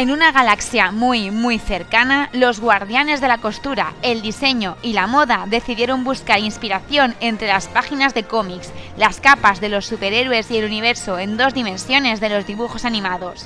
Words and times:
En 0.00 0.10
una 0.10 0.32
galaxia 0.32 0.92
muy, 0.92 1.30
muy 1.30 1.58
cercana, 1.58 2.30
los 2.32 2.58
guardianes 2.58 3.20
de 3.20 3.28
la 3.28 3.36
costura, 3.36 3.92
el 4.00 4.22
diseño 4.22 4.78
y 4.80 4.94
la 4.94 5.06
moda 5.06 5.44
decidieron 5.46 6.04
buscar 6.04 6.38
inspiración 6.38 7.14
entre 7.20 7.48
las 7.48 7.68
páginas 7.68 8.14
de 8.14 8.22
cómics, 8.22 8.72
las 8.96 9.20
capas 9.20 9.60
de 9.60 9.68
los 9.68 9.84
superhéroes 9.84 10.50
y 10.50 10.56
el 10.56 10.64
universo 10.64 11.18
en 11.18 11.36
dos 11.36 11.52
dimensiones 11.52 12.18
de 12.18 12.30
los 12.30 12.46
dibujos 12.46 12.86
animados. 12.86 13.44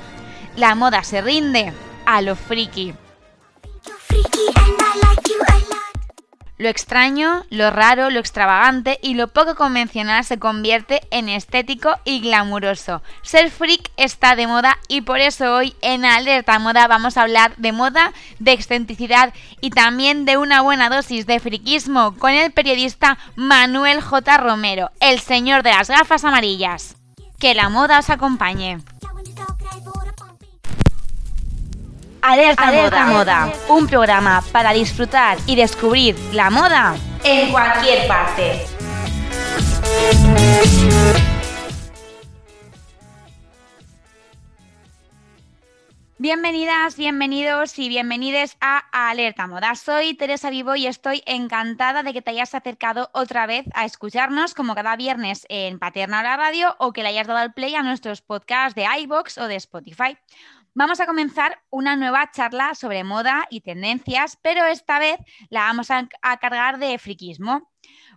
La 0.54 0.76
moda 0.76 1.02
se 1.02 1.22
rinde 1.22 1.72
a 2.06 2.22
lo 2.22 2.36
friki. 2.36 2.94
Lo 6.56 6.68
extraño, 6.68 7.44
lo 7.50 7.70
raro, 7.72 8.10
lo 8.10 8.20
extravagante 8.20 9.00
y 9.02 9.14
lo 9.14 9.26
poco 9.26 9.56
convencional 9.56 10.24
se 10.24 10.38
convierte 10.38 11.00
en 11.10 11.28
estético 11.28 11.96
y 12.04 12.20
glamuroso. 12.20 13.02
Ser 13.22 13.50
freak 13.50 13.90
está 13.96 14.36
de 14.36 14.46
moda 14.46 14.78
y 14.86 15.00
por 15.00 15.18
eso 15.18 15.52
hoy 15.52 15.74
en 15.80 16.04
Alerta 16.04 16.60
Moda 16.60 16.86
vamos 16.86 17.16
a 17.16 17.22
hablar 17.22 17.56
de 17.56 17.72
moda, 17.72 18.12
de 18.38 18.52
excentricidad 18.52 19.34
y 19.60 19.70
también 19.70 20.26
de 20.26 20.36
una 20.36 20.60
buena 20.60 20.88
dosis 20.90 21.26
de 21.26 21.40
friquismo 21.40 22.14
con 22.18 22.30
el 22.30 22.52
periodista 22.52 23.18
Manuel 23.34 24.00
J. 24.00 24.36
Romero, 24.36 24.92
el 25.00 25.18
señor 25.18 25.64
de 25.64 25.70
las 25.70 25.88
gafas 25.88 26.24
amarillas. 26.24 26.94
Que 27.40 27.54
la 27.54 27.68
moda 27.68 27.98
os 27.98 28.10
acompañe. 28.10 28.78
Alerta, 32.26 33.04
moda. 33.04 33.52
un 33.68 33.86
programa 33.86 34.42
para 34.50 34.72
disfrutar 34.72 35.36
y 35.46 35.56
descubrir 35.56 36.16
la 36.32 36.48
moda 36.48 36.96
en 37.22 37.52
cualquier 37.52 38.08
parte. 38.08 38.64
Bienvenidas, 46.16 46.96
bienvenidos 46.96 47.78
y 47.78 47.90
bienvenides 47.90 48.56
a 48.58 48.84
Alerta 49.10 49.46
Moda. 49.46 49.74
Soy 49.74 50.14
Teresa 50.14 50.48
Vivo 50.48 50.74
y 50.74 50.86
estoy 50.86 51.22
encantada 51.26 52.02
de 52.02 52.14
que 52.14 52.22
te 52.22 52.30
hayas 52.30 52.54
acercado 52.54 53.10
otra 53.12 53.44
vez 53.44 53.66
a 53.74 53.84
escucharnos 53.84 54.54
como 54.54 54.74
cada 54.74 54.96
viernes 54.96 55.44
en 55.50 55.78
Paterna 55.78 56.22
la 56.22 56.38
Radio 56.38 56.74
o 56.78 56.94
que 56.94 57.02
le 57.02 57.10
hayas 57.10 57.26
dado 57.26 57.40
al 57.40 57.52
play 57.52 57.74
a 57.74 57.82
nuestros 57.82 58.22
podcasts 58.22 58.74
de 58.74 58.86
iBox 59.00 59.36
o 59.36 59.48
de 59.48 59.56
Spotify. 59.56 60.16
Vamos 60.76 60.98
a 60.98 61.06
comenzar 61.06 61.62
una 61.70 61.94
nueva 61.94 62.32
charla 62.32 62.74
sobre 62.74 63.04
moda 63.04 63.46
y 63.48 63.60
tendencias, 63.60 64.36
pero 64.42 64.66
esta 64.66 64.98
vez 64.98 65.18
la 65.48 65.60
vamos 65.60 65.88
a, 65.92 66.08
cargar 66.40 66.78
de 66.78 66.98
friquismo 66.98 67.70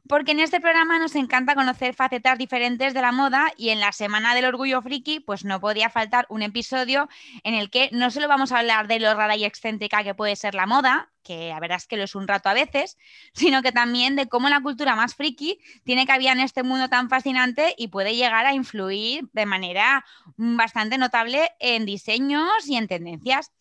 porque 0.09 0.31
en 0.31 0.39
este 0.39 0.59
programa 0.59 0.97
nos 0.97 1.13
encanta 1.13 1.53
conocer 1.53 1.93
facetas 1.93 2.39
diferentes 2.39 2.95
de 2.95 3.01
la 3.01 3.11
moda 3.11 3.51
y 3.57 3.69
en 3.69 3.79
la 3.79 3.91
Semana 3.91 4.33
del 4.33 4.45
Orgullo 4.45 4.81
Friki 4.81 5.19
pues 5.19 5.45
no 5.45 5.59
podía 5.59 5.91
faltar 5.91 6.25
un 6.29 6.41
episodio 6.41 7.09
en 7.43 7.53
el 7.53 7.69
que 7.69 7.89
no 7.91 8.09
solo 8.09 8.27
vamos 8.27 8.51
a 8.51 8.59
hablar 8.59 8.87
de 8.87 9.01
lo 9.01 9.13
rara 9.13 9.35
y 9.35 9.45
excéntrica 9.45 10.03
que 10.03 10.15
puede 10.15 10.35
ser 10.35 10.55
la 10.55 10.65
moda, 10.65 11.11
que 11.27 11.49
la 11.49 11.59
verdad 11.59 11.77
es 11.77 11.87
que 11.87 11.97
lo 11.97 12.05
es 12.05 12.15
un 12.15 12.27
rato 12.27 12.47
a 12.47 12.53
veces, 12.53 12.97
sino 13.33 13.61
que 13.61 13.73
también 13.73 14.15
de 14.15 14.27
cómo 14.27 14.47
la 14.47 14.61
cultura 14.61 14.95
más 14.95 15.15
friki 15.15 15.59
tiene 15.83 16.07
cabida 16.07 16.31
en 16.31 16.39
este 16.39 16.63
mundo 16.63 16.87
tan 16.87 17.09
fascinante 17.09 17.75
y 17.77 17.89
puede 17.89 18.15
llegar 18.15 18.45
a 18.45 18.53
influir 18.53 19.27
de 19.33 19.45
manera 19.45 20.05
bastante 20.37 20.97
notable 20.97 21.49
en 21.59 21.85
diseños 21.85 22.67
y 22.67 22.77
en 22.77 22.87
tendencias. 22.87 23.51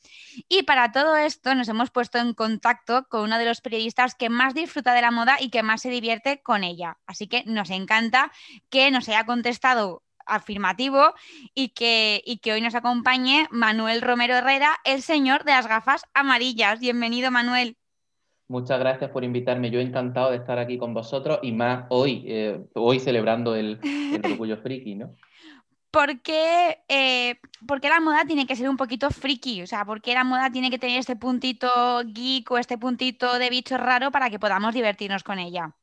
Y 0.48 0.62
para 0.62 0.92
todo 0.92 1.16
esto 1.16 1.54
nos 1.54 1.68
hemos 1.68 1.90
puesto 1.90 2.18
en 2.18 2.34
contacto 2.34 3.06
con 3.08 3.22
uno 3.22 3.38
de 3.38 3.44
los 3.44 3.60
periodistas 3.60 4.14
que 4.14 4.28
más 4.28 4.54
disfruta 4.54 4.94
de 4.94 5.02
la 5.02 5.10
moda 5.10 5.36
y 5.40 5.50
que 5.50 5.62
más 5.62 5.82
se 5.82 5.90
divierte 5.90 6.42
con 6.42 6.62
ella. 6.62 6.98
Así 7.06 7.26
que 7.26 7.42
nos 7.46 7.70
encanta 7.70 8.30
que 8.70 8.90
nos 8.90 9.08
haya 9.08 9.24
contestado 9.24 10.05
afirmativo 10.26 11.14
y 11.54 11.68
que, 11.70 12.22
que 12.42 12.52
hoy 12.52 12.60
nos 12.60 12.74
acompañe 12.74 13.46
Manuel 13.50 14.02
Romero 14.02 14.34
Herrera, 14.34 14.76
el 14.84 15.02
señor 15.02 15.44
de 15.44 15.52
las 15.52 15.66
gafas 15.66 16.04
amarillas. 16.14 16.80
Bienvenido, 16.80 17.30
Manuel. 17.30 17.76
Muchas 18.48 18.78
gracias 18.78 19.10
por 19.10 19.24
invitarme. 19.24 19.70
Yo 19.70 19.80
encantado 19.80 20.30
de 20.30 20.36
estar 20.36 20.58
aquí 20.58 20.78
con 20.78 20.94
vosotros 20.94 21.40
y 21.42 21.52
más 21.52 21.86
hoy, 21.88 22.24
eh, 22.26 22.60
hoy 22.74 23.00
celebrando 23.00 23.56
el, 23.56 23.80
orgullo 24.24 24.58
friki, 24.58 24.94
¿no? 24.94 25.14
¿Por 25.90 26.20
qué, 26.20 26.78
eh, 26.88 27.36
la 27.82 28.00
moda 28.00 28.24
tiene 28.26 28.46
que 28.46 28.54
ser 28.54 28.68
un 28.68 28.76
poquito 28.76 29.10
friki? 29.10 29.62
O 29.62 29.66
sea, 29.66 29.84
¿por 29.84 30.02
qué 30.02 30.14
la 30.14 30.24
moda 30.24 30.50
tiene 30.50 30.70
que 30.70 30.78
tener 30.78 30.98
este 30.98 31.16
puntito 31.16 32.02
geek 32.04 32.50
o 32.50 32.58
este 32.58 32.76
puntito 32.76 33.38
de 33.38 33.50
bicho 33.50 33.78
raro 33.78 34.10
para 34.10 34.28
que 34.28 34.38
podamos 34.38 34.74
divertirnos 34.74 35.24
con 35.24 35.38
ella? 35.38 35.74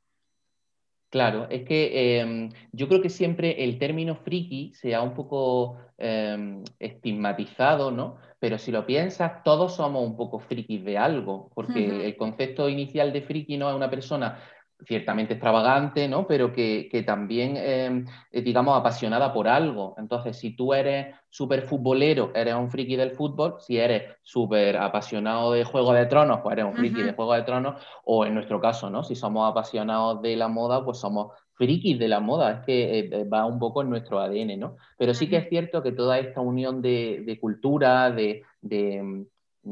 Claro, 1.14 1.46
es 1.52 1.62
que 1.64 2.22
em, 2.22 2.50
yo 2.72 2.88
creo 2.88 3.00
que 3.00 3.10
siempre 3.12 3.64
el 3.64 3.78
término 3.78 4.16
friki 4.16 4.74
se 4.74 4.96
ha 4.96 5.04
un 5.04 5.14
poco 5.14 5.78
em, 6.00 6.64
estigmatizado, 6.80 7.92
¿no? 7.92 8.18
Pero 8.40 8.58
si 8.58 8.72
lo 8.72 8.88
piensas, 8.88 9.44
todos 9.44 9.76
somos 9.76 10.04
un 10.04 10.18
poco 10.18 10.40
frikis 10.40 10.84
de 10.84 10.98
algo, 10.98 11.52
porque 11.54 12.08
el 12.08 12.18
concepto 12.18 12.68
inicial 12.68 13.14
de 13.14 13.22
friki 13.22 13.58
no 13.58 13.70
es 13.70 13.76
una 13.76 13.92
persona 13.92 14.40
ciertamente 14.86 15.34
extravagante, 15.34 16.08
¿no? 16.08 16.28
Pero 16.28 16.52
que, 16.52 17.04
también, 17.06 17.58
em, 17.58 18.06
digamos, 18.32 18.78
apasionada 18.78 19.34
por 19.34 19.48
algo. 19.48 19.96
Entonces, 19.98 20.38
si 20.38 20.56
tú 20.56 20.74
eres 20.74 21.16
súper 21.30 21.64
futbolero, 21.64 22.32
eres 22.36 22.56
un 22.56 22.70
friki 22.70 22.96
del 22.96 23.12
fútbol. 23.12 23.56
Si 23.60 23.78
eres 23.78 24.04
súper 24.22 24.78
apasionado 24.78 25.52
de 25.54 25.64
Juego 25.64 25.94
de 25.94 26.06
Tronos, 26.06 26.42
pues 26.42 26.54
eres 26.54 26.66
un 26.66 26.74
friki 26.74 27.02
de 27.02 27.14
Juego 27.14 27.34
de 27.34 27.44
Tronos. 27.44 27.82
O 28.06 28.26
en 28.26 28.34
nuestro 28.34 28.60
caso, 28.60 28.90
¿no? 28.90 29.04
Si 29.04 29.16
somos 29.16 29.50
apasionados 29.50 30.22
de 30.22 30.36
la 30.36 30.48
moda, 30.48 30.84
pues 30.84 31.00
somos 31.00 31.32
frikis 31.54 31.98
de 32.00 32.08
la 32.08 32.20
moda. 32.20 32.52
Es 32.52 32.66
que 32.66 33.00
eh, 33.00 33.10
eh, 33.12 33.24
va 33.26 33.46
un 33.46 33.60
poco 33.60 33.82
en 33.82 33.90
nuestro 33.90 34.20
ADN, 34.20 34.60
¿no? 34.60 34.78
Pero 34.98 35.14
sí 35.14 35.30
que 35.30 35.38
es 35.38 35.50
cierto 35.50 35.82
que 35.82 35.92
toda 35.92 36.20
esta 36.20 36.42
unión 36.42 36.82
de, 36.82 37.38
cultura, 37.40 38.12
de, 38.12 38.44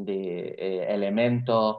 eh, 0.08 0.88
elementos 0.90 1.78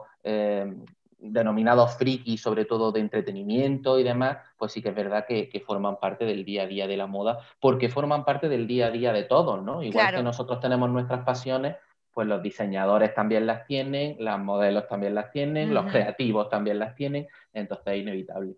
denominados 1.23 1.95
friki, 1.95 2.37
sobre 2.37 2.65
todo 2.65 2.91
de 2.91 2.99
entretenimiento 2.99 3.97
y 3.97 4.03
demás, 4.03 4.37
pues 4.57 4.73
sí 4.73 4.81
que 4.81 4.89
es 4.89 4.95
verdad 4.95 5.25
que, 5.27 5.63
forman 5.65 5.97
parte 5.99 6.25
del 6.25 6.43
día 6.43 6.63
a 6.63 6.67
día 6.67 6.87
de 6.87 6.97
la 6.97 7.07
moda, 7.07 7.39
porque 7.59 7.89
forman 7.89 8.25
parte 8.25 8.49
del 8.49 8.67
día 8.67 8.87
a 8.87 8.91
día 8.91 9.13
de 9.13 9.23
todos, 9.23 9.63
¿no? 9.63 9.81
Igual 9.81 10.15
que 10.15 10.23
nosotros 10.23 10.59
tenemos 10.59 10.89
nuestras 10.89 11.23
pasiones, 11.23 11.77
pues 12.11 12.27
los 12.27 12.43
diseñadores 12.43 13.13
también 13.13 13.47
las 13.47 13.65
tienen, 13.65 14.17
las 14.19 14.39
modelos 14.39 14.87
también 14.87 15.15
las 15.15 15.31
tienen, 15.31 15.73
los 15.73 15.85
creativos 15.91 16.49
también 16.49 16.79
las 16.79 16.93
tienen, 16.95 17.27
entonces 17.53 17.87
es 17.87 18.01
inevitable. 18.01 18.55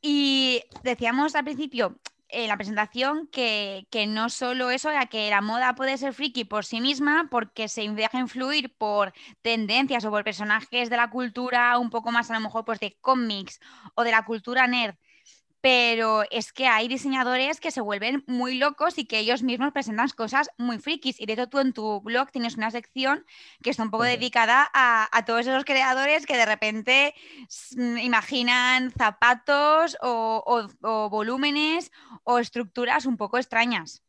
Y 0.00 0.62
decíamos 0.82 1.34
al 1.34 1.44
principio, 1.44 1.96
en 2.32 2.48
la 2.48 2.56
presentación 2.56 3.28
que, 3.28 3.86
no 4.08 4.28
solo 4.30 4.70
eso, 4.70 4.90
ya 4.92 5.06
que 5.06 5.30
la 5.30 5.40
moda 5.40 5.74
puede 5.74 5.98
ser 5.98 6.12
friki 6.14 6.44
por 6.44 6.64
sí 6.64 6.80
misma, 6.80 7.28
porque 7.30 7.68
se 7.68 7.88
deja 7.90 8.18
influir 8.18 8.74
por 8.76 9.12
tendencias 9.42 10.04
o 10.04 10.10
por 10.10 10.24
personajes 10.24 10.90
de 10.90 10.96
la 10.96 11.10
cultura 11.10 11.78
un 11.78 11.90
poco 11.90 12.12
más 12.12 12.30
a 12.30 12.34
lo 12.34 12.40
mejor 12.40 12.64
pues 12.64 12.80
de 12.80 12.96
cómics 13.00 13.60
o 13.94 14.04
de 14.04 14.10
la 14.12 14.24
cultura 14.24 14.66
nerd 14.66 14.96
pero 15.60 16.24
es 16.30 16.52
que 16.52 16.66
hay 16.66 16.88
diseñadores 16.88 17.60
que 17.60 17.70
se 17.70 17.80
vuelven 17.80 18.24
muy 18.26 18.56
locos 18.58 18.98
y 18.98 19.04
que 19.04 19.18
ellos 19.18 19.42
mismos 19.42 19.72
presentan 19.72 20.08
cosas 20.10 20.50
muy 20.58 20.78
frikis. 20.78 21.20
Y 21.20 21.26
de 21.26 21.34
hecho 21.34 21.48
tú 21.48 21.58
en 21.58 21.72
tu 21.72 22.00
blog 22.00 22.30
tienes 22.30 22.56
una 22.56 22.70
sección 22.70 23.24
que 23.62 23.70
está 23.70 23.82
un 23.82 23.90
poco 23.90 24.04
dedicada 24.04 24.70
a, 24.72 25.24
todos 25.26 25.46
esos 25.46 25.64
creadores 25.64 26.26
que 26.26 26.36
de 26.36 26.46
repente 26.46 27.14
mm, 27.76 27.98
imaginan 27.98 28.90
zapatos 28.92 29.96
o 30.00 31.08
volúmenes 31.10 31.92
o 32.24 32.38
estructuras 32.38 33.06
un 33.06 33.16
poco 33.16 33.36
extrañas. 33.38 34.02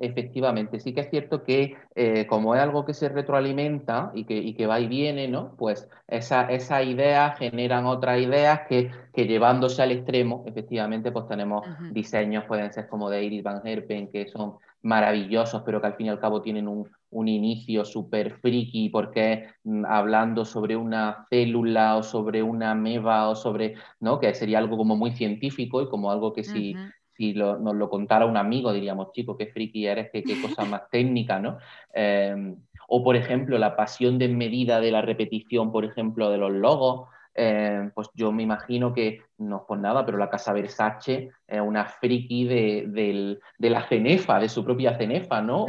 Efectivamente, 0.00 0.78
sí 0.78 0.94
que 0.94 1.00
es 1.00 1.10
cierto 1.10 1.42
que 1.42 1.74
eh, 1.96 2.24
como 2.28 2.54
es 2.54 2.60
algo 2.60 2.84
que 2.84 2.94
se 2.94 3.08
retroalimenta 3.08 4.12
y 4.14 4.24
que, 4.24 4.54
que 4.54 4.66
va 4.68 4.78
y 4.78 4.86
viene, 4.86 5.26
¿no? 5.26 5.56
Pues 5.56 5.88
esas 6.06 6.50
esa 6.50 6.84
ideas 6.84 7.36
generan 7.36 7.84
otras 7.84 8.20
ideas 8.20 8.60
que, 8.68 8.92
que, 9.12 9.26
llevándose 9.26 9.82
al 9.82 9.90
extremo, 9.90 10.44
efectivamente, 10.46 11.10
pues 11.10 11.26
tenemos 11.26 11.66
diseños, 11.90 12.44
pueden 12.44 12.72
ser 12.72 12.88
como 12.88 13.10
de 13.10 13.24
Iris 13.24 13.42
Van 13.42 13.66
Herpen, 13.66 14.08
que 14.12 14.28
son 14.28 14.58
maravillosos, 14.82 15.62
pero 15.66 15.80
que 15.80 15.88
al 15.88 15.94
fin 15.94 16.06
y 16.06 16.10
al 16.10 16.20
cabo 16.20 16.42
tienen 16.42 16.68
un, 16.68 16.88
un 17.10 17.26
inicio 17.26 17.84
súper 17.84 18.38
friki, 18.38 18.90
porque 18.90 19.48
mm, 19.64 19.84
hablando 19.84 20.44
sobre 20.44 20.76
una 20.76 21.26
célula 21.28 21.96
o 21.96 22.04
sobre 22.04 22.42
una 22.42 22.74
meva 22.74 23.28
o 23.28 23.34
sobre, 23.34 23.74
¿no? 23.98 24.20
Que 24.20 24.32
sería 24.34 24.58
algo 24.58 24.76
como 24.76 24.96
muy 24.96 25.12
científico 25.12 25.82
y 25.82 25.88
como 25.88 26.10
algo 26.10 26.32
que 26.32 26.44
si 26.44 26.76
si 27.18 27.34
nos 27.34 27.74
lo 27.74 27.90
contara 27.90 28.26
un 28.26 28.36
amigo, 28.36 28.72
diríamos, 28.72 29.12
chico, 29.12 29.36
qué 29.36 29.48
friki 29.48 29.86
eres, 29.86 30.08
qué, 30.12 30.22
qué 30.22 30.40
cosa 30.40 30.64
más 30.64 30.88
técnica, 30.88 31.40
¿no? 31.40 31.58
Em, 31.92 32.56
o, 32.86 33.02
por 33.02 33.16
ejemplo, 33.16 33.58
la 33.58 33.74
pasión 33.74 34.18
desmedida 34.18 34.80
de 34.80 34.92
la 34.92 35.02
repetición, 35.02 35.72
por 35.72 35.84
ejemplo, 35.84 36.30
de 36.30 36.38
los 36.38 36.52
logos. 36.52 37.08
Em, 37.34 37.90
pues 37.90 38.08
yo 38.14 38.30
me 38.30 38.44
imagino 38.44 38.94
que, 38.94 39.22
no 39.36 39.56
es 39.56 39.62
por 39.64 39.78
nada, 39.78 40.06
pero 40.06 40.16
la 40.16 40.30
casa 40.30 40.52
Versace 40.52 41.30
es 41.46 41.60
una 41.60 41.86
friki 41.86 42.44
de, 42.44 43.38
la 43.58 43.82
cenefa, 43.88 44.38
de 44.38 44.48
su 44.48 44.64
propia 44.64 44.96
cenefa, 44.96 45.42
¿no? 45.42 45.66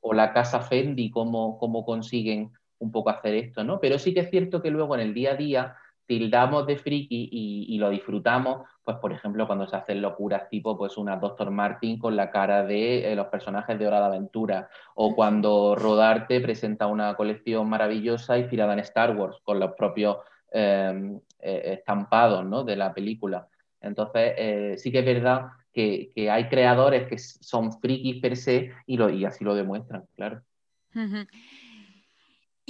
o, 0.00 0.14
la 0.14 0.32
casa 0.32 0.60
Fendi, 0.60 1.10
cómo, 1.10 1.58
cómo 1.58 1.84
consiguen 1.84 2.50
un 2.78 2.90
poco 2.90 3.10
hacer 3.10 3.34
esto, 3.34 3.62
¿no? 3.62 3.78
Pero 3.78 3.98
sí 3.98 4.14
que 4.14 4.20
es 4.20 4.30
cierto 4.30 4.62
que 4.62 4.70
luego 4.70 4.94
en 4.94 5.02
el 5.02 5.12
día 5.12 5.32
a 5.32 5.36
día 5.36 5.76
tildamos 6.08 6.66
de 6.66 6.78
friki 6.78 7.28
y, 7.30 7.78
lo 7.78 7.90
disfrutamos, 7.90 8.66
pues 8.82 8.96
por 8.96 9.12
ejemplo 9.12 9.46
cuando 9.46 9.68
se 9.68 9.76
hacen 9.76 10.00
locuras 10.00 10.48
tipo 10.48 10.76
pues 10.76 10.96
una 10.96 11.16
Dr. 11.16 11.50
Martin 11.50 11.98
con 11.98 12.16
la 12.16 12.30
cara 12.30 12.64
de 12.64 13.12
eh, 13.12 13.14
los 13.14 13.26
personajes 13.26 13.78
de 13.78 13.86
Hora 13.86 14.00
de 14.00 14.06
Aventura, 14.06 14.70
o 14.94 15.14
cuando 15.14 15.76
Rodarte 15.76 16.40
presenta 16.40 16.86
una 16.86 17.14
colección 17.14 17.68
maravillosa 17.68 18.38
inspirada 18.38 18.72
en 18.72 18.78
Star 18.80 19.14
Wars 19.16 19.36
con 19.44 19.60
los 19.60 19.74
propios 19.74 20.16
em, 20.50 21.20
eh, 21.40 21.74
estampados 21.78 22.44
¿no? 22.46 22.64
de 22.64 22.76
la 22.76 22.94
película. 22.94 23.46
Entonces, 23.82 24.32
eh, 24.38 24.74
sí 24.78 24.90
que 24.90 25.00
es 25.00 25.04
verdad 25.04 25.48
que, 25.72 26.10
hay 26.30 26.48
creadores 26.48 27.06
que 27.06 27.18
son 27.18 27.78
frikis 27.80 28.20
per 28.22 28.34
se 28.36 28.72
y, 28.86 28.96
lo, 28.96 29.10
y 29.10 29.26
así 29.26 29.44
lo 29.44 29.54
demuestran, 29.54 30.04
claro. 30.16 30.40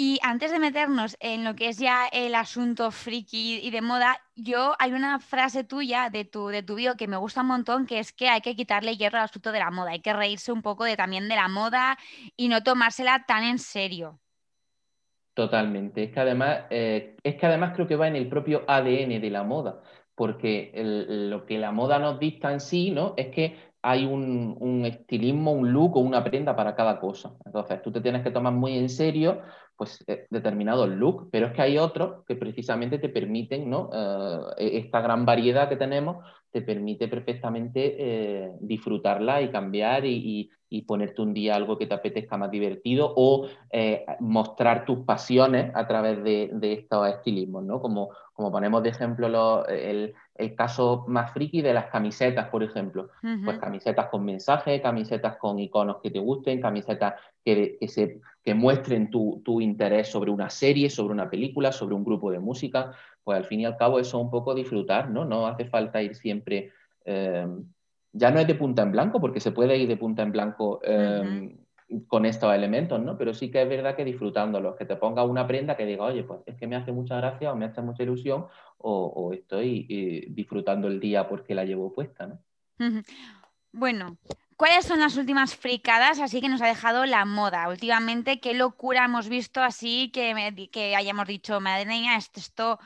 Y 0.00 0.20
antes 0.22 0.52
de 0.52 0.60
meternos 0.60 1.16
en 1.18 1.42
lo 1.42 1.56
que 1.56 1.70
es 1.70 1.76
ya 1.76 2.06
el 2.06 2.36
asunto 2.36 2.92
friki 2.92 3.58
y 3.60 3.70
de 3.72 3.82
moda, 3.82 4.16
yo 4.36 4.76
hay 4.78 4.92
una 4.92 5.18
frase 5.18 5.64
tuya 5.64 6.08
de 6.08 6.24
tu, 6.24 6.46
de 6.46 6.62
tu 6.62 6.76
bio 6.76 6.96
que 6.96 7.08
me 7.08 7.16
gusta 7.16 7.40
un 7.40 7.48
montón, 7.48 7.84
que 7.84 7.98
es 7.98 8.12
que 8.12 8.28
hay 8.28 8.40
que 8.40 8.54
quitarle 8.54 8.96
hierro 8.96 9.18
al 9.18 9.24
asunto 9.24 9.50
de 9.50 9.58
la 9.58 9.72
moda, 9.72 9.90
hay 9.90 10.00
que 10.00 10.12
reírse 10.12 10.52
un 10.52 10.62
poco 10.62 10.84
de, 10.84 10.96
también 10.96 11.28
de 11.28 11.34
la 11.34 11.48
moda 11.48 11.98
y 12.36 12.46
no 12.46 12.62
tomársela 12.62 13.24
tan 13.26 13.42
en 13.42 13.58
serio. 13.58 14.20
Totalmente. 15.34 16.04
Es 16.04 16.12
que 16.12 16.20
además, 16.20 16.60
eh, 16.70 17.16
es 17.24 17.34
que 17.34 17.46
además 17.46 17.72
creo 17.74 17.88
que 17.88 17.96
va 17.96 18.06
en 18.06 18.14
el 18.14 18.28
propio 18.28 18.62
ADN 18.68 19.20
de 19.20 19.30
la 19.30 19.42
moda, 19.42 19.82
porque 20.14 20.70
lo 20.76 21.44
que 21.44 21.58
la 21.58 21.72
moda 21.72 21.98
nos 21.98 22.20
dicta 22.20 22.52
en 22.52 22.60
sí, 22.60 22.92
¿no? 22.92 23.14
Es 23.16 23.34
que 23.34 23.67
hay 23.82 24.04
un, 24.04 24.56
un, 24.58 24.84
estilismo, 24.84 25.52
un 25.52 25.72
look 25.72 25.96
o 25.96 26.00
una 26.00 26.24
prenda 26.24 26.56
para 26.56 26.74
cada 26.74 26.98
cosa. 27.00 27.34
Entonces, 27.44 27.80
tú 27.82 27.92
te 27.92 28.00
tienes 28.00 28.22
que 28.22 28.30
tomar 28.30 28.52
muy 28.52 28.76
en 28.76 28.88
serio 28.88 29.40
pues, 29.78 30.04
eh, 30.08 30.26
determinados 30.28 30.88
looks, 30.88 31.28
pero 31.30 31.46
es 31.46 31.52
que 31.52 31.62
hay 31.62 31.78
otros 31.78 32.24
que 32.26 32.34
precisamente 32.34 32.98
te 32.98 33.08
permiten, 33.08 33.70
¿no? 33.70 33.88
Eh, 33.94 34.40
e-, 34.58 34.78
esta 34.78 35.00
gran 35.00 35.24
variedad 35.24 35.68
que 35.68 35.76
tenemos 35.76 36.16
te 36.50 36.62
permite 36.62 37.06
perfectamente 37.06 37.94
eh, 37.96 38.52
disfrutarla 38.60 39.40
y 39.40 39.50
cambiar 39.50 40.04
y, 40.04 40.50
ponerte 40.86 41.22
un 41.22 41.32
día 41.32 41.54
algo 41.56 41.78
que 41.78 41.86
te 41.86 41.94
apetezca 41.94 42.36
más 42.36 42.50
divertido 42.50 43.14
o 43.16 43.48
mostrar 44.20 44.84
tus 44.84 44.98
pasiones 45.06 45.72
a 45.74 45.86
través 45.86 46.22
de, 46.22 46.50
estos 46.60 47.08
estilismos, 47.08 47.64
¿no? 47.64 47.80
Como, 47.80 48.10
como 48.34 48.52
ponemos 48.52 48.82
de 48.82 48.90
ejemplo 48.90 49.66
el, 49.66 50.14
el 50.38 50.54
caso 50.54 51.04
más 51.08 51.32
friki 51.32 51.60
de 51.62 51.74
las 51.74 51.86
camisetas, 51.86 52.48
por 52.48 52.62
ejemplo. 52.62 53.10
Pues 53.44 53.58
camisetas 53.58 54.06
con 54.06 54.24
mensajes, 54.24 54.80
camisetas 54.80 55.36
con 55.36 55.58
iconos 55.58 55.96
que 56.00 56.10
te 56.10 56.20
gusten, 56.20 56.60
camisetas 56.60 57.14
que, 57.44 57.76
se, 57.88 58.20
que 58.44 58.54
muestren 58.54 59.10
tu, 59.10 59.60
interés 59.60 60.08
sobre 60.08 60.30
una 60.30 60.48
serie, 60.48 60.88
sobre 60.88 61.12
una 61.12 61.28
película, 61.28 61.72
sobre 61.72 61.96
un 61.96 62.04
grupo 62.04 62.30
de 62.30 62.38
música. 62.38 62.92
Pues 63.24 63.36
al 63.36 63.44
fin 63.44 63.60
y 63.60 63.64
al 63.66 63.76
cabo 63.76 63.98
eso 63.98 64.16
es 64.16 64.24
un 64.24 64.30
poco 64.30 64.54
disfrutar, 64.54 65.10
¿no? 65.10 65.24
No 65.24 65.46
hace 65.46 65.66
falta 65.66 66.00
ir 66.00 66.14
siempre... 66.14 66.70
Eh, 67.04 67.46
ya 68.12 68.30
no 68.30 68.40
es 68.40 68.46
de 68.46 68.54
punta 68.54 68.82
en 68.82 68.92
blanco, 68.92 69.20
porque 69.20 69.40
se 69.40 69.52
puede 69.52 69.76
ir 69.76 69.88
de 69.88 69.96
punta 69.96 70.22
en 70.22 70.32
blanco 70.32 70.80
eh, 70.82 71.54
con 72.06 72.26
estos 72.26 72.54
elementos, 72.54 73.00
¿no? 73.00 73.16
Pero 73.16 73.32
sí 73.32 73.50
que 73.50 73.62
es 73.62 73.68
verdad 73.68 73.96
que 73.96 74.04
disfrutándolos, 74.04 74.76
que 74.76 74.84
te 74.84 74.96
ponga 74.96 75.24
una 75.24 75.46
prenda 75.46 75.76
que 75.76 75.86
diga, 75.86 76.04
oye, 76.04 76.22
pues 76.22 76.40
es 76.46 76.54
que 76.56 76.66
me 76.66 76.76
hace 76.76 76.92
mucha 76.92 77.16
gracia 77.16 77.52
o 77.52 77.56
me 77.56 77.64
hace 77.64 77.80
mucha 77.80 78.02
ilusión 78.02 78.46
o, 78.78 79.32
estoy 79.32 79.86
eh, 79.88 80.26
disfrutando 80.30 80.88
el 80.88 81.00
día 81.00 81.28
porque 81.28 81.54
la 81.54 81.64
llevo 81.64 81.92
puesta, 81.92 82.26
¿no? 82.26 82.40
Bueno, 83.72 84.18
¿cuáles 84.56 84.84
son 84.84 85.00
las 85.00 85.16
últimas 85.16 85.56
fricadas 85.56 86.20
así 86.20 86.40
que 86.40 86.48
nos 86.48 86.62
ha 86.62 86.66
dejado 86.66 87.06
la 87.06 87.24
moda? 87.24 87.68
Últimamente, 87.68 88.40
¿qué 88.40 88.54
locura 88.54 89.06
hemos 89.06 89.28
visto 89.28 89.62
así 89.62 90.10
que, 90.12 90.68
que 90.70 90.94
hayamos 90.94 91.26
dicho, 91.26 91.60
madre 91.60 91.86
mía, 91.86 92.16
esto, 92.16 92.40
esto 92.40 92.78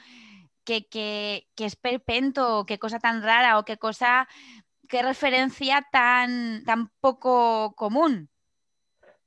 que, 0.64 0.86
que, 0.88 1.48
que 1.56 1.66
es 1.66 1.76
perpento, 1.76 2.64
qué 2.66 2.78
cosa 2.78 2.98
tan 2.98 3.22
rara 3.22 3.58
o 3.58 3.64
qué 3.64 3.76
cosa, 3.76 4.28
qué 4.88 5.02
referencia 5.02 5.86
tan, 5.90 6.64
tan 6.64 6.90
poco 7.00 7.74
común? 7.76 8.31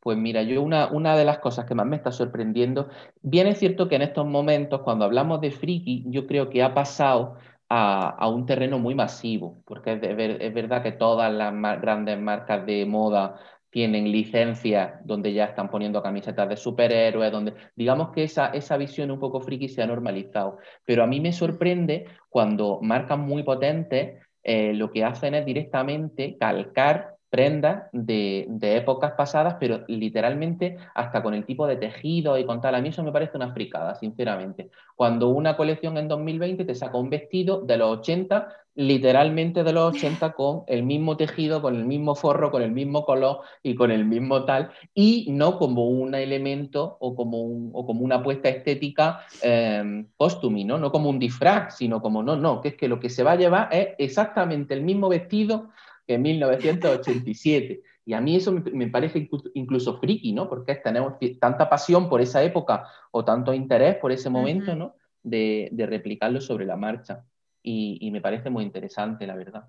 Pues 0.05 0.19
mira, 0.19 0.43
yo 0.43 0.61
una, 0.61 0.87
una, 0.91 1.17
de 1.17 1.25
las 1.25 1.39
cosas 1.39 1.65
que 1.65 1.73
más 1.73 1.87
me 1.87 1.95
está 1.95 2.11
sorprendiendo, 2.11 2.89
bien 3.23 3.47
es 3.47 3.57
cierto 3.57 3.89
que 3.89 3.95
en 3.95 4.03
estos 4.03 4.27
momentos, 4.27 4.81
cuando 4.83 5.03
hablamos 5.03 5.41
de 5.41 5.49
friki, 5.49 6.03
yo 6.09 6.27
creo 6.27 6.47
que 6.51 6.61
ha 6.61 6.75
pasado 6.75 7.37
a, 7.69 8.27
un 8.29 8.45
terreno 8.45 8.77
muy 8.77 8.93
masivo, 8.93 9.63
porque 9.65 9.93
es, 9.93 10.53
verdad 10.53 10.83
que 10.83 10.91
todas 10.91 11.33
las 11.33 11.81
grandes 11.81 12.19
marcas 12.19 12.67
de 12.67 12.85
moda 12.85 13.39
tienen 13.71 14.11
licencias 14.11 15.03
donde 15.03 15.33
ya 15.33 15.45
están 15.45 15.71
poniendo 15.71 16.03
camisetas 16.03 16.49
de 16.49 16.57
superhéroes, 16.57 17.31
donde 17.31 17.55
digamos 17.75 18.11
que 18.11 18.25
esa, 18.25 18.49
esa 18.49 18.77
visión 18.77 19.09
un 19.09 19.19
poco 19.19 19.41
friki 19.41 19.69
se 19.69 19.81
ha 19.81 19.87
normalizado. 19.87 20.59
Pero 20.85 21.03
a 21.03 21.07
mí 21.07 21.19
me 21.19 21.33
sorprende 21.33 22.05
cuando 22.29 22.79
marcas 22.79 23.17
muy 23.17 23.41
potentes 23.41 24.21
eh, 24.43 24.73
lo 24.75 24.91
que 24.91 25.03
hacen 25.03 25.33
es 25.33 25.47
directamente 25.47 26.37
calcar 26.39 27.14
prendas 27.35 27.89
de, 27.91 28.47
épocas 28.61 29.11
pasadas, 29.11 29.57
pero 29.59 29.81
literalmente 29.89 30.77
hasta 30.93 31.21
con 31.21 31.33
el 31.33 31.45
tipo 31.45 31.67
de 31.67 31.75
tejido 31.75 32.37
y 32.37 32.45
con 32.45 32.61
tal. 32.61 32.75
A 32.75 32.81
mí 32.81 32.87
eso 32.87 33.03
me 33.03 33.11
parece 33.11 33.35
una 33.35 33.51
fricada, 33.51 33.93
sinceramente. 33.95 34.69
Cuando 34.95 35.27
una 35.27 35.57
colección 35.57 35.97
en 35.97 36.07
2020 36.07 36.63
te 36.63 36.75
saca 36.75 36.97
un 36.97 37.09
vestido 37.09 37.59
de 37.59 37.75
los 37.75 37.99
80, 37.99 38.47
literalmente 38.75 39.65
de 39.65 39.73
los 39.73 39.93
80, 39.93 40.31
con 40.37 40.63
el 40.67 40.83
mismo 40.83 41.17
tejido, 41.17 41.61
con 41.61 41.75
el 41.75 41.83
mismo 41.83 42.15
forro, 42.15 42.51
con 42.51 42.61
el 42.61 42.71
mismo 42.71 43.03
color 43.03 43.41
y 43.61 43.75
con 43.75 43.91
el 43.91 44.05
mismo 44.05 44.45
tal, 44.45 44.71
y 44.93 45.27
no 45.29 45.57
como 45.57 45.89
un 45.89 46.15
elemento 46.15 46.95
o 47.01 47.15
como, 47.15 47.41
un, 47.41 47.71
o 47.73 47.85
como 47.85 48.05
una 48.05 48.15
apuesta 48.15 48.47
estética 48.47 49.25
eh, 49.43 49.83
¿no? 49.83 50.77
no 50.77 50.89
como 50.89 51.09
un 51.09 51.19
disfraz, 51.19 51.75
sino 51.75 52.01
como 52.01 52.23
no, 52.23 52.37
no, 52.37 52.61
que 52.61 52.69
es 52.69 52.75
que 52.75 52.87
lo 52.87 53.01
que 53.01 53.09
se 53.09 53.23
va 53.23 53.33
a 53.33 53.35
llevar 53.35 53.67
es 53.73 53.89
exactamente 53.97 54.73
el 54.73 54.83
mismo 54.83 55.09
vestido 55.09 55.71
en 56.07 56.21
1987. 56.21 57.81
Y 58.05 58.13
a 58.13 58.21
mí 58.21 58.35
eso 58.35 58.51
me, 58.51 58.87
parece 58.87 59.27
incluso 59.55 59.99
friki, 59.99 60.31
¿no? 60.33 60.47
Porque 60.47 60.75
tenemos 60.75 61.13
tanta 61.39 61.69
pasión 61.69 62.07
por 62.07 62.21
esa 62.21 62.43
época 62.43 62.87
o 63.11 63.25
tanto 63.25 63.53
interés 63.53 63.95
por 63.95 64.11
ese 64.11 64.29
momento, 64.29 64.75
¿no? 64.75 64.95
De, 65.23 65.71
replicarlo 65.75 66.39
sobre 66.41 66.65
la 66.65 66.75
marcha. 66.75 67.25
y 67.63 68.09
me 68.11 68.21
parece 68.21 68.49
muy 68.49 68.63
interesante, 68.63 69.25
la 69.25 69.35
verdad. 69.35 69.65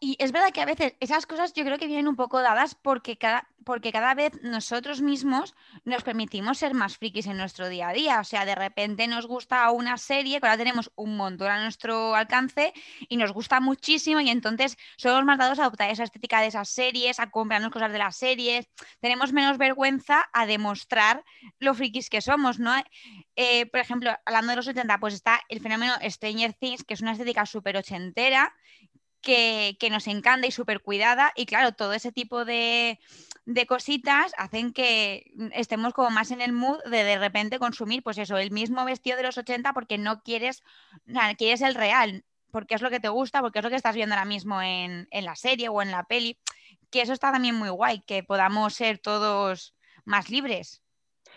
Y 0.00 0.16
es 0.18 0.32
verdad 0.32 0.50
que 0.52 0.60
a 0.60 0.66
veces 0.66 0.94
esas 1.00 1.26
cosas 1.26 1.52
yo 1.52 1.64
creo 1.64 1.78
que 1.78 1.86
vienen 1.86 2.08
un 2.08 2.16
poco 2.16 2.40
dadas 2.40 2.74
porque 2.74 3.16
cada, 3.16 3.48
porque 3.64 3.92
cada 3.92 4.14
vez 4.14 4.32
nosotros 4.42 5.02
mismos 5.02 5.54
nos 5.84 6.02
permitimos 6.02 6.58
ser 6.58 6.74
más 6.74 6.96
frikis 6.96 7.26
en 7.26 7.36
nuestro 7.36 7.68
día 7.68 7.88
a 7.88 7.92
día. 7.92 8.20
O 8.20 8.24
sea, 8.24 8.44
de 8.44 8.54
repente 8.54 9.06
nos 9.06 9.26
gusta 9.26 9.70
una 9.70 9.96
serie, 9.98 10.40
que 10.40 10.46
ahora 10.46 10.58
tenemos 10.58 10.90
un 10.94 11.16
montón 11.16 11.50
a 11.50 11.62
nuestro 11.62 12.14
alcance 12.14 12.72
y 13.08 13.16
nos 13.16 13.32
gusta 13.32 13.60
muchísimo 13.60 14.20
y 14.20 14.30
entonces 14.30 14.76
somos 14.96 15.24
más 15.24 15.38
dados 15.38 15.58
a 15.58 15.62
adoptar 15.62 15.90
esa 15.90 16.04
estética 16.04 16.40
de 16.40 16.46
esas 16.48 16.68
series, 16.68 17.20
a 17.20 17.30
comprarnos 17.30 17.72
cosas 17.72 17.92
de 17.92 17.98
las 17.98 18.16
series. 18.16 18.68
Tenemos 19.00 19.32
menos 19.32 19.58
vergüenza 19.58 20.28
a 20.32 20.46
demostrar 20.46 21.24
lo 21.58 21.74
frikis 21.74 22.08
que 22.08 22.20
somos, 22.20 22.58
¿no? 22.58 22.74
Eh, 23.36 23.66
por 23.66 23.80
ejemplo, 23.80 24.10
hablando 24.24 24.50
de 24.50 24.56
los 24.56 24.68
80, 24.68 24.98
pues 24.98 25.14
está 25.14 25.40
el 25.48 25.60
fenómeno 25.60 25.94
Stranger 26.02 26.54
Things, 26.54 26.84
que 26.84 26.94
es 26.94 27.00
una 27.00 27.12
estética 27.12 27.46
súper 27.46 27.76
ochentera, 27.76 28.54
que, 29.28 29.90
nos 29.90 30.06
encanta 30.06 30.46
y 30.46 30.50
súper 30.50 30.80
cuidada. 30.80 31.32
Y 31.36 31.46
claro, 31.46 31.72
todo 31.72 31.92
ese 31.92 32.12
tipo 32.12 32.44
de, 32.44 32.98
cositas 33.66 34.32
hacen 34.38 34.72
que 34.72 35.32
estemos 35.52 35.92
como 35.92 36.10
más 36.10 36.30
en 36.30 36.40
el 36.40 36.52
mood 36.52 36.82
de 36.84 37.04
de 37.04 37.18
repente 37.18 37.58
consumir, 37.58 38.02
pues 38.02 38.18
eso, 38.18 38.38
el 38.38 38.50
mismo 38.50 38.84
vestido 38.84 39.16
de 39.16 39.24
los 39.24 39.38
80 39.38 39.72
porque 39.72 39.98
no 39.98 40.22
quieres, 40.22 40.62
quieres 41.36 41.60
el 41.62 41.74
real, 41.74 42.24
porque 42.50 42.74
es 42.74 42.82
lo 42.82 42.90
que 42.90 43.00
te 43.00 43.08
gusta, 43.08 43.40
porque 43.40 43.58
es 43.58 43.64
lo 43.64 43.70
que 43.70 43.76
estás 43.76 43.94
viendo 43.94 44.14
ahora 44.14 44.24
mismo 44.24 44.62
en, 44.62 45.08
en 45.10 45.24
la 45.24 45.36
serie 45.36 45.68
o 45.68 45.82
en 45.82 45.90
la 45.90 46.04
peli. 46.04 46.38
Que 46.90 47.02
eso 47.02 47.12
está 47.12 47.30
también 47.32 47.54
muy 47.54 47.68
guay, 47.68 48.00
que 48.06 48.22
podamos 48.22 48.74
ser 48.74 48.98
todos 48.98 49.74
más 50.04 50.30
libres. 50.30 50.82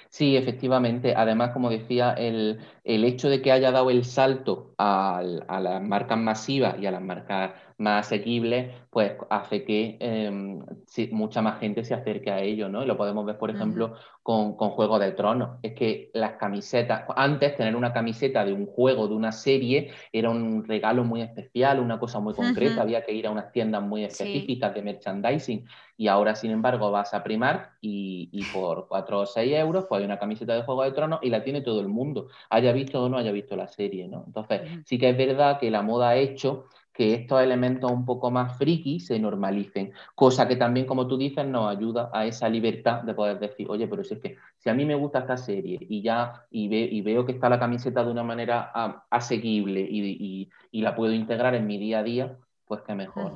Sí, 0.09 0.35
efectivamente. 0.35 1.13
Además, 1.15 1.51
como 1.51 1.69
decía, 1.69 2.13
el, 2.13 2.59
hecho 2.83 3.29
de 3.29 3.41
que 3.41 3.51
haya 3.51 3.71
dado 3.71 3.89
el 3.89 4.03
salto 4.05 4.73
a, 4.77 5.21
las 5.23 5.81
marcas 5.81 6.17
masivas 6.17 6.75
y 6.79 6.85
a 6.85 6.91
las 6.91 7.01
marcas 7.01 7.51
más 7.81 8.05
asequibles, 8.05 8.73
pues 8.89 9.13
hace 9.29 9.63
que 9.63 9.97
em, 9.99 10.63
mucha 11.11 11.41
más 11.41 11.59
gente 11.59 11.83
se 11.83 11.93
acerque 11.93 12.29
a 12.29 12.41
ello, 12.41 12.69
¿no? 12.69 12.83
Y 12.83 12.85
lo 12.85 12.95
podemos 12.95 13.25
ver, 13.25 13.37
por 13.37 13.49
ejemplo, 13.49 13.95
con, 14.21 14.55
con, 14.55 14.69
Juego 14.71 14.99
de 14.99 15.11
Tronos. 15.11 15.57
Es 15.63 15.73
que 15.73 16.11
las 16.13 16.33
camisetas, 16.33 17.05
antes 17.15 17.55
tener 17.55 17.75
una 17.75 17.91
camiseta 17.91 18.45
de 18.45 18.53
un 18.53 18.67
juego, 18.67 19.07
de 19.07 19.15
una 19.15 19.31
serie, 19.31 19.91
era 20.13 20.29
un 20.29 20.63
regalo 20.65 21.03
muy 21.03 21.21
especial, 21.21 21.79
una 21.79 21.99
cosa 21.99 22.19
muy 22.19 22.33
concreta, 22.33 22.81
había 22.81 23.03
que 23.03 23.13
ir 23.13 23.27
a 23.27 23.31
unas 23.31 23.51
tiendas 23.51 23.81
muy 23.81 24.03
específicas 24.03 24.73
de 24.73 24.81
merchandising. 24.83 25.65
Y 25.97 26.07
ahora, 26.07 26.35
sin 26.35 26.51
embargo, 26.51 26.91
vas 26.91 27.13
a 27.13 27.23
primar 27.23 27.71
y, 27.81 28.29
y 28.31 28.43
por 28.45 28.87
4 28.87 29.19
o 29.19 29.25
6 29.25 29.53
euros, 29.53 29.85
pues 29.87 29.99
hay 29.99 30.05
una 30.05 30.19
camiseta 30.19 30.53
de 30.53 30.63
Juego 30.63 30.83
de 30.83 30.91
Tronos 30.91 31.19
y 31.21 31.29
la 31.29 31.43
tiene 31.43 31.61
todo 31.61 31.81
el 31.81 31.87
mundo, 31.87 32.27
haya 32.49 32.71
visto 32.71 33.03
o 33.03 33.09
no 33.09 33.17
haya 33.17 33.31
visto 33.31 33.55
la 33.55 33.67
serie, 33.67 34.07
¿no? 34.07 34.23
Entonces, 34.27 34.61
sí 34.85 34.97
que 34.97 35.09
es 35.09 35.17
verdad 35.17 35.59
que 35.59 35.71
la 35.71 35.81
moda 35.81 36.09
ha 36.09 36.15
hecho 36.15 36.65
que 37.01 37.15
estos 37.15 37.41
elementos 37.41 37.91
un 37.91 38.05
poco 38.05 38.29
más 38.29 38.55
friki 38.59 38.99
se 38.99 39.17
normalicen, 39.17 39.91
cosa 40.13 40.47
que 40.47 40.55
también, 40.55 40.85
como 40.85 41.07
tú 41.07 41.17
dices, 41.17 41.43
nos 41.47 41.75
ayuda 41.75 42.11
a 42.13 42.27
esa 42.27 42.47
libertad 42.47 43.01
de 43.01 43.15
poder 43.15 43.39
decir, 43.39 43.65
oye, 43.71 43.87
pero 43.87 44.03
si 44.03 44.13
es 44.13 44.19
que 44.19 44.37
si 44.59 44.69
a 44.69 44.75
mí 44.75 44.85
me 44.85 44.93
gusta 44.93 45.17
esta 45.17 45.35
serie 45.35 45.79
y 45.81 46.03
ya 46.03 46.45
y, 46.51 46.71
y 46.71 47.01
veo 47.01 47.25
que 47.25 47.31
está 47.31 47.49
la 47.49 47.57
camiseta 47.57 48.03
de 48.03 48.11
una 48.11 48.21
manera 48.21 48.71
ah, 48.75 49.03
asequible 49.09 49.81
y, 49.81 50.47
la 50.73 50.95
puedo 50.95 51.11
integrar 51.11 51.55
en 51.55 51.65
mi 51.65 51.79
día 51.79 51.99
a 51.99 52.03
día, 52.03 52.37
pues 52.65 52.81
que 52.81 52.93
mejor. 52.93 53.33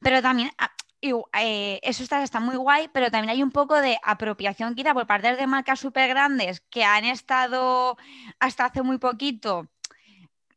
Pero 0.00 0.20
también, 0.20 0.50
ah, 0.58 0.72
eh, 1.00 1.78
eso 1.84 2.02
está, 2.02 2.24
está, 2.24 2.40
muy 2.40 2.56
guay, 2.56 2.88
pero 2.92 3.12
también 3.12 3.30
hay 3.30 3.44
un 3.44 3.52
poco 3.52 3.80
de 3.80 3.96
apropiación 4.02 4.74
quizá 4.74 4.92
por 4.92 5.06
parte 5.06 5.36
de 5.36 5.46
marcas 5.46 5.78
súper 5.78 6.08
grandes 6.08 6.58
que 6.68 6.82
han 6.82 7.04
estado 7.04 7.96
hasta 8.40 8.64
hace 8.64 8.82
muy 8.82 8.98
poquito 8.98 9.68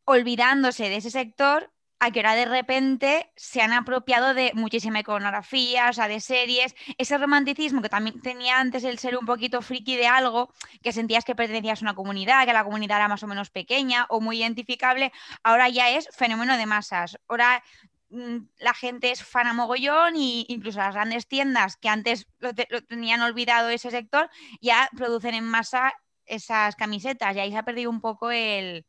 olvidándose 0.05 0.89
de 0.89 0.95
ese 0.95 1.11
sector 1.11 1.69
a 2.05 2.11
que 2.11 2.19
ahora 2.19 2.35
de 2.35 2.45
repente 2.45 3.31
se 3.35 3.61
han 3.61 3.73
apropiado 3.73 4.33
de 4.33 4.51
muchísima 4.53 4.99
iconografía, 4.99 5.89
o 5.89 5.93
sea, 5.93 6.07
de 6.07 6.19
series, 6.19 6.75
ese 6.97 7.17
romanticismo 7.17 7.81
que 7.81 7.89
también 7.89 8.21
tenía 8.21 8.59
antes 8.59 8.83
el 8.83 8.99
ser 8.99 9.17
un 9.17 9.25
poquito 9.25 9.61
friki 9.61 9.95
de 9.95 10.07
algo, 10.07 10.53
que 10.81 10.91
sentías 10.91 11.25
que 11.25 11.35
pertenecías 11.35 11.81
a 11.81 11.85
una 11.85 11.95
comunidad, 11.95 12.45
que 12.45 12.53
la 12.53 12.63
comunidad 12.63 12.97
era 12.97 13.07
más 13.07 13.23
o 13.23 13.27
menos 13.27 13.49
pequeña 13.49 14.05
o 14.09 14.21
muy 14.21 14.39
identificable, 14.39 15.11
ahora 15.43 15.69
ya 15.69 15.89
es 15.89 16.07
fenómeno 16.11 16.57
de 16.57 16.65
masas. 16.65 17.17
Ahora 17.27 17.63
Mm, 18.09 18.47
la 18.59 18.73
gente 18.73 19.11
es 19.11 19.23
fan 19.23 19.47
a 19.47 19.53
mogollón 19.53 20.15
e 20.15 20.45
incluso 20.47 20.79
las 20.79 20.93
grandes 20.93 21.27
tiendas 21.27 21.75
que 21.75 21.89
antes 21.89 22.27
lo, 22.39 22.53
tenían 22.53 23.21
olvidado 23.21 23.69
ese 23.69 23.91
sector 23.91 24.29
ya 24.61 24.89
producen 24.95 25.33
en 25.33 25.43
masa 25.43 25.91
esas 26.25 26.75
camisetas 26.75 27.35
y 27.35 27.39
ahí 27.39 27.51
se 27.51 27.57
ha 27.57 27.63
perdido 27.63 27.89
un 27.89 28.01
poco 28.01 28.31
el, 28.31 28.85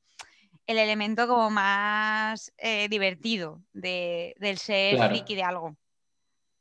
elemento 0.67 1.27
como 1.29 1.51
más 1.51 2.53
eh, 2.59 2.89
divertido 2.89 3.63
del 3.73 4.59
ser 4.59 4.99
friki 5.09 5.35
de 5.35 5.43
algo. 5.43 5.77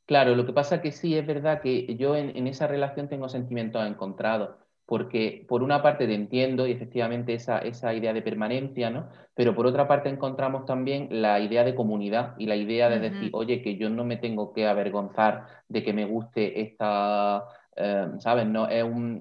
Claro, 0.06 0.36
lo 0.36 0.46
que 0.46 0.52
pasa 0.52 0.80
que 0.80 0.92
sí 0.92 1.16
es 1.16 1.26
verdad 1.26 1.60
que 1.60 1.96
yo 1.96 2.14
en, 2.14 2.36
en 2.36 2.46
esa 2.46 2.68
relación 2.68 3.08
tengo 3.08 3.28
sentimientos 3.28 3.84
encontrados 3.86 4.56
porque 4.86 5.44
por 5.48 5.64
una 5.64 5.82
parte 5.82 6.06
te 6.06 6.14
entiendo 6.14 6.66
y 6.66 6.72
efectivamente 6.72 7.34
esa, 7.34 7.58
esa 7.58 7.92
idea 7.92 8.12
de 8.12 8.22
permanencia, 8.22 8.88
¿no? 8.88 9.08
Pero 9.34 9.54
por 9.54 9.66
otra 9.66 9.88
parte 9.88 10.08
encontramos 10.08 10.64
también 10.64 11.08
la 11.10 11.40
idea 11.40 11.64
de 11.64 11.74
comunidad 11.74 12.34
y 12.38 12.46
la 12.46 12.54
idea 12.54 12.88
de 12.88 13.00
decir, 13.00 13.30
oye, 13.34 13.62
que 13.62 13.76
yo 13.76 13.90
no 13.90 14.04
me 14.04 14.16
tengo 14.16 14.52
que 14.52 14.66
avergonzar 14.66 15.46
de 15.68 15.82
que 15.82 15.92
me 15.92 16.04
guste 16.04 16.60
esta, 16.60 17.44
eh, 17.74 18.06
¿sabes? 18.20 18.46
No, 18.46 18.68
es 18.68 18.84
un, 18.84 19.20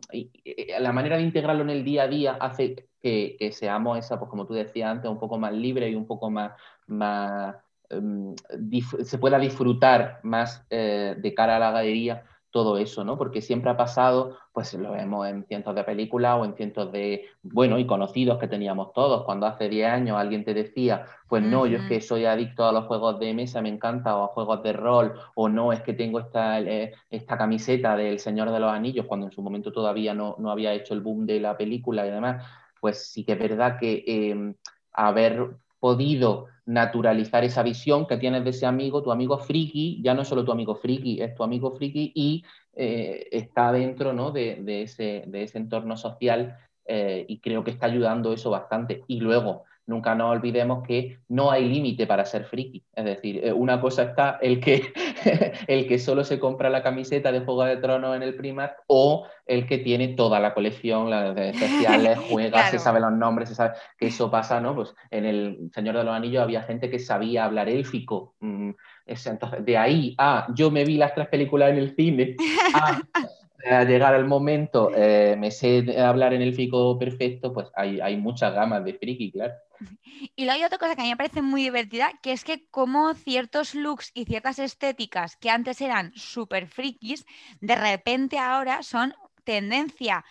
la 0.79 0.93
manera 0.93 1.17
de 1.17 1.23
integrarlo 1.23 1.63
en 1.63 1.71
el 1.71 1.83
día 1.83 2.03
a 2.03 2.07
día 2.07 2.33
hace 2.33 2.89
que, 3.05 3.51
seamos 3.51 3.99
esa, 3.99 4.17
pues 4.17 4.29
como 4.31 4.47
tú 4.47 4.53
decías 4.53 4.89
antes, 4.89 5.11
un 5.11 5.19
poco 5.19 5.37
más 5.37 5.53
libre 5.53 5.89
y 5.89 5.95
un 5.95 6.07
poco 6.07 6.31
más, 6.31 6.53
más 6.87 7.55
em, 7.89 8.33
se 9.03 9.17
pueda 9.19 9.37
disfrutar 9.37 10.19
más 10.23 10.65
eh, 10.71 11.15
de 11.15 11.33
cara 11.35 11.57
a 11.57 11.59
la 11.59 11.71
galería 11.71 12.23
todo 12.49 12.77
eso, 12.77 13.03
¿no? 13.03 13.17
Porque 13.17 13.41
siempre 13.41 13.69
ha 13.69 13.75
pasado, 13.75 14.37
pues 14.53 14.73
lo 14.75 14.93
vemos 14.93 15.27
en 15.27 15.43
cientos 15.45 15.75
de 15.75 15.83
películas 15.83 16.37
o 16.39 16.45
en 16.45 16.55
cientos 16.55 16.89
de, 16.91 17.25
bueno, 17.43 17.77
y 17.77 17.85
conocidos 17.85 18.39
que 18.39 18.47
teníamos 18.47 18.93
todos. 18.93 19.25
Cuando 19.25 19.45
hace 19.45 19.67
10 19.67 19.91
años 19.91 20.17
alguien 20.17 20.45
te 20.45 20.53
decía, 20.53 21.05
pues 21.27 21.43
no, 21.43 21.65
yo 21.67 21.79
es 21.79 21.83
que 21.89 21.99
soy 21.99 22.23
adicto 22.23 22.65
a 22.65 22.71
los 22.71 22.85
juegos 22.85 23.19
de 23.19 23.33
mesa, 23.33 23.61
me 23.61 23.67
encanta, 23.67 24.15
o 24.15 24.23
a 24.23 24.27
juegos 24.27 24.63
de 24.63 24.71
rol, 24.71 25.13
o 25.35 25.49
no, 25.49 25.73
es 25.73 25.81
que 25.81 25.93
tengo 25.93 26.19
esta, 26.19 26.61
eh, 26.61 26.93
esta 27.09 27.37
camiseta 27.37 27.97
del 27.97 28.19
Señor 28.19 28.49
de 28.49 28.59
los 28.61 28.71
Anillos, 28.71 29.05
cuando 29.05 29.25
en 29.25 29.33
su 29.33 29.41
momento 29.41 29.73
todavía 29.73 30.13
no, 30.13 30.37
no 30.39 30.49
había 30.49 30.73
hecho 30.73 30.93
el 30.93 31.01
boom 31.01 31.25
de 31.25 31.41
la 31.41 31.57
película 31.57 32.07
y 32.07 32.11
demás, 32.11 32.41
pues 32.85 33.07
sí 33.11 33.23
que 33.23 33.31
es 33.31 33.39
verdad 33.39 33.79
que 33.79 34.03
em, 34.05 34.53
haber 34.91 35.55
podido 35.79 36.45
naturalizar 36.67 37.43
esa 37.43 37.63
visión 37.63 38.05
que 38.05 38.17
tienes 38.17 38.43
de 38.43 38.51
ese 38.51 38.67
amigo, 38.67 39.01
tu 39.01 39.11
amigo 39.11 39.39
friki, 39.39 40.03
ya 40.03 40.13
no 40.13 40.21
es 40.21 40.27
solo 40.27 40.45
tu 40.45 40.51
amigo 40.51 40.75
friki, 40.75 41.19
es 41.19 41.33
tu 41.33 41.43
amigo 41.43 41.71
friki 41.71 42.11
y 42.13 42.43
eh, 42.75 43.27
está 43.31 43.71
dentro 43.71 44.13
¿no? 44.13 44.29
de, 44.29 44.83
ese, 44.83 45.23
de, 45.25 45.41
ese, 45.41 45.57
entorno 45.57 45.97
social 45.97 46.59
eh, 46.85 47.25
y 47.27 47.39
creo 47.39 47.63
que 47.63 47.71
está 47.71 47.87
ayudando 47.87 48.31
eso 48.31 48.51
bastante. 48.51 49.03
Y 49.07 49.19
luego, 49.19 49.63
nunca 49.87 50.15
nos 50.15 50.31
olvidemos 50.31 50.85
que 50.85 51.19
no 51.27 51.51
hay 51.51 51.67
límite 51.67 52.07
para 52.07 52.25
ser 52.25 52.45
friki. 52.45 52.83
Es 52.93 53.05
decir, 53.05 53.45
eh, 53.45 53.53
una 53.53 53.79
cosa 53.79 54.03
está 54.03 54.39
el 54.41 54.59
que, 54.59 54.93
el 55.67 55.87
que 55.87 55.99
solo 55.99 56.23
se 56.23 56.39
compra 56.39 56.69
la 56.69 56.83
camiseta 56.83 57.31
de 57.31 57.41
Juego 57.41 57.65
de 57.65 57.77
Tronos 57.77 58.15
en 58.15 58.23
el 58.23 58.35
Primark 58.35 58.83
o 58.87 59.27
el 59.45 59.67
que 59.67 59.77
tiene 59.77 60.09
toda 60.09 60.39
la 60.39 60.53
colección, 60.53 61.09
las 61.09 61.37
especiales, 61.37 62.17
juega, 62.29 62.69
se 62.69 62.79
sabe 62.79 62.99
los 62.99 63.13
nombres, 63.13 63.49
se 63.49 63.55
sabe 63.55 63.75
que 63.97 64.07
eso 64.07 64.31
pasa, 64.31 64.59
¿no? 64.59 64.75
Pues 64.75 64.93
en 65.11 65.25
el 65.25 65.69
Señor 65.73 65.97
de 65.97 66.03
los 66.03 66.15
Anillos 66.15 66.43
había 66.43 66.63
gente 66.63 66.89
que 66.89 66.99
sabía 66.99 67.45
hablar 67.45 67.69
élfico. 67.69 68.35
Mm, 68.39 68.71
entonces, 69.05 69.63
de 69.63 69.77
ahí 69.77 70.15
a 70.17 70.47
yo 70.55 70.71
me 70.71 70.83
vi 70.83 70.97
las 70.97 71.13
tres 71.13 71.27
películas 71.27 71.69
en 71.71 71.77
el 71.77 71.95
cine, 71.95 72.35
a 72.73 73.01
a 73.65 73.83
llegar 73.83 74.13
al 74.13 74.25
momento, 74.25 74.91
eh, 74.95 75.35
me 75.37 75.51
sé 75.51 75.99
hablar 75.99 76.33
en 76.33 76.41
el 76.41 76.53
fico 76.53 76.97
perfecto, 76.97 77.53
pues 77.53 77.67
hay, 77.75 77.99
hay 77.99 78.17
muchas 78.17 78.53
gamas 78.53 78.83
de 78.85 78.93
friki, 78.93 79.31
claro. 79.31 79.53
Y 80.35 80.45
luego 80.45 80.59
hay 80.59 80.63
otra 80.63 80.77
cosa 80.77 80.95
que 80.95 81.01
a 81.01 81.03
mí 81.03 81.09
me 81.09 81.17
parece 81.17 81.41
muy 81.41 81.63
divertida, 81.63 82.11
que 82.21 82.31
es 82.31 82.43
que 82.43 82.65
como 82.69 83.13
ciertos 83.13 83.75
looks 83.75 84.11
y 84.13 84.25
ciertas 84.25 84.59
estéticas 84.59 85.35
que 85.35 85.49
antes 85.49 85.81
eran 85.81 86.13
súper 86.15 86.67
frikis, 86.67 87.25
de 87.59 87.75
repente 87.75 88.37
ahora 88.37 88.83
son 88.83 89.13
tendencia. 89.43 90.23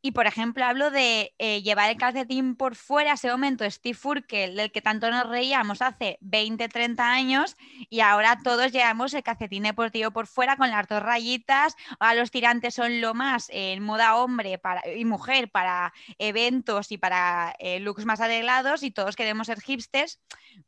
Y 0.00 0.12
por 0.12 0.26
ejemplo, 0.26 0.64
hablo 0.64 0.92
de 0.92 1.34
eh, 1.38 1.60
llevar 1.62 1.90
el 1.90 1.96
calcetín 1.96 2.54
por 2.54 2.76
fuera, 2.76 3.14
ese 3.14 3.30
momento 3.30 3.68
Steve 3.68 3.98
Urkel, 4.04 4.54
del 4.54 4.70
que 4.70 4.80
tanto 4.80 5.10
nos 5.10 5.28
reíamos 5.28 5.82
hace 5.82 6.18
20, 6.20 6.68
30 6.68 7.10
años, 7.10 7.56
y 7.90 8.00
ahora 8.00 8.38
todos 8.44 8.70
llevamos 8.70 9.12
el 9.14 9.24
calcetín 9.24 9.64
deportivo 9.64 10.12
por 10.12 10.28
fuera 10.28 10.56
con 10.56 10.70
las 10.70 10.86
dos 10.86 11.02
rayitas. 11.02 11.74
Ahora 11.98 12.14
los 12.14 12.30
tirantes 12.30 12.74
son 12.74 13.00
lo 13.00 13.12
más 13.14 13.48
en 13.50 13.82
moda 13.82 14.14
hombre 14.16 14.58
para, 14.58 14.82
y 14.88 15.04
mujer 15.04 15.50
para 15.50 15.92
eventos 16.18 16.92
y 16.92 16.98
para 16.98 17.56
eh, 17.58 17.80
looks 17.80 18.04
más 18.04 18.20
arreglados, 18.20 18.84
y 18.84 18.92
todos 18.92 19.16
queremos 19.16 19.48
ser 19.48 19.60
hipsters. 19.60 20.20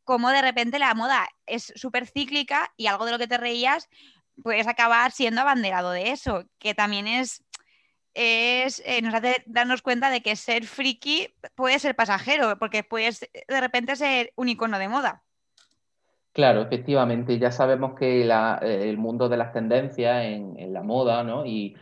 Como 0.03 0.31
de 0.31 0.43
repente 0.43 0.81
la 0.81 0.95
moda 0.95 1.29
es 1.47 1.73
súper 1.77 2.09
cíclica 2.09 2.73
y 2.77 2.89
algo 2.89 3.05
de 3.05 3.13
lo 3.13 3.19
que 3.19 3.29
te 3.29 3.39
reías 3.39 3.89
puedes 4.43 4.67
acabar 4.67 5.13
siendo 5.13 5.43
abanderado 5.43 5.91
de 5.91 6.13
eso, 6.13 6.45
que 6.59 6.75
también 6.75 7.07
es 7.07 7.45
es, 8.15 8.83
eh, 8.87 9.03
nos 9.03 9.15
hace 9.15 9.43
darnos 9.47 9.83
cuenta 9.83 10.11
de 10.11 10.23
que 10.23 10.37
ser 10.37 10.65
friki 10.65 11.29
puede 11.55 11.79
ser 11.79 11.95
pasajero, 11.95 12.59
porque 12.59 12.85
puedes 12.85 13.21
de 13.21 13.61
repente 13.61 13.97
ser 13.97 14.33
un 14.37 14.49
icono 14.49 14.79
de 14.79 14.89
moda. 14.89 15.23
Claro, 16.33 16.63
efectivamente, 16.63 17.39
ya 17.39 17.51
sabemos 17.51 17.95
que 17.99 18.23
eh, 18.23 18.89
el 18.89 18.99
mundo 18.99 19.29
de 19.29 19.37
las 19.37 19.53
tendencias 19.53 20.25
en, 20.25 20.73
la 20.73 20.83
moda, 20.83 21.25
¿no? 21.25 21.45
Y, 21.45 21.77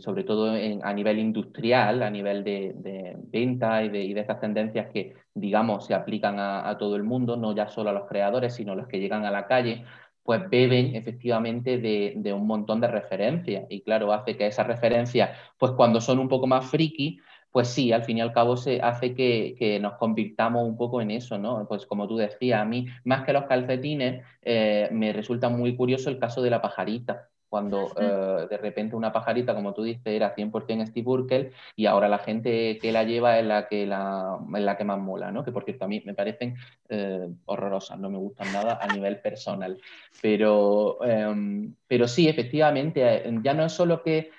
sobre 0.00 0.24
todo 0.24 0.52
a 0.82 0.92
nivel 0.92 1.18
industrial, 1.18 2.02
a 2.02 2.10
nivel 2.10 2.44
de, 2.44 3.16
venta 3.28 3.82
y 3.82 3.88
de, 3.88 4.04
y 4.04 4.18
estas 4.18 4.38
tendencias 4.38 4.90
que, 4.92 5.14
digamos, 5.32 5.86
se 5.86 5.94
aplican 5.94 6.38
a, 6.38 6.68
a, 6.68 6.76
todo 6.76 6.96
el 6.96 7.04
mundo, 7.04 7.36
no 7.36 7.54
ya 7.54 7.68
solo 7.68 7.88
a 7.88 7.94
los 7.94 8.06
creadores, 8.06 8.54
sino 8.54 8.72
a 8.72 8.74
los 8.74 8.86
que 8.86 9.00
llegan 9.00 9.24
a 9.24 9.30
la 9.30 9.46
calle, 9.46 9.86
pues 10.22 10.48
beben 10.48 10.94
efectivamente 10.94 11.78
de, 11.78 12.32
un 12.32 12.46
montón 12.46 12.80
de 12.80 12.88
referencias. 12.88 13.66
Y 13.68 13.82
claro, 13.82 14.12
hace 14.12 14.36
que 14.36 14.46
esas 14.46 14.66
referencias, 14.66 15.30
pues 15.58 15.72
cuando 15.72 16.00
son 16.00 16.18
un 16.18 16.28
poco 16.28 16.46
más 16.46 16.66
friki, 16.66 17.20
pues 17.50 17.68
sí, 17.68 17.92
al 17.92 18.04
fin 18.04 18.18
y 18.18 18.20
al 18.20 18.32
cabo 18.32 18.56
se 18.56 18.80
hace 18.80 19.14
que, 19.14 19.78
nos 19.80 19.94
convirtamos 19.94 20.66
un 20.66 20.76
poco 20.76 21.00
en 21.00 21.10
eso, 21.10 21.38
¿no? 21.38 21.66
Pues 21.68 21.86
como 21.86 22.08
tú 22.08 22.16
decías, 22.16 22.62
a 22.62 22.64
mí, 22.64 22.86
más 23.04 23.24
que 23.24 23.32
los 23.32 23.44
calcetines, 23.44 24.24
eh, 24.42 24.88
me 24.92 25.12
resulta 25.12 25.48
muy 25.48 25.76
curioso 25.76 26.08
el 26.10 26.18
caso 26.18 26.42
de 26.42 26.50
la 26.50 26.62
pajarita 26.62 27.31
cuando 27.52 27.92
eh, 28.00 28.46
de 28.48 28.56
repente 28.56 28.96
una 28.96 29.12
pajarita, 29.12 29.54
como 29.54 29.74
tú 29.74 29.82
dices, 29.82 30.06
era 30.06 30.34
100% 30.34 30.86
Steve 30.86 31.06
Urkel 31.06 31.52
y 31.76 31.84
ahora 31.84 32.08
la 32.08 32.16
gente 32.16 32.78
que 32.78 32.92
la 32.92 33.04
lleva 33.04 33.38
es 33.38 33.44
la 33.44 33.68
que, 33.68 33.84
la, 33.84 34.38
la 34.50 34.78
que 34.78 34.84
más 34.84 34.98
mola, 34.98 35.30
¿no? 35.30 35.44
Que 35.44 35.52
por 35.52 35.64
cierto 35.64 35.84
a 35.84 35.88
mí 35.88 36.02
me 36.06 36.14
parecen 36.14 36.54
eh, 36.88 37.28
horrorosas, 37.44 37.98
no 37.98 38.08
me 38.08 38.16
gustan 38.16 38.50
nada 38.54 38.78
a 38.80 38.86
nivel 38.86 39.20
personal. 39.20 39.78
Pero, 40.22 41.04
em, 41.04 41.74
pero 41.86 42.08
sí, 42.08 42.26
efectivamente, 42.26 43.02
eh, 43.04 43.38
ya 43.42 43.52
no 43.52 43.66
es 43.66 43.72
solo 43.72 44.02
que 44.02 44.30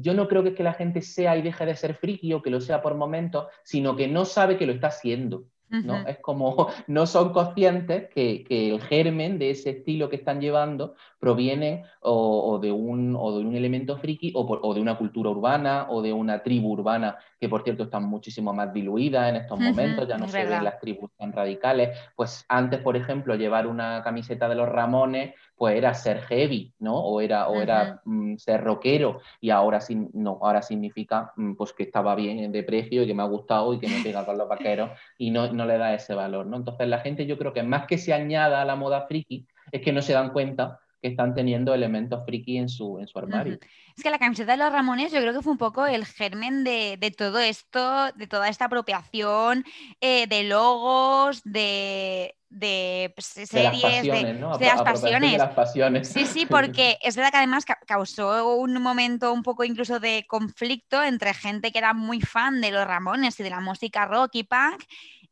yo 0.00 0.14
no 0.14 0.28
creo 0.28 0.44
que, 0.44 0.50
es 0.50 0.54
que 0.54 0.62
la 0.62 0.74
gente 0.74 1.02
sea 1.02 1.36
y 1.36 1.42
deje 1.42 1.66
de 1.66 1.74
ser 1.74 1.94
friki 1.94 2.32
o 2.32 2.42
que 2.42 2.50
lo 2.50 2.60
sea 2.60 2.80
por 2.80 2.94
momentos, 2.94 3.48
sino 3.64 3.96
que 3.96 4.06
no 4.06 4.24
sabe 4.24 4.56
que 4.56 4.66
lo 4.66 4.72
está 4.72 4.86
haciendo. 4.86 5.46
¿No? 5.70 6.06
Es 6.06 6.18
como 6.18 6.68
no 6.86 7.06
son 7.06 7.32
conscientes 7.32 8.08
que, 8.10 8.44
el 8.50 8.80
germen 8.80 9.38
de 9.38 9.50
ese 9.50 9.70
estilo 9.70 10.08
que 10.08 10.16
están 10.16 10.40
llevando 10.40 10.94
proviene 11.18 11.84
o, 12.00 12.58
de, 12.60 12.72
un, 12.72 13.16
o 13.16 13.38
de 13.38 13.44
un 13.44 13.54
elemento 13.54 13.96
friki 13.96 14.32
o, 14.34 14.74
de 14.74 14.80
una 14.80 14.98
cultura 14.98 15.30
urbana 15.30 15.86
o 15.88 16.02
de 16.02 16.12
una 16.12 16.42
tribu 16.42 16.72
urbana 16.72 17.18
que 17.40 17.48
por 17.48 17.62
cierto 17.62 17.84
están 17.84 18.04
muchísimo 18.04 18.52
más 18.52 18.70
diluidas 18.72 19.30
en 19.30 19.36
estos 19.36 19.58
momentos, 19.58 20.06
ya 20.06 20.18
no 20.18 20.28
se 20.28 20.44
ven 20.44 20.62
las 20.62 20.78
tribus 20.78 21.10
tan 21.16 21.32
radicales. 21.32 21.98
Pues 22.14 22.44
antes, 22.48 22.80
por 22.80 22.98
ejemplo, 22.98 23.34
llevar 23.34 23.66
una 23.66 24.02
camiseta 24.02 24.46
de 24.46 24.56
los 24.56 24.68
Ramones, 24.68 25.34
pues 25.56 25.74
era 25.74 25.94
ser 25.94 26.20
heavy, 26.20 26.74
¿no? 26.80 26.98
O 26.98 27.20
era, 27.22 27.48
o 27.48 27.54
era 27.54 28.02
mm, 28.04 28.36
ser 28.36 28.62
rockero, 28.62 29.20
y 29.40 29.48
ahora, 29.48 29.78
no, 30.12 30.38
ahora 30.42 30.60
significa 30.60 31.32
mm, 31.36 31.54
pues 31.54 31.72
que 31.72 31.84
estaba 31.84 32.14
bien 32.14 32.52
de 32.52 32.62
precio 32.62 33.02
y 33.02 33.06
que 33.06 33.14
me 33.14 33.22
ha 33.22 33.26
gustado 33.26 33.72
y 33.72 33.78
que 33.78 33.88
me 33.88 34.02
pega 34.02 34.26
con 34.26 34.36
los 34.36 34.48
vaqueros 34.48 34.90
y 35.16 35.30
no, 35.30 35.50
no 35.50 35.64
le 35.64 35.78
da 35.78 35.94
ese 35.94 36.14
valor, 36.14 36.46
¿no? 36.46 36.58
Entonces 36.58 36.88
la 36.88 36.98
gente 36.98 37.24
yo 37.24 37.38
creo 37.38 37.54
que 37.54 37.62
más 37.62 37.86
que 37.86 37.96
se 37.96 38.12
añada 38.12 38.60
a 38.60 38.66
la 38.66 38.76
moda 38.76 39.06
friki, 39.06 39.46
es 39.72 39.80
que 39.80 39.92
no 39.92 40.02
se 40.02 40.12
dan 40.12 40.30
cuenta 40.30 40.80
que 41.00 41.08
están 41.08 41.34
teniendo 41.34 41.72
elementos 41.74 42.24
friki 42.24 42.58
en 42.58 42.68
su, 42.68 42.98
en 42.98 43.06
su 43.06 43.18
armario. 43.18 43.58
Es 43.96 44.02
que 44.02 44.10
la 44.10 44.18
camiseta 44.18 44.52
de 44.52 44.58
los 44.58 44.72
Ramones 44.72 45.12
yo 45.12 45.20
creo 45.20 45.32
que 45.32 45.42
fue 45.42 45.52
un 45.52 45.58
poco 45.58 45.86
el 45.86 46.04
germen 46.04 46.64
de, 46.64 47.14
todo 47.16 47.38
esto, 47.38 48.12
de 48.12 48.26
toda 48.26 48.48
esta 48.48 48.66
apropiación 48.66 49.64
eh, 50.00 50.26
de 50.26 50.44
logos, 50.44 51.42
de, 51.44 52.36
de 52.50 53.12
pues, 53.14 53.26
series, 53.26 53.50
de 53.50 53.62
las 53.62 53.80
pasiones, 53.80 54.40
¿no? 54.40 54.58
de, 54.58 54.66
las 54.66 54.82
pasiones. 54.82 55.32
de 55.32 55.38
las 55.38 55.54
pasiones. 55.54 56.08
Sí, 56.08 56.26
sí, 56.26 56.46
porque 56.50 56.98
es 57.02 57.16
verdad 57.16 57.30
que 57.30 57.38
además 57.38 57.64
causó 57.86 58.56
un 58.56 58.80
momento 58.82 59.32
un 59.32 59.42
poco 59.42 59.64
incluso 59.64 60.00
de 60.00 60.26
conflicto 60.28 61.02
entre 61.02 61.32
gente 61.32 61.72
que 61.72 61.78
era 61.78 61.94
muy 61.94 62.20
fan 62.20 62.60
de 62.60 62.70
los 62.72 62.86
Ramones 62.86 63.40
y 63.40 63.42
de 63.42 63.50
la 63.50 63.60
música 63.60 64.04
rock 64.04 64.30
y 64.34 64.44
punk 64.44 64.82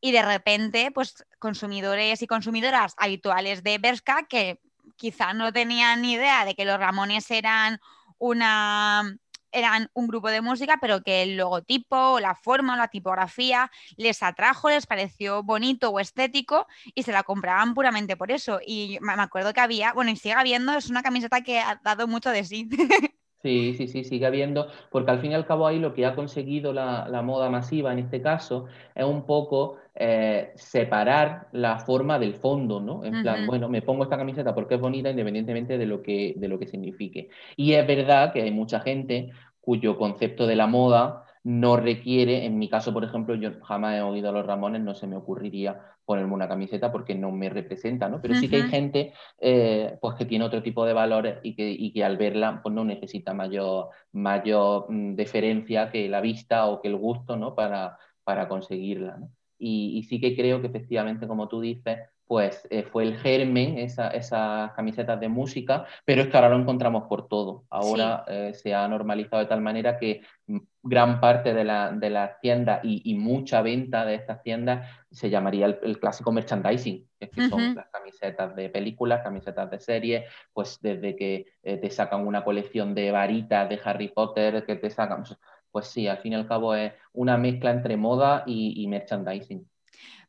y 0.00 0.12
de 0.12 0.22
repente, 0.22 0.90
pues 0.92 1.26
consumidores 1.38 2.22
y 2.22 2.26
consumidoras 2.26 2.94
habituales 2.98 3.64
de 3.64 3.78
Berska 3.78 4.26
que 4.28 4.60
quizá 4.96 5.32
no 5.34 5.52
tenían 5.52 6.02
ni 6.02 6.12
idea 6.14 6.44
de 6.44 6.54
que 6.54 6.64
los 6.64 6.78
Ramones 6.78 7.30
eran 7.30 7.80
una 8.18 9.18
eran 9.52 9.90
un 9.94 10.08
grupo 10.08 10.28
de 10.28 10.40
música, 10.42 10.78
pero 10.80 11.02
que 11.02 11.22
el 11.22 11.36
logotipo, 11.36 12.20
la 12.20 12.34
forma, 12.34 12.76
la 12.76 12.88
tipografía 12.88 13.70
les 13.96 14.22
atrajo, 14.22 14.68
les 14.68 14.86
pareció 14.86 15.42
bonito 15.42 15.90
o 15.90 16.00
estético 16.00 16.66
y 16.94 17.02
se 17.02 17.12
la 17.12 17.22
compraban 17.22 17.74
puramente 17.74 18.16
por 18.16 18.30
eso. 18.30 18.60
Y 18.64 18.98
me 19.00 19.14
acuerdo 19.14 19.52
que 19.52 19.60
había, 19.60 19.92
bueno, 19.92 20.10
y 20.10 20.16
sigue 20.16 20.34
habiendo, 20.34 20.72
es 20.74 20.90
una 20.90 21.02
camiseta 21.02 21.40
que 21.42 21.60
ha 21.60 21.80
dado 21.82 22.06
mucho 22.06 22.30
de 22.30 22.44
sí. 22.44 22.68
Sí, 23.42 23.74
sí, 23.74 23.86
sí, 23.86 24.02
sigue 24.02 24.26
habiendo, 24.26 24.66
porque 24.90 25.12
al 25.12 25.20
fin 25.20 25.30
y 25.30 25.34
al 25.34 25.46
cabo 25.46 25.66
ahí 25.68 25.78
lo 25.78 25.94
que 25.94 26.04
ha 26.04 26.16
conseguido 26.16 26.72
la, 26.72 27.22
moda 27.22 27.48
masiva 27.50 27.92
en 27.92 28.00
este 28.00 28.20
caso 28.20 28.66
es 28.96 29.04
un 29.04 29.26
poco 29.26 29.76
eh, 29.94 30.50
separar 30.56 31.46
la 31.52 31.78
forma 31.78 32.18
del 32.18 32.34
fondo, 32.34 32.80
¿no? 32.80 33.04
En 33.04 33.22
plan, 33.22 33.46
bueno, 33.46 33.68
me 33.68 33.80
pongo 33.80 34.02
esta 34.02 34.16
camiseta 34.16 34.56
porque 34.56 34.74
es 34.74 34.80
bonita 34.80 35.10
independientemente 35.10 35.78
de 35.78 35.86
lo 35.86 36.02
que, 36.02 36.34
de 36.36 36.48
lo 36.48 36.58
que 36.58 36.66
signifique. 36.66 37.28
Y 37.56 37.74
es 37.74 37.86
verdad 37.86 38.32
que 38.32 38.42
hay 38.42 38.50
mucha 38.50 38.80
gente 38.80 39.30
cuyo 39.60 39.96
concepto 39.96 40.46
de 40.46 40.56
la 40.56 40.66
moda 40.66 41.27
no 41.44 41.76
requiere, 41.76 42.44
en 42.44 42.58
mi 42.58 42.68
caso, 42.68 42.92
por 42.92 43.04
ejemplo, 43.04 43.34
yo 43.34 43.60
jamás 43.62 43.96
he 43.96 44.02
oído 44.02 44.28
a 44.28 44.32
los 44.32 44.46
Ramones, 44.46 44.82
no 44.82 44.94
se 44.94 45.06
me 45.06 45.16
ocurriría 45.16 45.80
ponerme 46.04 46.34
una 46.34 46.48
camiseta 46.48 46.90
porque 46.90 47.14
no 47.14 47.30
me 47.30 47.50
representa, 47.50 48.08
¿no? 48.08 48.20
Pero 48.20 48.34
sí 48.34 48.48
que 48.48 48.56
hay 48.56 48.68
gente 48.68 49.12
eh, 49.40 49.98
pues 50.00 50.14
que 50.14 50.24
tiene 50.24 50.44
otro 50.44 50.62
tipo 50.62 50.86
de 50.86 50.94
valores 50.94 51.38
y 51.42 51.54
que, 51.54 51.92
que 51.92 52.04
al 52.04 52.16
verla 52.16 52.60
pues 52.62 52.74
no 52.74 52.84
necesita 52.84 53.34
mayor, 53.34 53.88
mayor 54.12 54.86
mm, 54.88 55.14
deferencia 55.14 55.90
que 55.90 56.08
la 56.08 56.20
vista 56.20 56.66
o 56.66 56.80
que 56.80 56.88
el 56.88 56.96
gusto, 56.96 57.36
¿no? 57.36 57.54
Para, 57.54 57.98
para 58.24 58.48
conseguirla, 58.48 59.18
y, 59.58 60.04
sí 60.04 60.20
que 60.20 60.36
creo 60.36 60.60
que 60.60 60.68
efectivamente, 60.68 61.26
como 61.26 61.48
tú 61.48 61.60
dices, 61.60 61.98
pues 62.26 62.66
eh, 62.70 62.84
fue 62.84 63.04
el 63.04 63.16
germen, 63.18 63.78
esas 63.78 64.72
camisetas 64.72 65.18
de 65.18 65.28
música, 65.28 65.86
pero 66.04 66.22
es 66.22 66.28
que 66.28 66.36
ahora 66.36 66.50
lo 66.50 66.58
encontramos 66.58 67.04
por 67.08 67.26
todo. 67.26 67.64
Ahora 67.70 68.24
eh, 68.28 68.52
se 68.54 68.74
ha 68.74 68.86
normalizado 68.86 69.42
de 69.42 69.48
tal 69.48 69.62
manera 69.62 69.98
que 69.98 70.20
mm, 70.46 70.58
gran 70.88 71.20
parte 71.20 71.52
de, 71.54 71.64
la, 71.64 71.92
de 71.92 72.10
las 72.10 72.40
tiendas 72.40 72.80
y, 72.82 73.14
mucha 73.14 73.62
venta 73.62 74.04
de 74.04 74.14
estas 74.14 74.42
tiendas 74.42 74.88
se 75.10 75.30
llamaría 75.30 75.66
el, 75.66 76.00
clásico 76.00 76.32
merchandising, 76.32 77.06
que 77.18 77.48
son 77.48 77.74
las 77.74 77.88
camisetas 77.88 78.54
de 78.56 78.70
películas, 78.70 79.22
camisetas 79.22 79.70
de 79.70 79.80
series, 79.80 80.24
pues 80.52 80.78
desde 80.80 81.16
que 81.16 81.46
eh, 81.62 81.76
te 81.76 81.90
sacan 81.90 82.26
una 82.26 82.44
colección 82.44 82.94
de 82.94 83.10
varitas 83.10 83.68
de 83.68 83.80
Harry 83.84 84.08
Potter, 84.08 84.64
que 84.64 84.76
te 84.76 84.90
sacan, 84.90 85.24
pues 85.70 85.86
sí, 85.88 86.08
al 86.08 86.18
fin 86.18 86.32
y 86.32 86.36
al 86.36 86.48
cabo 86.48 86.74
es 86.74 86.92
una 87.12 87.36
mezcla 87.36 87.70
entre 87.70 87.96
moda 87.96 88.44
y, 88.46 88.86
merchandising. 88.88 89.68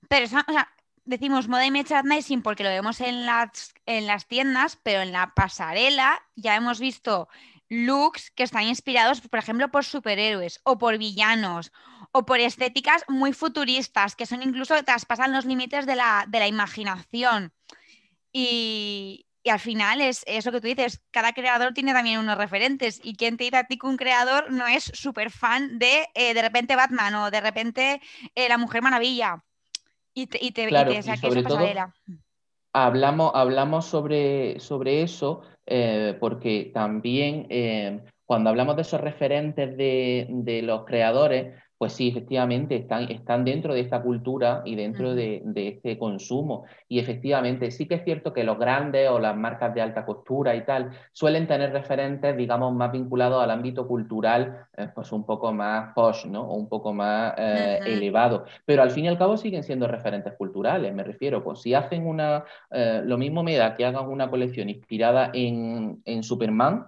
Pero, 0.08 0.25
o 0.25 0.28
sea, 0.28 0.70
decimos 1.06 1.48
moda 1.48 1.66
y 1.66 1.72
merchandising 1.72 2.42
porque 2.42 2.63
lo 2.63 2.70
vemos 2.70 3.01
en 3.01 3.25
las, 3.25 3.74
en 3.86 4.08
las 4.08 4.28
tiendas, 4.28 4.78
pero 4.84 5.01
en 5.01 5.12
la 5.12 5.34
pasarela 5.36 6.22
ya 6.36 6.56
hemos 6.56 6.80
visto 6.80 7.30
looks 7.69 8.31
que 8.31 8.43
están 8.43 8.63
inspirados, 8.63 9.21
por 9.21 9.39
ejemplo, 9.39 9.69
por 9.69 9.85
superhéroes 9.85 10.59
o 10.63 10.77
por 10.77 10.97
villanos 10.97 11.71
o 12.11 12.25
por 12.25 12.39
estéticas 12.39 13.05
muy 13.07 13.33
futuristas, 13.33 14.15
que 14.15 14.25
son 14.25 14.43
incluso 14.43 14.75
que 14.75 14.83
traspasan 14.83 15.31
los 15.31 15.45
límites 15.45 15.85
de 15.85 15.95
la, 15.95 16.47
imaginación. 16.47 17.53
Y, 18.33 19.25
al 19.49 19.59
final 19.59 20.01
es 20.01 20.23
eso 20.27 20.51
que 20.51 20.61
tú 20.61 20.67
dices, 20.67 21.01
cada 21.09 21.33
creador 21.33 21.73
tiene 21.73 21.93
también 21.93 22.19
unos 22.19 22.38
referentes. 22.38 22.99
¿Y 23.03 23.15
quién 23.15 23.38
te 23.38 23.45
dice 23.45 23.58
a 23.58 23.63
ti 23.63 23.79
que 23.79 23.88
un 23.88 23.97
creador 23.97 24.51
no 24.51 24.67
es 24.67 24.91
súper 24.93 25.32
fan 25.32 25.79
de 25.79 26.08
eh, 26.13 26.36
de 26.36 26.41
repente 26.41 26.75
Batman 26.75 27.15
o 27.15 27.32
de 27.32 27.41
repente 27.41 28.01
eh, 28.36 28.49
la 28.49 28.60
Mujer 28.60 28.84
Maravilla? 28.84 29.43
y 30.13 30.27
te, 30.27 30.39
y 30.41 30.51
te, 30.51 30.63
sobre 31.17 31.43
todo, 31.43 31.60
hablamos, 32.73 33.32
hablamos 33.36 33.86
sobre, 33.86 34.60
sobre 34.60 35.01
eso 35.03 35.41
eh, 35.65 36.17
porque 36.19 36.71
también 36.73 37.45
eh, 37.49 38.01
cuando 38.25 38.49
hablamos 38.49 38.75
de 38.75 38.82
esos 38.84 39.01
referentes 39.01 39.77
de, 39.77 40.27
de 40.29 40.62
los 40.62 40.86
creadores, 40.86 41.53
pues 41.80 41.94
sí, 41.94 42.10
efectivamente, 42.10 42.76
están, 42.76 43.10
están 43.10 43.46
dentro 43.46 43.74
de 43.74 43.80
esta 43.80 44.02
cultura 44.02 44.63
y 44.65 44.76
dentro 44.76 45.15
de, 45.15 45.42
este 45.56 45.98
consumo. 45.98 46.65
Y 46.89 47.00
efectivamente, 47.00 47.72
sí 47.72 47.88
que 47.88 47.96
es 47.96 48.04
cierto 48.04 48.34
que 48.34 48.44
los 48.44 48.60
grandes 48.60 49.10
o 49.10 49.18
las 49.18 49.38
marcas 49.38 49.74
de 49.74 49.82
alta 49.82 50.06
costura 50.06 50.58
y 50.58 50.65
tal 50.65 50.92
suelen 51.13 51.48
tener 51.48 51.72
referentes, 51.72 52.36
digamos, 52.36 52.74
más 52.74 52.92
vinculados 52.92 53.42
al 53.42 53.50
ámbito 53.50 53.88
cultural, 53.88 54.68
eh, 54.76 54.89
pues 54.94 55.10
un 55.13 55.26
poco 55.26 55.54
más 55.54 55.94
posh, 55.96 56.26
¿no? 56.26 56.42
O 56.42 56.56
un 56.56 56.68
poco 56.68 56.94
más 56.94 57.34
eh, 57.38 57.80
elevado. 57.86 58.44
Pero 58.65 58.82
al 58.84 58.92
fin 58.92 59.06
y 59.06 59.08
al 59.08 59.18
cabo 59.18 59.38
siguen 59.38 59.63
siendo 59.63 59.88
referentes 59.88 60.34
culturales, 60.34 60.94
me 60.94 61.06
refiero. 61.06 61.42
Pues 61.42 61.62
si 61.62 61.74
hacen 61.74 62.06
una, 62.06 62.44
eh, 62.72 63.02
lo 63.06 63.18
mismo 63.18 63.42
me 63.42 63.56
da 63.56 63.78
que 63.78 63.86
hagan 63.86 64.10
una 64.10 64.30
colección 64.30 64.70
inspirada 64.70 65.32
en, 65.34 66.02
en 66.04 66.24
Superman 66.24 66.88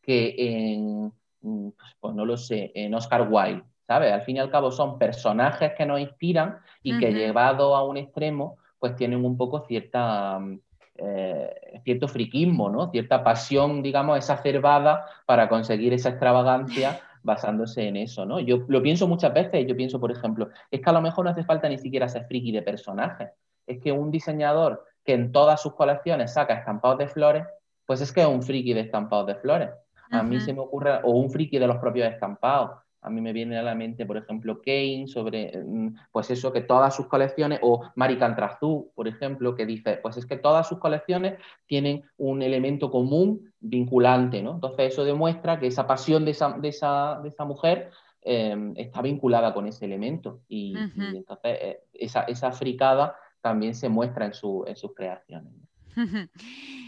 que 0.00 0.34
en, 0.38 1.12
mm, 1.42 1.70
pues, 1.72 1.96
pues 2.00 2.14
no 2.14 2.24
lo 2.24 2.38
sé, 2.38 2.72
en 2.74 2.94
Oscar 2.94 3.28
Wilde 3.30 3.69
al 3.90 4.22
fin 4.22 4.36
y 4.36 4.38
al 4.38 4.50
cabo 4.50 4.70
son 4.70 4.98
personajes 4.98 5.72
que 5.76 5.86
nos 5.86 6.00
inspiran 6.00 6.58
y 6.82 6.98
que 6.98 7.12
llevado 7.12 7.74
a 7.74 7.84
un 7.84 7.96
extremo, 7.96 8.58
pues 8.78 8.96
tienen 8.96 9.24
un 9.24 9.36
poco 9.36 9.64
cierta, 9.66 10.38
mm, 10.38 10.60
eh, 10.96 11.80
cierto 11.84 12.08
friquismo, 12.08 12.70
¿no? 12.70 12.90
Cierta 12.90 13.22
pasión, 13.24 13.82
digamos, 13.82 14.16
exacerbada 14.16 15.06
para 15.26 15.48
conseguir 15.48 15.92
esa 15.92 16.10
extravagancia 16.10 17.00
basándose 17.22 17.86
en 17.86 17.96
eso, 17.96 18.24
¿no? 18.24 18.40
Yo 18.40 18.64
lo 18.68 18.82
pienso 18.82 19.06
muchas 19.06 19.34
veces, 19.34 19.66
yo 19.66 19.76
pienso, 19.76 20.00
por 20.00 20.10
ejemplo, 20.10 20.48
es 20.70 20.80
que 20.80 20.90
a 20.90 20.92
lo 20.92 21.02
mejor 21.02 21.24
no 21.24 21.30
hace 21.30 21.44
falta 21.44 21.68
ni 21.68 21.78
siquiera 21.78 22.08
ser 22.08 22.24
friki 22.26 22.52
de 22.52 22.62
personajes, 22.62 23.28
es 23.66 23.78
que 23.80 23.92
un 23.92 24.10
diseñador 24.10 24.84
que 25.04 25.14
en 25.14 25.32
todas 25.32 25.60
sus 25.60 25.74
colecciones 25.74 26.32
saca 26.32 26.54
estampados 26.54 26.98
de 26.98 27.08
flores, 27.08 27.44
pues 27.86 28.00
es 28.00 28.12
que 28.12 28.20
es 28.20 28.26
un 28.26 28.42
friki 28.42 28.72
de 28.72 28.80
estampados 28.80 29.26
de 29.26 29.34
flores. 29.34 29.70
A 30.12 30.24
mí 30.24 30.40
se 30.40 30.52
me 30.52 30.60
ocurre, 30.60 31.00
o 31.04 31.10
un 31.12 31.30
friki 31.30 31.58
de 31.58 31.68
los 31.68 31.76
propios 31.76 32.12
estampados. 32.12 32.80
A 33.02 33.08
mí 33.08 33.20
me 33.20 33.32
viene 33.32 33.58
a 33.58 33.62
la 33.62 33.74
mente, 33.74 34.04
por 34.04 34.16
ejemplo, 34.16 34.60
Kane, 34.60 35.06
sobre, 35.06 35.56
mm, 35.56 35.96
pues 36.12 36.30
eso, 36.30 36.52
que 36.52 36.60
todas 36.60 36.94
sus 36.94 37.06
colecciones, 37.06 37.60
o 37.62 37.82
Mari 37.94 38.18
Cantrazú, 38.18 38.92
por 38.94 39.08
ejemplo, 39.08 39.54
que 39.54 39.64
dice, 39.64 39.98
pues 40.02 40.16
es 40.18 40.26
que 40.26 40.36
todas 40.36 40.68
sus 40.68 40.78
colecciones 40.78 41.38
tienen 41.66 42.04
un 42.18 42.42
elemento 42.42 42.90
común 42.90 43.52
vinculante, 43.60 44.42
¿no? 44.42 44.54
Entonces 44.54 44.92
eso 44.92 45.04
demuestra 45.04 45.58
que 45.58 45.66
esa 45.66 45.86
pasión 45.86 46.24
de 46.24 46.32
esa, 46.32 46.50
de 46.58 46.68
esa, 46.68 47.20
de 47.22 47.28
esa 47.30 47.44
mujer 47.44 47.90
em, 48.22 48.74
está 48.76 49.00
vinculada 49.00 49.54
con 49.54 49.66
ese 49.66 49.86
elemento. 49.86 50.40
Y, 50.48 50.74
entonces 50.76 51.58
eh, 51.60 51.80
esa, 51.94 52.22
esa 52.24 52.52
fricada 52.52 53.16
también 53.40 53.74
se 53.74 53.88
muestra 53.88 54.26
en, 54.26 54.34
su, 54.34 54.64
en 54.66 54.76
sus 54.76 54.94
creaciones. 54.94 55.52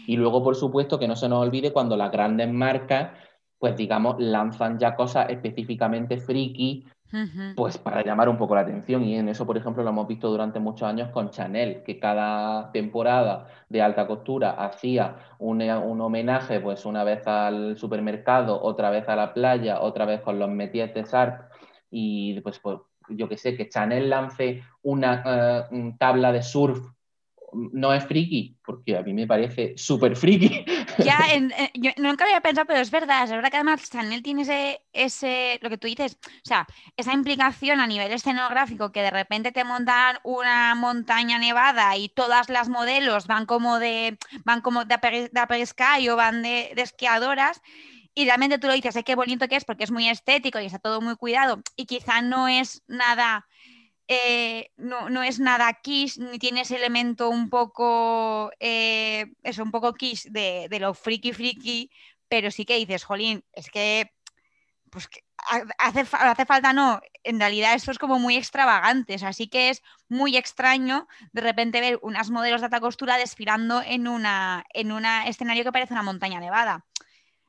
y 0.07 0.15
luego, 0.15 0.43
por 0.43 0.55
supuesto, 0.55 0.99
que 0.99 1.07
no 1.07 1.15
se 1.15 1.29
nos 1.29 1.41
olvide 1.41 1.73
cuando 1.73 1.97
las 1.97 2.11
grandes 2.11 2.51
marcas 2.51 3.11
pues 3.63 3.77
digamos, 3.77 4.17
lanzan 4.19 4.77
ya 4.77 4.93
cosas 4.93 5.29
específicamente 5.29 6.17
friki, 6.17 6.85
pues 7.55 7.77
para 7.77 8.03
llamar 8.03 8.27
un 8.27 8.37
poco 8.37 8.55
la 8.55 8.59
atención. 8.59 9.05
Y 9.05 9.15
en 9.15 9.29
eso, 9.29 9.45
por 9.45 9.55
ejemplo, 9.55 9.83
lo 9.83 9.89
hemos 9.89 10.05
visto 10.05 10.29
durante 10.29 10.59
muchos 10.59 10.85
años 10.85 11.11
con 11.11 11.29
Chanel, 11.29 11.81
que 11.81 11.97
cada 11.97 12.73
temporada 12.73 13.47
de 13.69 13.81
alta 13.81 14.05
costura 14.05 14.51
hacía 14.51 15.15
un, 15.39 15.61
homenaje, 15.61 16.59
pues 16.59 16.85
una 16.85 17.05
vez 17.05 17.25
al 17.25 17.77
supermercado, 17.77 18.61
otra 18.61 18.89
vez 18.89 19.07
a 19.07 19.15
la 19.15 19.33
playa, 19.33 19.79
otra 19.79 20.03
vez 20.03 20.19
con 20.19 20.39
los 20.39 20.49
métiers 20.49 20.93
de 20.93 21.05
Sarp, 21.05 21.49
y 21.89 22.41
pues, 22.41 22.59
pues 22.59 22.79
yo 23.07 23.29
que 23.29 23.37
sé, 23.37 23.55
que 23.55 23.69
Chanel 23.69 24.09
lance 24.09 24.61
una 24.81 25.23
eh, 25.71 25.93
tabla 25.97 26.33
de 26.33 26.41
surf 26.41 26.79
no 27.53 27.93
es 27.93 28.05
friki, 28.05 28.57
porque 28.65 28.97
a 28.97 29.01
mí 29.01 29.13
me 29.13 29.27
parece 29.27 29.73
súper 29.77 30.15
friki. 30.15 30.65
Ya, 30.97 31.19
yo 31.73 31.91
nunca 31.97 32.25
había 32.25 32.41
pensado, 32.41 32.65
pero 32.65 32.79
es 32.79 32.91
verdad, 32.91 33.23
es 33.23 33.31
verdad 33.31 33.49
que 33.49 33.57
además 33.57 33.89
Chanel 33.89 34.23
tiene 34.23 34.43
ese, 34.43 34.81
ese, 34.93 35.59
lo 35.61 35.69
que 35.69 35.77
tú 35.77 35.87
dices, 35.87 36.17
o 36.25 36.47
sea, 36.47 36.67
esa 36.97 37.13
implicación 37.13 37.79
a 37.79 37.87
nivel 37.87 38.11
escenográfico 38.11 38.91
que 38.91 39.01
de 39.01 39.11
repente 39.11 39.51
te 39.51 39.63
montan 39.63 40.17
una 40.23 40.75
montaña 40.75 41.39
nevada 41.39 41.95
y 41.97 42.09
todas 42.09 42.49
las 42.49 42.69
modelos 42.69 43.27
van 43.27 43.45
como 43.45 43.79
de, 43.79 44.17
van 44.45 44.61
como 44.61 44.85
de, 44.85 44.97
de, 45.31 46.11
o 46.11 46.15
van 46.15 46.43
de, 46.43 46.71
de 46.75 46.81
esquiadoras 46.81 47.61
y 48.15 48.25
realmente 48.25 48.59
tú 48.59 48.67
lo 48.67 48.73
dices, 48.73 48.95
qué 49.03 49.15
bonito 49.15 49.47
que 49.47 49.55
es 49.55 49.65
porque 49.65 49.83
es 49.83 49.91
muy 49.91 50.07
estético 50.07 50.59
y 50.59 50.65
está 50.65 50.79
todo 50.79 51.01
muy 51.01 51.15
cuidado 51.15 51.61
y 51.75 51.85
quizá 51.85 52.21
no 52.21 52.47
es 52.47 52.83
nada 52.87 53.47
eh, 54.25 54.71
no, 54.77 55.23
es 55.23 55.39
nada 55.39 55.73
quiche, 55.81 56.21
ni 56.21 56.39
tiene 56.39 56.61
ese 56.61 56.75
elemento 56.75 57.29
un 57.29 57.49
poco, 57.49 58.51
eh, 58.59 59.33
eso, 59.43 59.63
un 59.63 59.71
poco 59.71 59.93
quiche 59.93 60.29
de, 60.31 60.67
lo 60.79 60.93
friki 60.93 61.33
friki, 61.33 61.89
pero 62.27 62.51
sí 62.51 62.65
que 62.65 62.77
dices, 62.77 63.03
jolín, 63.03 63.43
es 63.53 63.69
que, 63.69 64.11
pues 64.89 65.09
hace, 65.79 66.05
hace 66.11 66.45
falta, 66.45 66.73
no, 66.73 67.01
en 67.23 67.39
realidad 67.39 67.73
esto 67.73 67.91
es 67.91 67.99
como 67.99 68.19
muy 68.19 68.35
extravagante, 68.35 69.15
así 69.23 69.47
que 69.47 69.69
es 69.69 69.81
muy 70.09 70.37
extraño 70.37 71.07
de 71.31 71.41
repente 71.41 71.81
ver 71.81 71.99
unas 72.01 72.29
modelos 72.29 72.61
de 72.61 72.65
alta 72.65 72.79
costura 72.79 73.17
desfilando 73.17 73.81
en 73.81 74.07
un 74.07 74.25
en 74.73 74.91
una 74.91 75.27
escenario 75.27 75.63
que 75.63 75.71
parece 75.71 75.93
una 75.93 76.03
montaña 76.03 76.39
nevada. 76.39 76.85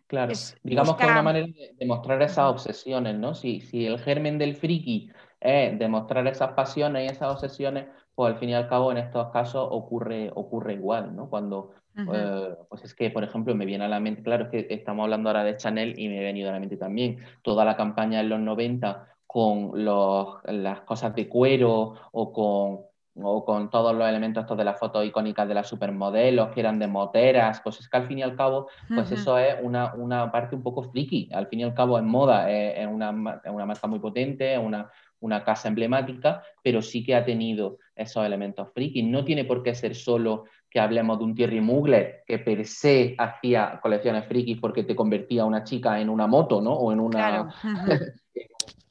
Claro, 0.06 0.32
digamos 0.62 0.96
que 0.96 1.04
es 1.04 1.10
una 1.10 1.22
manera 1.22 1.46
de, 1.46 1.86
mostrar 1.86 2.20
esas 2.22 2.50
obsesiones, 2.50 3.16
¿no? 3.16 3.34
Si, 3.34 3.60
si 3.60 3.86
el 3.86 3.98
germen 3.98 4.38
del 4.38 4.54
friki 4.54 5.10
es 5.44 5.78
demostrar 5.78 6.26
esas 6.26 6.52
pasiones 6.52 7.04
y 7.04 7.12
esas 7.12 7.32
obsesiones, 7.34 7.86
pues 8.14 8.32
al 8.32 8.40
fin 8.40 8.48
y 8.48 8.54
al 8.54 8.68
cabo 8.68 8.90
en 8.90 8.98
estos 8.98 9.30
casos 9.30 9.68
ocurre, 9.70 10.32
ocurre 10.34 10.74
igual, 10.74 11.14
¿no? 11.14 11.28
Cuando, 11.28 11.72
eh, 11.96 12.56
pues 12.68 12.84
es 12.84 12.94
que, 12.94 13.10
por 13.10 13.22
ejemplo, 13.22 13.54
me 13.54 13.66
viene 13.66 13.84
a 13.84 13.88
la 13.88 14.00
mente, 14.00 14.22
claro, 14.22 14.44
es 14.44 14.50
que 14.50 14.66
estamos 14.70 15.04
hablando 15.04 15.28
ahora 15.28 15.44
de 15.44 15.56
Chanel 15.56 15.98
y 15.98 16.08
me 16.08 16.20
ha 16.20 16.22
venido 16.22 16.48
a 16.48 16.52
la 16.52 16.60
mente 16.60 16.76
también 16.76 17.18
toda 17.42 17.64
la 17.64 17.76
campaña 17.76 18.20
en 18.20 18.30
los 18.30 18.40
90 18.40 19.06
con 19.26 19.84
los, 19.84 20.38
las 20.44 20.80
cosas 20.80 21.14
de 21.14 21.28
cuero 21.28 21.94
o 22.12 22.32
con 22.32 22.94
o 23.22 23.44
con 23.44 23.70
todos 23.70 23.94
los 23.94 24.08
elementos 24.08 24.42
estos 24.42 24.58
de 24.58 24.64
las 24.64 24.78
fotos 24.78 25.04
icónicas 25.04 25.46
de 25.46 25.54
las 25.54 25.68
supermodelos, 25.68 26.50
que 26.50 26.60
eran 26.60 26.78
de 26.78 26.88
moteras, 26.88 27.60
pues 27.62 27.78
es 27.78 27.88
que 27.88 27.96
al 27.96 28.06
fin 28.06 28.18
y 28.18 28.22
al 28.22 28.36
cabo, 28.36 28.68
pues 28.92 29.12
eso 29.12 29.38
es 29.38 29.54
una, 29.62 29.94
una, 29.94 30.32
parte 30.32 30.56
un 30.56 30.62
poco 30.62 30.82
friki, 30.82 31.30
al 31.32 31.46
fin 31.46 31.60
y 31.60 31.64
al 31.64 31.74
cabo 31.74 31.96
es 31.96 32.04
moda, 32.04 32.50
es, 32.50 32.86
una, 32.86 33.10
una, 33.10 33.66
marca 33.66 33.86
muy 33.86 34.00
potente, 34.00 34.54
es 34.54 34.60
una, 34.60 34.90
una 35.24 35.42
casa 35.42 35.68
emblemática, 35.68 36.42
pero 36.62 36.82
sí 36.82 37.02
que 37.02 37.14
ha 37.14 37.24
tenido 37.24 37.78
esos 37.96 38.24
elementos 38.26 38.68
friki. 38.74 39.02
No 39.02 39.24
tiene 39.24 39.44
por 39.44 39.62
qué 39.62 39.74
ser 39.74 39.94
solo 39.94 40.44
que 40.68 40.80
hablemos 40.80 41.18
de 41.18 41.24
un 41.24 41.34
Thierry 41.34 41.62
Mugler 41.62 42.24
que 42.26 42.38
per 42.38 42.66
se 42.66 43.14
hacía 43.16 43.80
colecciones 43.82 44.26
frikis 44.26 44.60
porque 44.60 44.84
te 44.84 44.94
convertía 44.94 45.42
a 45.42 45.46
una 45.46 45.64
chica 45.64 45.98
en 45.98 46.10
una 46.10 46.26
moto, 46.26 46.60
¿no? 46.60 46.74
O 46.74 46.92
en 46.92 47.00
una 47.00 47.48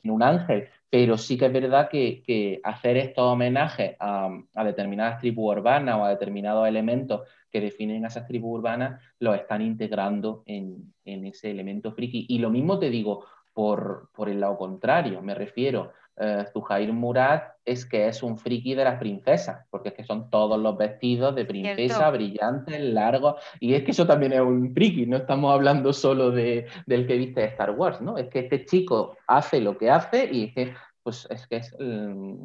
en 0.04 0.12
un 0.12 0.24
ángel. 0.24 0.70
Pero 0.90 1.18
sí 1.18 1.38
que 1.38 1.46
es 1.46 1.54
verdad 1.54 1.90
que, 1.90 2.60
hacer 2.64 2.98
estos 2.98 3.24
homenajes 3.24 3.96
a, 4.00 4.30
determinadas 4.64 5.20
tribus 5.20 5.58
urbanas 5.58 5.98
o 5.98 6.04
a 6.04 6.10
determinados 6.10 6.68
elementos 6.68 7.22
que 7.52 7.62
definen 7.62 8.06
a 8.06 8.08
esas 8.08 8.28
tribus 8.28 8.60
urbanas, 8.60 9.00
los 9.20 9.36
están 9.36 9.62
integrando 9.62 10.44
en, 10.48 10.94
en 11.06 11.26
ese 11.26 11.52
elemento 11.52 11.92
friki. 11.92 12.26
Y 12.30 12.40
lo 12.40 12.50
mismo 12.50 12.80
te 12.80 12.90
digo 12.90 13.26
por, 13.54 14.10
por 14.14 14.30
el 14.30 14.40
lado 14.40 14.58
contrario, 14.58 15.22
me 15.22 15.36
refiero 15.36 15.92
eh, 16.18 16.46
Zuhair 16.54 16.94
Murad 16.94 17.42
es 17.66 17.86
que 17.86 18.08
es 18.08 18.22
un 18.22 18.38
friki 18.38 18.76
de 18.76 18.84
las 18.84 19.00
princesas, 19.00 19.66
porque 19.70 19.90
es 19.90 19.96
que 19.96 20.04
son 20.04 20.30
todos 20.30 20.60
los 20.60 20.78
vestidos 20.78 21.34
de 21.34 21.46
princesa, 21.46 22.10
brillantes, 22.12 22.80
largos, 22.82 23.42
y 23.60 23.74
es 23.74 23.84
que 23.84 23.92
eso 23.92 24.06
también 24.06 24.34
es 24.34 24.42
un 24.42 24.74
friki, 24.74 25.06
no 25.06 25.18
estamos 25.18 25.54
hablando 25.54 25.92
solo 25.92 26.32
de, 26.32 26.68
del 26.86 27.08
que 27.08 27.18
viste 27.18 27.44
Star 27.46 27.72
Wars, 27.72 28.02
¿no? 28.02 28.18
Es 28.18 28.30
que 28.30 28.40
este 28.40 28.66
chico 28.66 29.18
hace 29.28 29.60
lo 29.60 29.78
que 29.78 29.90
hace 29.90 30.30
y 30.32 30.46
es 30.46 30.54
que, 30.54 30.74
pues, 31.02 31.28
es, 31.32 31.48
que 31.48 31.58
es, 31.58 31.76
mm, 31.80 32.44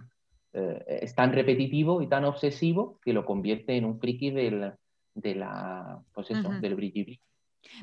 eh, 0.54 0.84
es 1.02 1.14
tan 1.14 1.32
repetitivo 1.32 2.00
y 2.00 2.08
tan 2.08 2.24
obsesivo 2.24 2.98
que 3.04 3.12
lo 3.12 3.24
convierte 3.24 3.76
en 3.76 3.84
un 3.84 4.00
friki 4.00 4.30
del, 4.30 4.72
de 5.14 5.34
la, 5.34 6.00
pues 6.14 6.30
eso, 6.30 6.48
del 6.60 6.74
brilli 6.74 7.20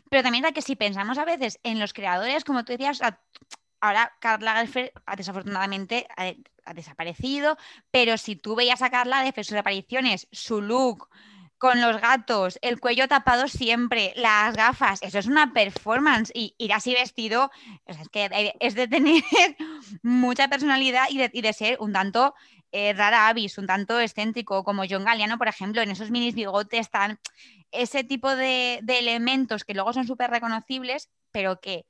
Pero 0.10 0.24
también 0.24 0.46
que 0.54 0.62
si 0.62 0.76
pensamos 0.76 1.18
a 1.18 1.26
veces 1.26 1.60
en 1.64 1.80
los 1.80 1.94
creadores, 1.94 2.44
como 2.44 2.64
tú 2.64 2.72
decías, 2.72 3.02
Ahora 3.86 4.12
Karl 4.20 4.44
Lagerfeld 4.44 4.90
desafortunadamente 5.16 6.08
ha, 6.18 6.74
desaparecido, 6.74 7.56
pero 7.92 8.18
si 8.18 8.36
tú 8.36 8.56
veías 8.56 8.82
a 8.82 8.90
Karl 8.90 9.12
Lagerfeld, 9.12 9.46
sus 9.46 9.58
apariciones, 9.58 10.28
su 10.32 10.60
look 10.60 11.08
con 11.60 11.80
los 11.82 12.02
gatos, 12.02 12.58
el 12.64 12.80
cuello 12.80 13.08
tapado 13.08 13.48
siempre, 13.48 14.12
las 14.16 14.56
gafas, 14.56 15.04
eso 15.04 15.20
es 15.20 15.28
una 15.28 15.54
performance. 15.54 16.32
Y 16.34 16.56
ir 16.58 16.74
así 16.74 16.96
vestido 16.96 17.52
es, 17.86 18.10
que 18.10 18.56
es 18.60 18.74
de 18.74 18.88
tener 18.88 19.22
mucha 20.02 20.48
personalidad 20.48 21.06
y 21.12 21.42
de, 21.42 21.54
ser 21.54 21.78
un 21.80 21.94
tanto 21.94 22.34
eh, 22.72 22.94
rara 22.94 23.28
avis, 23.28 23.60
un 23.60 23.68
tanto 23.68 24.00
excéntrico, 24.00 24.64
como 24.64 24.86
John 24.90 25.06
Galliano, 25.06 25.38
por 25.38 25.48
ejemplo, 25.48 25.84
en 25.84 25.92
esos 25.92 26.10
minis 26.10 26.34
bigotes 26.34 26.80
están 26.80 27.20
ese 27.72 28.04
tipo 28.04 28.36
de, 28.36 28.80
de 28.82 28.98
elementos 28.98 29.64
que 29.64 29.76
luego 29.76 29.94
son 29.94 30.08
súper 30.08 30.32
reconocibles, 30.32 31.12
pero 31.32 31.60
que 31.62 31.86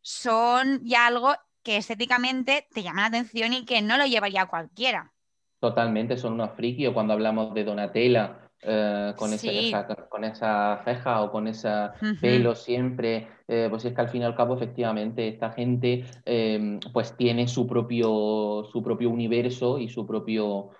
son 0.00 0.80
ya 0.84 1.06
algo 1.06 1.34
que 1.62 1.76
estéticamente 1.76 2.66
te 2.72 2.82
llama 2.82 3.02
la 3.02 3.08
atención 3.08 3.52
y 3.52 3.64
que 3.64 3.82
no 3.82 3.96
lo 3.96 4.06
llevaría 4.06 4.46
cualquiera. 4.46 5.12
Totalmente, 5.60 6.16
son 6.16 6.34
unos 6.34 6.52
frikis. 6.52 6.90
Cuando 6.90 7.12
hablamos 7.12 7.52
de 7.52 7.64
Donatella, 7.64 8.48
eh, 8.62 9.12
con, 9.16 9.32
esa, 9.32 9.86
con 10.08 10.24
esa 10.24 10.80
ceja 10.84 11.22
o 11.22 11.30
con 11.30 11.46
ese 11.46 11.68
pelo 12.20 12.54
siempre, 12.54 13.28
eh, 13.46 13.66
pues 13.70 13.84
es 13.84 13.92
que 13.92 14.00
al 14.00 14.08
fin 14.08 14.22
y 14.22 14.24
al 14.24 14.34
cabo, 14.34 14.54
efectivamente, 14.54 15.28
esta 15.28 15.50
gente 15.50 16.04
em, 16.24 16.80
pues 16.92 17.16
tiene 17.16 17.46
su 17.46 17.66
propio, 17.66 18.64
su 18.70 18.82
propio 18.82 19.10
universo 19.10 19.78
y 19.78 19.88
su 19.88 20.06
propio 20.06 20.70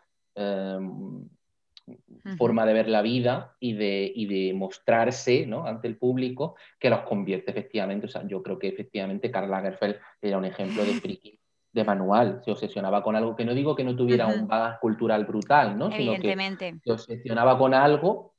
forma 2.36 2.66
de 2.66 2.72
ver 2.72 2.88
la 2.88 3.02
vida 3.02 3.56
y 3.60 3.74
de, 3.74 4.12
y 4.14 4.26
de 4.26 4.54
mostrarse 4.54 5.46
¿no? 5.46 5.66
ante 5.66 5.88
el 5.88 5.96
público 5.96 6.56
que 6.78 6.90
los 6.90 7.00
convierte 7.00 7.50
efectivamente. 7.50 8.06
O 8.06 8.08
sea, 8.08 8.26
yo 8.26 8.42
creo 8.42 8.58
que 8.58 8.68
efectivamente 8.68 9.30
Karl 9.30 9.50
Lagerfeld 9.50 9.96
era 10.20 10.38
un 10.38 10.44
ejemplo 10.44 10.84
de 10.84 10.94
friki 10.94 11.38
de 11.72 11.84
manual, 11.84 12.40
se 12.44 12.50
obsesionaba 12.50 13.02
con 13.02 13.14
algo 13.14 13.36
que 13.36 13.44
no 13.44 13.54
digo 13.54 13.76
que 13.76 13.84
no 13.84 13.94
tuviera 13.94 14.26
un 14.26 14.48
bagaje 14.48 14.78
cultural 14.80 15.24
brutal, 15.24 15.76
¿no? 15.76 15.92
Sino 15.92 16.14
que 16.18 16.80
se 16.82 16.92
obsesionaba 16.92 17.58
con 17.58 17.74
algo 17.74 18.34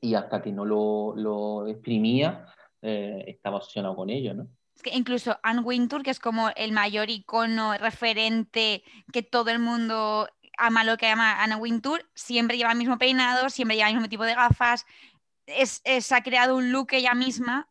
y 0.00 0.14
hasta 0.14 0.42
que 0.42 0.52
no 0.52 0.64
lo, 0.64 1.14
lo 1.16 1.66
exprimía, 1.66 2.46
eh, 2.82 3.24
estaba 3.26 3.56
obsesionado 3.56 3.96
con 3.96 4.10
ello, 4.10 4.34
¿no? 4.34 4.48
Es 4.74 4.82
que 4.82 4.94
incluso 4.94 5.38
Anne 5.42 5.60
Wintour, 5.60 6.02
que 6.02 6.10
es 6.10 6.18
como 6.18 6.50
el 6.56 6.72
mayor 6.72 7.08
icono 7.08 7.78
referente 7.78 8.82
que 9.12 9.22
todo 9.22 9.50
el 9.50 9.60
mundo 9.60 10.28
ama 10.58 10.84
lo 10.84 10.96
que 10.96 11.08
ama 11.08 11.42
Anna 11.42 11.56
Wintour, 11.56 12.08
siempre 12.14 12.56
lleva 12.56 12.72
el 12.72 12.78
mismo 12.78 12.98
peinado, 12.98 13.50
siempre 13.50 13.76
lleva 13.76 13.88
el 13.88 13.94
mismo 13.94 14.08
tipo 14.08 14.24
de 14.24 14.34
gafas. 14.34 14.86
Es, 15.46 15.82
ha 16.12 16.22
creado 16.22 16.56
un 16.56 16.72
look 16.72 16.88
ella 16.92 17.14
misma 17.14 17.68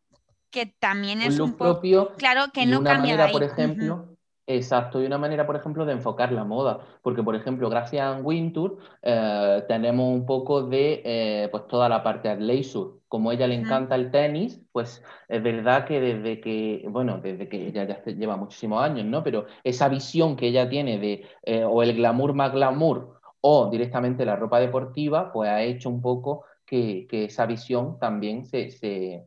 que 0.50 0.66
también 0.66 1.20
es 1.20 1.40
un, 1.40 1.56
propio. 1.56 2.14
Claro, 2.16 2.52
que 2.52 2.66
no 2.66 2.84
cambia 2.84 3.16
manera, 3.16 3.32
por 3.32 3.42
ejemplo. 3.42 4.13
Exacto, 4.46 5.02
y 5.02 5.06
una 5.06 5.16
manera, 5.16 5.46
por 5.46 5.56
ejemplo, 5.56 5.86
de 5.86 5.92
enfocar 5.94 6.30
la 6.30 6.44
moda, 6.44 6.80
porque, 7.00 7.22
por 7.22 7.34
ejemplo, 7.34 7.70
gracias 7.70 8.02
a 8.04 8.20
Wintour 8.20 8.76
eh, 9.00 9.64
tenemos 9.68 10.06
un 10.12 10.26
poco 10.26 10.62
de 10.64 11.00
eh, 11.02 11.48
pues 11.50 11.66
toda 11.66 11.88
la 11.88 12.02
parte 12.02 12.28
de 12.28 12.36
leisure. 12.36 12.98
Como 13.08 13.30
a 13.30 13.34
ella 13.34 13.46
le 13.46 13.54
encanta 13.54 13.94
el 13.94 14.10
tenis, 14.10 14.60
pues 14.70 15.02
es 15.28 15.42
verdad 15.42 15.86
que 15.86 15.98
desde 15.98 16.40
que, 16.42 16.84
bueno, 16.90 17.20
desde 17.22 17.48
que 17.48 17.68
ella 17.68 17.84
ya 17.84 18.04
lleva 18.04 18.36
muchísimos 18.36 18.82
años, 18.82 19.06
¿no? 19.06 19.22
Pero 19.22 19.46
esa 19.62 19.88
visión 19.88 20.36
que 20.36 20.48
ella 20.48 20.68
tiene 20.68 20.98
de 20.98 21.26
eh, 21.42 21.64
o 21.64 21.82
el 21.82 21.94
glamour 21.96 22.34
más 22.34 22.52
glamour 22.52 23.20
o 23.40 23.70
directamente 23.70 24.26
la 24.26 24.36
ropa 24.36 24.60
deportiva, 24.60 25.32
pues 25.32 25.48
ha 25.48 25.62
hecho 25.62 25.88
un 25.88 26.02
poco 26.02 26.44
que, 26.66 27.06
esa 27.10 27.46
visión 27.46 27.98
también 27.98 28.44
se, 28.44 28.70
se, 28.70 29.24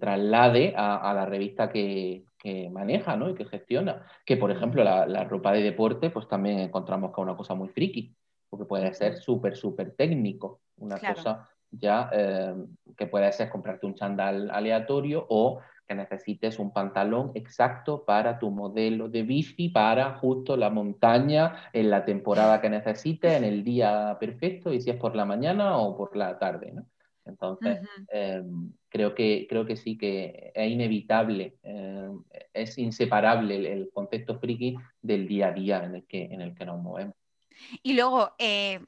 traslade 0.00 0.74
a 0.76 1.12
la 1.14 1.26
revista 1.26 1.68
que, 1.68 2.24
que 2.44 2.68
maneja 2.68 3.16
¿no? 3.16 3.30
y 3.30 3.34
que 3.34 3.46
gestiona. 3.46 4.04
Que, 4.26 4.36
por 4.36 4.50
ejemplo, 4.50 4.84
la, 4.84 5.24
ropa 5.24 5.50
de 5.52 5.62
deporte, 5.62 6.10
pues 6.10 6.28
también 6.28 6.58
encontramos 6.58 7.10
que 7.10 7.20
es 7.20 7.24
una 7.24 7.36
cosa 7.36 7.54
muy 7.54 7.68
friki, 7.68 8.14
porque 8.50 8.66
puede 8.66 8.92
ser 8.92 9.16
súper, 9.16 9.56
súper 9.56 9.96
técnico. 9.96 10.60
Una 10.76 10.98
cosa 10.98 11.48
ya 11.70 12.10
eh, 12.12 12.54
que 12.98 13.06
puede 13.06 13.32
ser 13.32 13.48
comprarte 13.48 13.86
un 13.86 13.94
chandal 13.94 14.50
aleatorio 14.50 15.24
o 15.30 15.60
que 15.88 15.94
necesites 15.94 16.58
un 16.58 16.70
pantalón 16.70 17.32
exacto 17.34 18.04
para 18.04 18.38
tu 18.38 18.50
modelo 18.50 19.08
de 19.08 19.22
bici, 19.22 19.70
para 19.70 20.14
justo 20.18 20.58
la 20.58 20.68
montaña, 20.68 21.70
en 21.72 21.88
la 21.88 22.04
temporada 22.04 22.60
que 22.60 22.68
necesites, 22.68 23.32
en 23.32 23.44
el 23.44 23.64
día 23.64 24.18
perfecto, 24.20 24.70
y 24.70 24.82
si 24.82 24.90
es 24.90 24.96
por 24.96 25.16
la 25.16 25.24
mañana 25.24 25.78
o 25.78 25.96
por 25.96 26.14
la 26.14 26.38
tarde. 26.38 26.72
¿no? 26.72 26.84
Entonces, 27.26 27.80
em, 28.08 28.72
creo, 28.88 29.14
que, 29.14 29.46
creo 29.48 29.64
que 29.64 29.76
sí 29.76 29.96
que 29.96 30.52
es 30.54 30.70
inevitable, 30.70 31.56
em, 31.62 32.22
es 32.52 32.76
inseparable 32.78 33.72
el, 33.72 33.90
concepto 33.92 34.38
friki 34.38 34.76
del 35.00 35.26
día 35.26 35.48
a 35.48 35.52
día 35.52 35.84
en 35.84 35.94
el 35.96 36.06
que, 36.06 36.24
en 36.24 36.40
el 36.40 36.54
que 36.54 36.66
nos 36.66 36.80
movemos. 36.82 37.14
Y 37.82 37.94
luego, 37.94 38.34
eh, 38.38 38.80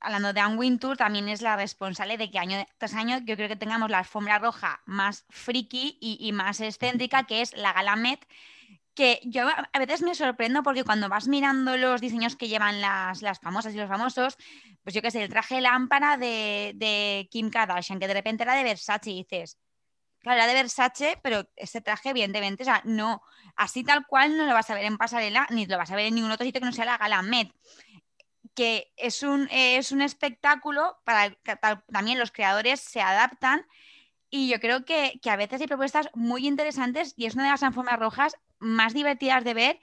hablando 0.00 0.32
de 0.32 0.40
Anne 0.40 0.56
Wintour, 0.56 0.96
también 0.96 1.28
es 1.28 1.42
la 1.42 1.56
responsable 1.56 2.16
de 2.16 2.30
que 2.30 2.38
año 2.38 2.58
tras 2.78 2.94
año 2.94 3.18
yo 3.24 3.36
creo 3.36 3.48
que 3.48 3.56
tengamos 3.56 3.90
la 3.90 3.98
alfombra 3.98 4.38
roja 4.38 4.80
más 4.86 5.24
friki 5.30 5.98
y, 6.00 6.32
más 6.32 6.60
excéntrica, 6.60 7.24
que 7.24 7.42
es 7.42 7.56
la 7.56 7.72
Gala 7.72 7.96
Met, 7.96 8.20
que 8.96 9.20
yo 9.22 9.46
a 9.46 9.78
veces 9.78 10.02
me 10.02 10.14
sorprendo 10.14 10.62
porque 10.62 10.82
cuando 10.82 11.08
vas 11.08 11.28
mirando 11.28 11.76
los 11.76 12.00
diseños 12.00 12.34
que 12.34 12.48
llevan 12.48 12.80
las, 12.80 13.22
las 13.22 13.38
famosas 13.38 13.74
y 13.74 13.76
los 13.76 13.88
famosos, 13.88 14.36
pues 14.82 14.94
yo 14.94 15.02
qué 15.02 15.10
sé, 15.10 15.22
el 15.22 15.28
traje 15.28 15.60
lámpara 15.60 16.16
de, 16.16 16.72
de, 16.74 17.28
Kim 17.30 17.50
Kardashian, 17.50 18.00
que 18.00 18.08
de 18.08 18.14
repente 18.14 18.42
era 18.42 18.54
de 18.54 18.64
Versace 18.64 19.10
y 19.10 19.22
dices, 19.22 19.58
claro, 20.18 20.38
era 20.38 20.46
de 20.48 20.54
Versace, 20.54 21.20
pero 21.22 21.48
ese 21.54 21.82
traje 21.82 22.08
evidentemente, 22.10 22.62
o 22.62 22.66
sea, 22.66 22.82
no, 22.84 23.22
así 23.54 23.84
tal 23.84 24.06
cual 24.06 24.36
no 24.36 24.46
lo 24.46 24.54
vas 24.54 24.70
a 24.70 24.74
ver 24.74 24.86
en 24.86 24.96
pasarela, 24.96 25.46
ni 25.50 25.66
lo 25.66 25.76
vas 25.76 25.90
a 25.90 25.96
ver 25.96 26.06
en 26.06 26.14
ningún 26.14 26.32
otro 26.32 26.46
sitio 26.46 26.60
que 26.60 26.66
no 26.66 26.72
sea 26.72 26.86
la 26.86 26.98
Gala 26.98 27.22
Met 27.22 27.52
que 28.54 28.90
es 28.96 29.22
un, 29.22 29.48
es 29.50 29.92
un 29.92 30.00
espectáculo 30.00 30.98
para 31.04 31.30
que 31.30 31.58
también 31.92 32.18
los 32.18 32.32
creadores 32.32 32.80
se 32.80 33.02
adaptan 33.02 33.66
y 34.30 34.48
yo 34.48 34.60
creo 34.60 34.84
que, 34.84 35.20
a 35.24 35.36
veces 35.36 35.60
hay 35.60 35.66
propuestas 35.66 36.08
muy 36.14 36.46
interesantes 36.46 37.14
y 37.16 37.26
es 37.26 37.34
una 37.34 37.44
de 37.44 37.50
las 37.50 37.62
alfombras 37.62 37.98
rojas 37.98 38.36
más 38.58 38.94
divertidas 38.94 39.44
de 39.44 39.54
ver 39.54 39.80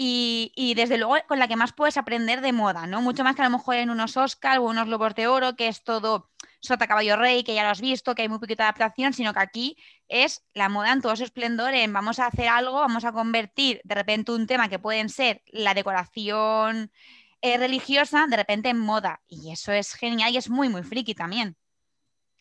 y, 0.00 0.74
desde 0.76 0.96
luego 0.96 1.16
con 1.26 1.40
la 1.40 1.48
que 1.48 1.56
más 1.56 1.72
puedes 1.72 1.96
aprender 1.96 2.40
de 2.40 2.52
moda, 2.52 2.86
¿no? 2.86 3.02
Mucho 3.02 3.24
más 3.24 3.34
que 3.34 3.42
a 3.42 3.46
lo 3.46 3.56
mejor 3.58 3.74
en 3.76 3.90
unos 3.90 4.16
Oscar 4.16 4.58
o 4.58 4.64
unos 4.64 4.86
Lobos 4.86 5.14
de 5.16 5.26
Oro, 5.26 5.56
que 5.56 5.66
es 5.66 5.82
todo 5.82 6.30
sota 6.60 6.86
caballo 6.86 7.16
rey, 7.16 7.42
que 7.42 7.54
ya 7.54 7.64
lo 7.64 7.70
has 7.70 7.80
visto, 7.80 8.14
que 8.14 8.22
hay 8.22 8.28
muy 8.28 8.38
poquita 8.38 8.64
adaptación, 8.64 9.12
sino 9.12 9.32
que 9.32 9.40
aquí 9.40 9.76
es 10.06 10.44
la 10.54 10.68
moda 10.68 10.92
en 10.92 11.00
todo 11.00 11.16
su 11.16 11.24
esplendor, 11.24 11.74
en 11.74 11.92
vamos 11.92 12.20
a 12.20 12.26
hacer 12.26 12.48
algo, 12.48 12.74
vamos 12.74 13.04
a 13.04 13.12
convertir 13.12 13.80
de 13.84 13.94
repente 13.94 14.32
un 14.32 14.46
tema 14.46 14.68
que 14.68 14.78
pueden 14.78 15.08
ser 15.08 15.42
la 15.46 15.74
decoración 15.74 16.92
religiosa 17.42 18.26
de 18.28 18.36
repente 18.36 18.68
en 18.68 18.78
moda. 18.78 19.20
Y 19.26 19.52
eso 19.52 19.72
es 19.72 19.94
genial 19.94 20.32
y 20.32 20.36
es 20.36 20.50
muy, 20.50 20.68
muy 20.68 20.82
friki 20.82 21.14
también. 21.14 21.56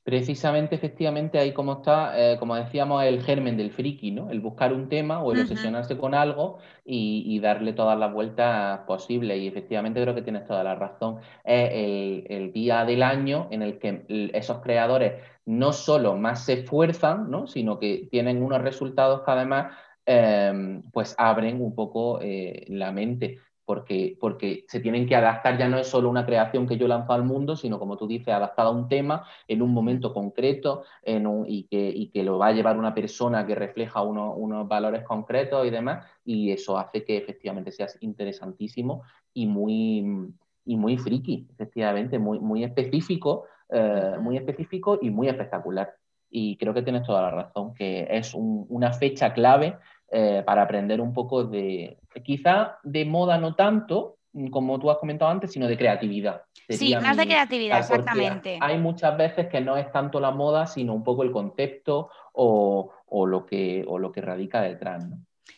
Precisamente, 0.07 0.73
efectivamente, 0.73 1.37
ahí 1.37 1.51
como 1.51 1.73
está, 1.73 2.17
eh, 2.17 2.37
como 2.39 2.55
decíamos, 2.55 3.03
el 3.03 3.21
germen 3.23 3.57
del 3.57 3.71
friki, 3.71 4.11
¿no? 4.11 4.29
El 4.29 4.39
buscar 4.39 4.71
un 4.71 4.87
tema 4.87 5.21
o 5.21 5.33
el 5.33 5.41
obsesionarse 5.41 5.97
con 5.97 6.13
algo 6.15 6.59
y, 6.85 7.37
darle 7.41 7.73
todas 7.73 7.99
las 7.99 8.13
vueltas 8.13 8.79
posibles. 8.87 9.37
Y 9.37 9.47
efectivamente 9.47 10.01
creo 10.01 10.15
que 10.15 10.21
tienes 10.21 10.45
toda 10.45 10.63
la 10.63 10.75
razón. 10.75 11.17
Es 11.43 12.23
el, 12.29 12.53
día 12.53 12.85
del 12.85 13.03
año 13.03 13.49
en 13.51 13.61
el 13.61 13.79
que 13.79 14.05
esos 14.33 14.61
creadores 14.61 15.21
no 15.45 15.73
solo 15.73 16.15
más 16.15 16.45
se 16.45 16.53
esfuerzan, 16.61 17.29
¿no? 17.29 17.45
Sino 17.45 17.77
que 17.77 18.07
tienen 18.09 18.41
unos 18.41 18.61
resultados 18.61 19.23
que 19.25 19.31
además 19.31 19.75
eh, 20.05 20.81
pues 20.93 21.15
abren 21.17 21.61
un 21.61 21.75
poco 21.75 22.21
eh, 22.21 22.63
la 22.69 22.93
mente 22.93 23.39
porque, 23.67 24.17
porque 24.21 24.63
se 24.69 24.79
tienen 24.79 25.05
que 25.05 25.15
adaptar, 25.17 25.57
ya 25.57 25.67
no 25.67 25.77
es 25.77 25.87
solo 25.87 26.09
una 26.09 26.25
creación 26.25 26.65
que 26.65 26.77
yo 26.77 26.87
lanzo 26.87 27.11
al 27.11 27.25
mundo, 27.25 27.57
sino 27.57 27.77
como 27.79 27.97
tú 27.97 28.07
dices, 28.07 28.29
adaptada 28.29 28.69
a 28.69 28.71
un 28.71 28.87
tema 28.87 29.27
en 29.45 29.61
un 29.61 29.73
momento 29.73 30.13
concreto 30.13 30.83
y, 31.03 31.67
que, 31.69 32.09
que, 32.13 32.23
lo 32.23 32.37
va 32.37 32.47
a 32.47 32.51
llevar 32.53 32.77
una 32.77 32.93
persona 32.93 33.45
que 33.45 33.55
refleja 33.55 34.01
unos 34.03 34.67
valores 34.69 35.03
concretos 35.03 35.67
y 35.67 35.69
demás, 35.69 36.05
y 36.23 36.51
eso 36.51 36.77
hace 36.77 37.03
que 37.03 37.17
efectivamente 37.17 37.73
seas 37.73 37.97
interesantísimo 37.99 39.03
y 39.33 39.47
muy, 39.47 40.31
y 40.63 40.77
muy 40.77 40.97
friki, 40.97 41.49
efectivamente, 41.51 42.19
muy, 42.19 42.39
muy 42.39 42.63
específico, 42.63 43.47
eh, 43.67 44.15
muy 44.21 44.37
específico 44.37 44.97
y 45.01 45.09
muy 45.09 45.27
espectacular. 45.27 45.93
Y 46.29 46.55
creo 46.55 46.73
que 46.73 46.83
tienes 46.83 47.03
toda 47.03 47.21
la 47.21 47.31
razón, 47.31 47.73
que 47.73 48.07
es 48.09 48.33
una 48.33 48.93
fecha 48.93 49.33
clave 49.33 49.77
eh, 50.09 50.41
para 50.45 50.61
aprender 50.61 51.01
un 51.01 51.13
poco 51.13 51.43
de, 51.43 51.97
quizá 52.23 52.77
de 52.83 53.03
moda 53.03 53.37
no 53.37 53.55
tanto, 53.55 54.17
como 54.51 54.79
tú 54.79 54.89
has 54.89 54.97
comentado 54.97 55.31
antes, 55.31 55.51
sino 55.51 55.67
de 55.67 55.77
creatividad. 55.77 56.43
sí, 56.69 56.95
más 56.95 57.17
de 57.17 57.25
creatividad, 57.25 57.79
exactamente. 57.79 58.57
Hay 58.61 58.77
muchas 58.77 59.17
veces 59.17 59.47
que 59.47 59.59
no 59.59 59.75
es 59.75 59.91
tanto 59.91 60.19
la 60.19 60.31
moda, 60.31 60.67
sino 60.67 60.93
un 60.93 61.03
poco 61.03 61.23
el 61.23 61.31
concepto 61.31 62.09
o, 62.33 62.91
lo, 63.25 63.45
que, 63.45 63.83
o 63.87 63.97
lo 63.99 64.11
que 64.11 64.21
radica 64.21 64.61
detrás. 64.61 65.05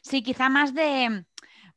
Sí, 0.02 0.24
quizá 0.24 0.50
más 0.50 0.74
de... 0.74 1.26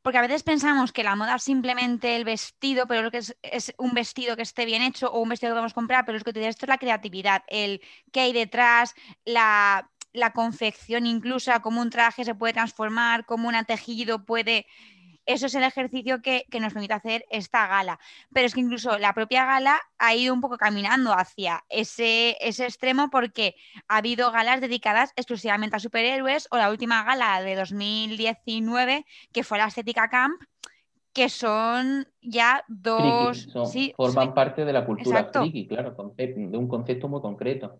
Porque 0.01 0.17
a 0.17 0.21
veces 0.21 0.43
pensamos 0.43 0.91
que 0.91 1.03
la 1.03 1.15
moda 1.15 1.35
es 1.35 1.43
simplemente 1.43 2.17
el 2.17 2.25
vestido, 2.25 2.87
pero 2.87 3.03
lo 3.03 3.11
que 3.11 3.19
es, 3.19 3.37
es, 3.41 3.73
un 3.77 3.93
vestido 3.93 4.35
que 4.35 4.41
esté 4.41 4.65
bien 4.65 4.81
hecho 4.81 5.09
o 5.09 5.21
un 5.21 5.29
vestido 5.29 5.51
que 5.51 5.53
podemos 5.53 5.73
comprar, 5.73 6.05
pero 6.05 6.17
es 6.17 6.25
que 6.25 6.31
esto 6.31 6.65
es 6.65 6.69
la 6.69 6.77
creatividad, 6.77 7.43
el 7.47 7.79
qué 8.11 8.21
hay 8.21 8.33
detrás, 8.33 8.95
la, 9.23 9.89
la 10.13 10.31
confección 10.31 11.05
incluso, 11.05 11.51
como 11.61 11.81
un 11.81 11.89
traje 11.89 12.23
se 12.23 12.35
puede 12.35 12.53
transformar, 12.53 13.25
como 13.25 13.49
un 13.49 13.65
tejido 13.65 14.23
puede... 14.23 14.65
Eso 15.25 15.45
es 15.45 15.55
el 15.55 15.63
ejercicio 15.63 16.21
que, 16.21 16.45
nos 16.59 16.73
permite 16.73 16.93
hacer 16.93 17.25
esta 17.29 17.65
gala. 17.65 17.97
Pero 18.33 18.45
es 18.45 18.53
que 18.53 18.59
incluso 18.59 18.97
la 18.99 19.13
propia 19.13 19.45
gala 19.45 19.79
ha 19.97 20.13
ido 20.13 20.33
un 20.33 20.41
poco 20.41 20.57
caminando 20.57 21.13
hacia 21.13 21.63
ese, 21.69 22.35
ese 22.41 22.65
extremo 22.65 23.09
porque 23.09 23.55
ha 23.87 23.97
habido 23.97 24.31
galas 24.33 24.59
dedicadas 24.59 25.13
exclusivamente 25.15 25.77
a 25.77 25.79
superhéroes 25.79 26.49
o 26.51 26.57
la 26.57 26.69
última 26.69 27.05
gala 27.05 27.41
de 27.41 27.55
2019 27.55 29.05
que 29.31 29.43
fue 29.45 29.57
la 29.57 29.67
Estética 29.67 30.09
Camp, 30.09 30.41
que 31.13 31.29
son 31.29 32.05
ya 32.21 32.65
dos... 32.67 33.47
forman 33.95 34.33
parte 34.33 34.65
de 34.65 34.73
la 34.73 34.85
cultura 34.85 35.29
friki, 35.31 35.67
claro, 35.67 35.95
de 36.17 36.57
un 36.57 36.67
concepto 36.67 37.07
muy 37.07 37.21
concreto 37.21 37.79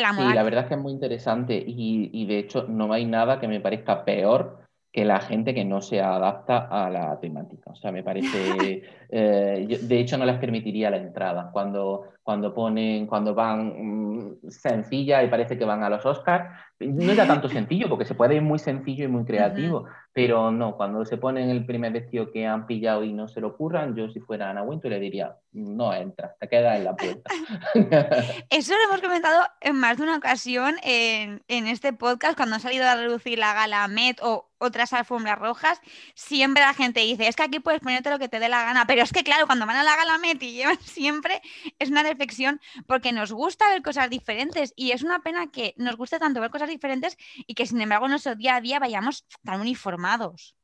la 0.00 0.12
Sí, 0.12 0.34
la 0.34 0.42
verdad 0.42 0.64
es 0.64 0.68
que 0.68 0.74
es 0.74 0.80
muy 0.80 0.92
interesante 0.92 1.56
y, 1.56 2.10
y 2.12 2.26
de 2.26 2.38
hecho 2.38 2.66
no 2.68 2.92
hay 2.92 3.04
nada 3.04 3.38
que 3.40 3.48
me 3.48 3.60
parezca 3.60 4.04
peor 4.04 4.66
que 4.96 5.04
la 5.04 5.20
gente 5.20 5.52
que 5.52 5.62
no 5.62 5.82
se 5.82 6.00
adapta 6.00 6.68
a 6.70 6.88
la 6.88 7.20
temática. 7.20 7.70
O 7.70 7.76
sea, 7.76 7.92
me 7.92 8.02
parece, 8.02 8.82
eh, 9.10 9.78
de 9.82 10.00
hecho 10.00 10.16
no 10.16 10.24
les 10.24 10.38
permitiría 10.38 10.88
la 10.88 10.96
entrada. 10.96 11.50
Cuando, 11.52 12.04
cuando 12.26 12.52
ponen, 12.52 13.06
cuando 13.06 13.36
van 13.36 13.68
mm, 13.68 14.50
sencilla 14.50 15.22
y 15.22 15.28
parece 15.28 15.56
que 15.56 15.64
van 15.64 15.84
a 15.84 15.88
los 15.88 16.04
Oscars, 16.04 16.50
no 16.80 17.12
era 17.12 17.24
tanto 17.24 17.48
sencillo, 17.48 17.88
porque 17.88 18.04
se 18.04 18.16
puede 18.16 18.34
ir 18.34 18.42
muy 18.42 18.58
sencillo 18.58 19.04
y 19.04 19.08
muy 19.08 19.24
creativo, 19.24 19.84
pero 20.12 20.50
no, 20.50 20.76
cuando 20.76 21.04
se 21.04 21.18
ponen 21.18 21.50
el 21.50 21.64
primer 21.64 21.92
vestido 21.92 22.32
que 22.32 22.44
han 22.44 22.66
pillado 22.66 23.04
y 23.04 23.12
no 23.12 23.28
se 23.28 23.40
lo 23.40 23.48
ocurran, 23.48 23.94
yo 23.94 24.08
si 24.08 24.18
fuera 24.18 24.50
Ana 24.50 24.62
Wintour 24.62 24.90
le 24.90 24.98
diría, 24.98 25.36
no 25.52 25.94
entra, 25.94 26.34
te 26.40 26.48
queda 26.48 26.76
en 26.76 26.84
la 26.84 26.96
puerta. 26.96 27.30
Eso 28.50 28.72
lo 28.72 28.88
hemos 28.88 29.00
comentado 29.00 29.46
en 29.60 29.76
más 29.76 29.98
de 29.98 30.02
una 30.02 30.16
ocasión 30.16 30.74
en, 30.82 31.44
en 31.46 31.68
este 31.68 31.92
podcast, 31.92 32.36
cuando 32.36 32.56
ha 32.56 32.58
salido 32.58 32.86
a 32.86 32.96
reducir 32.96 33.38
la 33.38 33.54
gala 33.54 33.86
Met 33.86 34.18
o 34.20 34.50
otras 34.58 34.92
alfombras 34.92 35.38
rojas, 35.38 35.80
siempre 36.14 36.62
la 36.62 36.72
gente 36.72 37.00
dice, 37.00 37.28
es 37.28 37.36
que 37.36 37.42
aquí 37.42 37.60
puedes 37.60 37.80
ponerte 37.80 38.10
lo 38.10 38.18
que 38.18 38.28
te 38.28 38.40
dé 38.40 38.48
la 38.48 38.62
gana, 38.62 38.86
pero 38.86 39.02
es 39.02 39.12
que 39.12 39.22
claro, 39.22 39.46
cuando 39.46 39.66
van 39.66 39.76
a 39.76 39.84
la 39.84 39.96
gala 39.96 40.18
Met 40.18 40.42
y 40.42 40.52
llevan 40.52 40.80
siempre, 40.80 41.40
es 41.78 41.90
una 41.90 42.02
reflexión 42.16 42.60
porque 42.86 43.12
nos 43.12 43.32
gusta 43.32 43.68
ver 43.68 43.82
cosas 43.82 44.10
diferentes 44.10 44.72
y 44.76 44.92
es 44.92 45.02
una 45.02 45.20
pena 45.20 45.50
que 45.50 45.74
nos 45.76 45.96
guste 45.96 46.18
tanto 46.18 46.40
ver 46.40 46.50
cosas 46.50 46.68
diferentes 46.68 47.16
y 47.46 47.54
que 47.54 47.66
sin 47.66 47.80
embargo 47.80 48.06
en 48.06 48.12
nuestro 48.12 48.34
día 48.34 48.56
a 48.56 48.60
día 48.60 48.78
vayamos 48.78 49.26
tan 49.44 49.60
uniformados. 49.60 50.56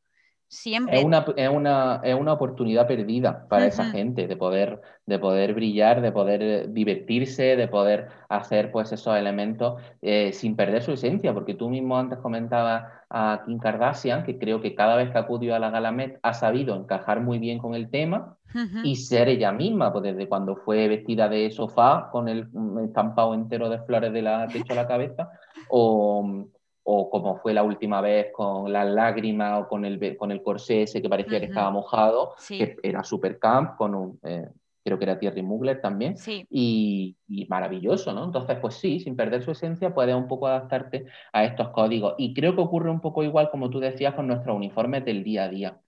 Siempre. 0.49 0.99
Es 0.99 1.05
una, 1.05 1.25
es 1.35 1.49
una, 1.49 2.03
es 2.05 2.15
una 2.15 2.35
oportunidad 2.35 2.87
perdida 2.87 3.49
para 3.49 3.65
esa 3.65 3.87
gente 3.87 4.27
de 4.27 4.37
poder, 4.37 4.83
de 5.07 5.19
poder 5.19 5.55
brillar, 5.55 6.03
de 6.03 6.13
poder 6.13 6.43
eh, 6.43 6.67
divertirse, 6.69 7.57
de 7.57 7.69
poder 7.69 8.09
hacer 8.29 8.71
pues 8.71 8.93
esos 8.93 9.17
elementos 9.17 9.81
eh, 10.03 10.31
sin 10.35 10.55
perder 10.55 10.83
su 10.83 10.93
esencia, 10.93 11.33
porque 11.33 11.55
tú 11.55 11.71
mismo 11.71 11.99
antes 11.99 12.19
comentabas 12.19 12.85
a 13.09 13.45
Kim 13.47 13.59
Kardashian, 13.59 14.25
que 14.25 14.39
creo 14.39 14.61
que 14.61 14.75
cada 14.75 14.97
vez 14.97 15.11
que 15.11 15.17
acudió 15.17 15.55
a 15.55 15.59
la 15.59 15.71
Gala 15.71 15.91
Met 15.91 16.19
ha 16.23 16.35
sabido 16.35 16.77
encajar 16.77 17.23
muy 17.23 17.39
bien 17.39 17.59
con 17.59 17.75
el 17.75 17.89
tema 17.89 18.37
y 18.85 18.97
ser 18.97 19.29
ella 19.29 19.53
misma, 19.53 19.93
pues 19.93 20.05
desde 20.05 20.29
cuando 20.29 20.57
fue 20.57 20.89
vestida 20.89 21.29
de 21.29 21.51
sofá 21.51 22.09
con 22.11 22.29
el 22.29 22.49
estampado 22.85 23.35
entero 23.35 23.69
de 23.69 23.81
flores 23.83 24.13
de 24.13 24.23
la 24.23 24.49
techo 24.49 24.73
a 24.73 24.77
la 24.77 24.87
cabeza, 24.87 25.31
o 25.69 26.47
o 26.85 27.11
como 27.11 27.37
fue 27.37 27.55
la 27.55 27.63
última 27.63 28.01
vez 28.01 28.29
con 28.33 28.73
las 28.73 28.89
lágrimas 28.89 29.63
o 29.63 29.69
con 29.69 29.85
el, 29.85 30.17
con 30.17 30.33
el 30.33 30.43
corsé 30.43 30.83
ese 30.83 31.01
que 31.01 31.09
parecía 31.09 31.39
que 31.39 31.47
estaba 31.47 31.71
mojado, 31.71 32.35
que 32.49 32.77
era 32.83 33.05
super 33.05 33.39
camp, 33.39 33.77
con 33.77 33.95
un, 33.95 34.19
eh, 34.25 34.49
creo 34.85 34.99
que 34.99 35.05
era 35.05 35.19
Thierry 35.19 35.43
Mugler 35.43 35.81
también, 35.81 36.17
y, 36.51 37.17
maravilloso, 37.49 38.13
¿no? 38.13 38.25
Entonces, 38.25 38.59
pues 38.61 38.75
sí, 38.75 38.99
sin 38.99 39.15
perder 39.15 39.43
su 39.43 39.53
esencia, 39.53 39.95
puedes 39.95 40.15
un 40.15 40.27
poco 40.27 40.49
adaptarte 40.49 41.07
a 41.33 41.45
estos 41.45 41.69
códigos. 41.69 42.15
Y 42.19 42.35
creo 42.35 42.55
que 42.55 42.63
ocurre 42.63 42.91
un 42.91 43.01
poco 43.01 43.23
igual, 43.23 43.51
como 43.51 43.71
tú 43.71 43.79
decías, 43.79 44.15
con 44.15 44.27
nuestros 44.27 44.57
uniformes 44.57 45.05
del 45.05 45.23
día 45.23 45.45
a 45.45 45.49
día. 45.49 45.81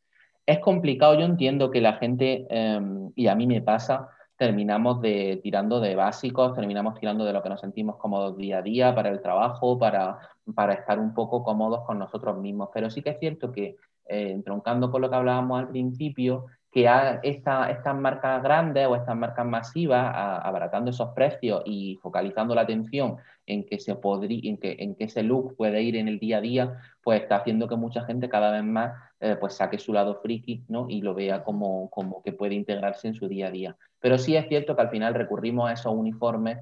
Es 0.46 0.58
complicado, 0.60 1.18
yo 1.18 1.24
entiendo 1.24 1.70
que 1.70 1.80
la 1.80 1.94
gente, 1.94 2.46
em, 2.50 3.10
y 3.16 3.28
a 3.28 3.34
mí 3.34 3.46
me 3.46 3.62
pasa, 3.62 4.08
terminamos 4.36 5.00
de, 5.00 5.40
tirando 5.42 5.80
de 5.80 5.94
básicos, 5.94 6.54
terminamos 6.54 6.98
tirando 6.98 7.24
de 7.24 7.32
lo 7.32 7.42
que 7.42 7.48
nos 7.48 7.60
sentimos 7.60 7.96
cómodos 7.96 8.36
día 8.36 8.58
a 8.58 8.62
día 8.62 8.94
para 8.94 9.08
el 9.08 9.22
trabajo, 9.22 9.78
para, 9.78 10.18
para 10.54 10.74
estar 10.74 10.98
un 10.98 11.14
poco 11.14 11.42
cómodos 11.42 11.84
con 11.86 11.98
nosotros 11.98 12.36
mismos. 12.38 12.68
Pero 12.74 12.90
sí 12.90 13.00
que 13.02 13.10
es 13.10 13.18
cierto 13.18 13.52
que, 13.52 13.76
eh, 14.06 14.30
entroncando 14.32 14.90
con 14.90 15.00
lo 15.00 15.08
que 15.08 15.16
hablábamos 15.16 15.60
al 15.60 15.68
principio, 15.68 16.46
que 16.74 16.90
estas 17.22 17.94
marcas 17.94 18.42
grandes 18.42 18.84
o 18.88 18.96
estas 18.96 19.16
marcas 19.16 19.46
masivas, 19.46 20.12
abaratando 20.12 20.90
esos 20.90 21.10
precios 21.10 21.62
y 21.64 22.00
focalizando 22.02 22.52
la 22.52 22.62
atención 22.62 23.18
en 23.46 23.64
que, 23.64 23.78
se 23.78 23.92
en, 23.92 24.56
que, 24.58 24.76
en 24.80 24.96
que 24.96 25.04
ese 25.04 25.22
look 25.22 25.54
puede 25.56 25.80
ir 25.82 25.94
en 25.94 26.08
el 26.08 26.18
día 26.18 26.38
a 26.38 26.40
día, 26.40 26.80
pues 27.00 27.22
está 27.22 27.36
haciendo 27.36 27.68
que 27.68 27.76
mucha 27.76 28.04
gente 28.04 28.28
cada 28.28 28.50
vez 28.50 28.64
más 28.64 28.92
eh, 29.20 29.36
pues 29.38 29.54
saque 29.54 29.78
su 29.78 29.92
lado 29.92 30.16
friki 30.16 30.64
¿no? 30.66 30.86
y 30.88 31.00
lo 31.00 31.14
vea 31.14 31.44
como, 31.44 31.88
como 31.90 32.24
que 32.24 32.32
puede 32.32 32.56
integrarse 32.56 33.06
en 33.06 33.14
su 33.14 33.28
día 33.28 33.46
a 33.46 33.50
día. 33.52 33.76
Pero 34.00 34.18
sí 34.18 34.34
es 34.34 34.48
cierto 34.48 34.74
que 34.74 34.82
al 34.82 34.90
final 34.90 35.14
recurrimos 35.14 35.70
a 35.70 35.74
esos 35.74 35.94
uniformes 35.94 36.58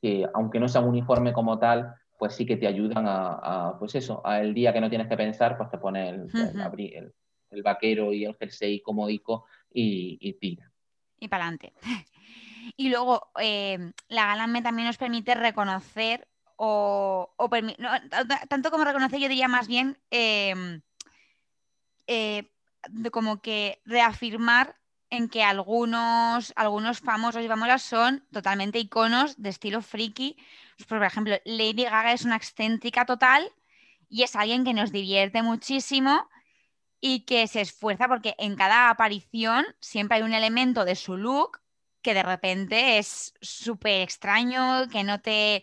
que, 0.00 0.28
aunque 0.32 0.60
no 0.60 0.68
sean 0.68 0.86
uniforme 0.86 1.32
como 1.32 1.58
tal, 1.58 1.92
pues 2.20 2.34
sí 2.34 2.46
que 2.46 2.56
te 2.56 2.68
ayudan 2.68 3.04
a, 3.08 3.74
pues 3.80 3.96
eso, 3.96 4.24
al 4.24 4.54
día 4.54 4.72
que 4.72 4.80
no 4.80 4.90
tienes 4.90 5.08
que 5.08 5.16
pensar, 5.16 5.56
pues 5.56 5.70
te 5.70 5.78
pones 5.78 6.14
el, 6.14 6.30
el, 6.94 7.12
vaquero 7.62 8.12
y 8.12 8.24
el 8.24 8.36
jersey 8.36 8.80
comódico 8.80 9.46
y, 9.72 10.18
y 10.20 10.32
tira. 10.34 10.70
Y 11.18 11.28
para 11.28 11.44
adelante. 11.44 11.72
Y 12.76 12.88
luego, 12.88 13.30
eh, 13.40 13.92
la 14.08 14.26
Galame 14.26 14.62
también 14.62 14.86
nos 14.86 14.96
permite 14.96 15.34
reconocer 15.34 16.28
o, 16.56 17.34
tanto 18.48 18.70
como 18.70 18.84
reconocer, 18.84 19.18
yo 19.18 19.28
diría 19.28 19.48
más 19.48 19.66
bien 19.66 19.98
em, 20.10 20.82
eh, 22.06 22.50
como 23.10 23.40
que 23.40 23.80
reafirmar 23.86 24.76
en 25.08 25.28
que 25.28 25.42
algunos, 25.42 26.52
algunos 26.56 27.00
famosos 27.00 27.42
y 27.42 27.48
famosas 27.48 27.82
son 27.82 28.26
totalmente 28.30 28.78
iconos 28.78 29.40
de 29.40 29.48
estilo 29.48 29.80
friki. 29.80 30.36
Pues, 30.76 30.86
por 30.86 31.02
ejemplo, 31.02 31.34
Lady 31.44 31.84
Gaga 31.84 32.12
es 32.12 32.24
una 32.24 32.36
excéntrica 32.36 33.06
total 33.06 33.50
y 34.08 34.22
es 34.22 34.36
alguien 34.36 34.64
que 34.64 34.74
nos 34.74 34.92
divierte 34.92 35.42
muchísimo 35.42 36.28
y 37.00 37.20
que 37.20 37.46
se 37.46 37.60
esfuerza 37.60 38.08
porque 38.08 38.34
en 38.38 38.56
cada 38.56 38.90
aparición 38.90 39.64
siempre 39.80 40.18
hay 40.18 40.22
un 40.22 40.34
elemento 40.34 40.84
de 40.84 40.94
su 40.94 41.16
look 41.16 41.60
que 42.02 42.14
de 42.14 42.22
repente 42.22 42.98
es 42.98 43.34
súper 43.40 44.02
extraño, 44.02 44.88
que 44.90 45.04
no 45.04 45.20
te, 45.20 45.62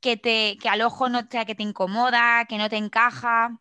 que 0.00 0.16
te, 0.16 0.56
que 0.60 0.68
al 0.68 0.82
ojo 0.82 1.08
no 1.08 1.28
te, 1.28 1.44
que 1.44 1.54
te 1.54 1.62
incomoda, 1.62 2.44
que 2.48 2.58
no 2.58 2.68
te 2.68 2.76
encaja. 2.76 3.58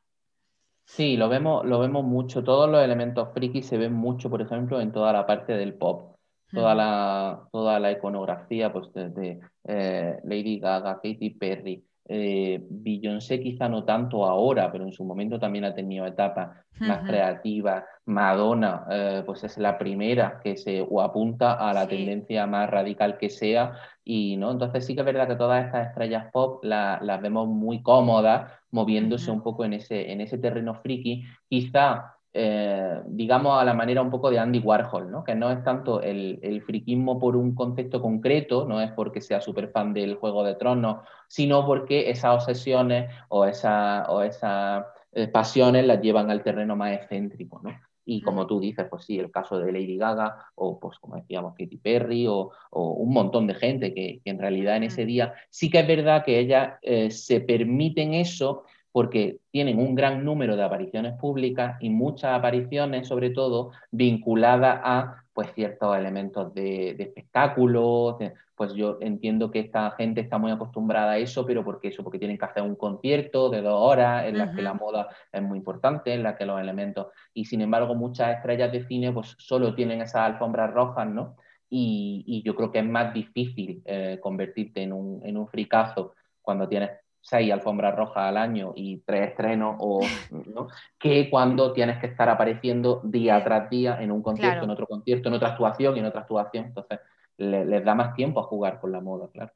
Sí, 0.86 1.18
lo 1.18 1.30
vemos, 1.30 1.65
lo 1.65 1.80
vemos 1.80 2.04
mucho. 2.04 2.44
Todos 2.44 2.70
los 2.70 2.84
elementos 2.84 3.34
friki 3.34 3.63
se 3.63 3.78
ven 3.78 3.94
mucho, 3.94 4.30
por 4.30 4.41
ejemplo, 4.41 4.80
en 4.80 4.91
toda 4.91 5.12
la 5.12 5.26
parte 5.26 5.54
del 5.54 5.74
pop. 5.74 6.15
Toda 6.52 6.76
mm. 6.76 6.78
la, 6.78 7.48
toda 7.52 7.80
la 7.80 7.91
iconografía, 7.91 8.72
pues 8.72 8.94
desde 8.94 9.39
eh, 9.63 10.20
Lady 10.24 10.60
Gaga, 10.60 10.96
Katy 11.02 11.32
Perry, 11.32 11.84
eh, 12.08 12.63
Beyoncé 12.70 13.39
quizá 13.39 13.68
no 13.68 13.84
tanto 13.84 14.26
ahora, 14.26 14.72
pero 14.72 14.84
en 14.84 14.94
su 14.94 15.04
momento 15.04 15.39
también 15.39 15.65
ha 15.65 15.74
tenido 15.74 16.06
etapas 16.06 16.50
más 16.80 17.00
creativas. 17.08 17.84
Madonna, 18.06 18.86
eh, 18.91 19.24
pues 19.26 19.44
es 19.44 19.58
la 19.58 19.78
primera 19.78 20.39
que 20.44 20.56
se 20.58 20.86
o 20.88 21.02
apunta 21.02 21.54
a 21.54 21.74
la 21.74 21.88
tendencia 21.88 22.46
más 22.46 22.70
radical 22.70 23.18
que 23.18 23.30
sea. 23.30 23.74
Y 24.04 24.38
no, 24.38 24.52
entonces 24.52 24.86
sí 24.86 24.94
que 24.94 25.02
es 25.02 25.06
verdad 25.06 25.28
que 25.28 25.36
todas 25.36 25.65
estas 25.65 25.88
estrellas 25.88 26.28
pop 26.32 26.63
las 26.63 27.22
vemos 27.22 27.48
muy 27.48 27.82
cómodas, 27.82 28.52
moviéndose 28.70 29.32
un 29.32 29.41
poco 29.41 29.65
en 29.65 29.74
ese, 29.74 30.12
en 30.12 30.22
ese 30.22 30.38
terreno 30.38 30.76
friki. 30.76 31.24
Quizá 31.50 32.14
eh, 32.38 33.02
digamos, 33.08 33.62
a 33.62 33.63
la 33.63 33.74
manera 33.74 34.02
un 34.02 34.12
poco 34.12 34.30
de 34.30 34.38
Andy 34.38 34.60
Warhol, 34.60 35.10
¿no? 35.10 35.24
que 35.24 35.36
no 35.36 35.50
es 35.50 35.63
tanto 35.63 36.02
el, 36.02 36.38
el 36.43 36.62
friquismo 36.62 37.17
por 37.17 37.38
un 37.38 37.56
concepto 37.56 38.02
concreto, 38.02 38.65
no 38.67 38.82
es 38.82 38.91
porque 38.91 39.21
sea 39.21 39.39
súper 39.39 39.69
fan 39.69 39.93
del 39.93 40.15
Juego 40.15 40.43
de 40.43 40.56
Tronos, 40.56 40.98
sino 41.30 41.65
porque 41.65 42.10
esas 42.10 42.36
obsesiones 42.36 43.10
o, 43.30 43.45
esa, 43.45 44.06
o 44.10 44.21
esas 44.21 44.84
eh, 45.13 45.30
pasiones 45.30 45.86
las 45.86 46.02
llevan 46.02 46.30
al 46.30 46.43
terreno 46.43 46.76
más 46.76 46.91
excéntrico. 46.91 47.62
¿no? 47.63 47.71
Y 48.04 48.21
como 48.21 48.45
tú 48.45 48.60
dices, 48.60 48.86
pues 48.89 49.06
sí, 49.06 49.17
el 49.17 49.32
caso 49.32 49.58
de 49.58 49.71
Lady 49.71 49.95
Gaga, 49.95 50.36
o 50.56 50.78
pues 50.78 51.00
como 51.00 51.15
decíamos, 51.15 51.56
Katy 51.58 51.78
Perry, 51.78 52.28
o, 52.28 52.52
o 52.69 52.89
un 52.91 53.13
montón 53.13 53.48
de 53.48 53.54
gente 53.54 53.93
que, 53.93 54.19
que, 54.21 54.30
en 54.30 54.39
realidad 54.39 54.76
en 54.76 54.84
ese 54.84 55.06
día 55.06 55.34
sí 55.50 55.69
que 55.69 55.80
es 55.80 55.88
verdad 55.88 56.26
que 56.26 56.38
ellas 56.38 56.74
eh, 56.82 57.10
se 57.12 57.39
permiten 57.39 58.13
eso 58.13 58.65
porque 58.96 59.42
tienen 59.52 59.78
un 59.78 59.94
gran 59.94 60.24
número 60.24 60.56
de 60.56 60.64
apariciones 60.64 61.20
públicas 61.20 61.76
y 61.82 61.90
muchas 61.90 62.32
apariciones, 62.32 63.10
sobre 63.10 63.30
todo, 63.30 63.72
vinculadas 63.92 64.80
a 64.82 65.26
pues, 65.34 65.52
ciertos 65.54 65.98
elementos 65.98 66.54
de, 66.54 66.92
espectáculos. 66.92 68.16
pues 68.56 68.74
yo 68.74 68.98
entiendo 69.02 69.52
que 69.52 69.60
esta 69.60 69.92
gente 69.98 70.22
está 70.22 70.38
muy 70.38 70.50
acostumbrada 70.50 71.12
a 71.12 71.18
eso, 71.18 71.46
pero 71.46 71.62
porque 71.62 71.90
eso, 71.90 72.04
porque 72.04 72.20
tienen 72.20 72.38
que 72.38 72.46
hacer 72.46 72.64
un 72.64 72.78
concierto 72.78 73.50
de 73.50 73.62
dos 73.62 73.78
horas 73.78 74.28
en 74.28 74.38
las 74.38 74.56
que 74.56 74.62
la 74.62 74.74
moda 74.74 75.10
es 75.30 75.42
muy 75.42 75.58
importante, 75.58 76.14
en 76.14 76.24
las 76.24 76.38
que 76.38 76.46
los 76.46 76.62
elementos. 76.62 77.08
Y 77.34 77.44
sin 77.44 77.60
embargo, 77.60 77.96
muchas 77.96 78.38
estrellas 78.38 78.72
de 78.72 78.88
cine 78.88 79.12
pues 79.12 79.36
solo 79.38 79.76
tienen 79.76 80.00
esas 80.00 80.22
alfombras 80.22 80.74
rojas, 80.74 81.06
¿no? 81.06 81.36
Y, 81.70 82.42
yo 82.46 82.56
creo 82.56 82.72
que 82.72 82.80
es 82.80 82.86
más 82.86 83.14
difícil 83.14 83.82
eh, 83.84 84.20
convertirte 84.22 84.84
en 84.84 84.94
un, 84.94 85.20
en 85.26 85.36
un 85.36 85.50
fricazo 85.50 86.14
cuando 86.42 86.70
tienes 86.70 86.92
seis 87.26 87.52
alfombras 87.52 87.96
rojas 87.96 88.30
al 88.30 88.38
año 88.38 88.74
y 88.76 89.00
tres 89.00 89.30
estrenos, 89.30 89.78
o, 89.80 90.00
que 91.00 91.28
cuando 91.28 91.74
tienes 91.74 91.98
que 91.98 92.06
estar 92.06 92.30
apareciendo 92.30 93.02
día 93.04 93.44
tras 93.44 93.68
día 93.68 93.98
en 94.00 94.12
un 94.12 94.22
concierto, 94.22 94.66
en 94.66 94.70
otro 94.70 94.86
concierto, 94.86 95.30
en 95.30 95.36
otra 95.36 95.50
actuación 95.50 95.96
y 95.96 96.00
en 96.00 96.06
otra 96.06 96.22
actuación. 96.22 96.66
Entonces, 96.66 97.00
les 97.38 97.84
da 97.84 97.96
más 97.96 98.14
tiempo 98.14 98.40
a 98.40 98.44
jugar 98.44 98.80
con 98.80 98.92
la 98.92 99.02
moda, 99.02 99.28
claro. 99.34 99.52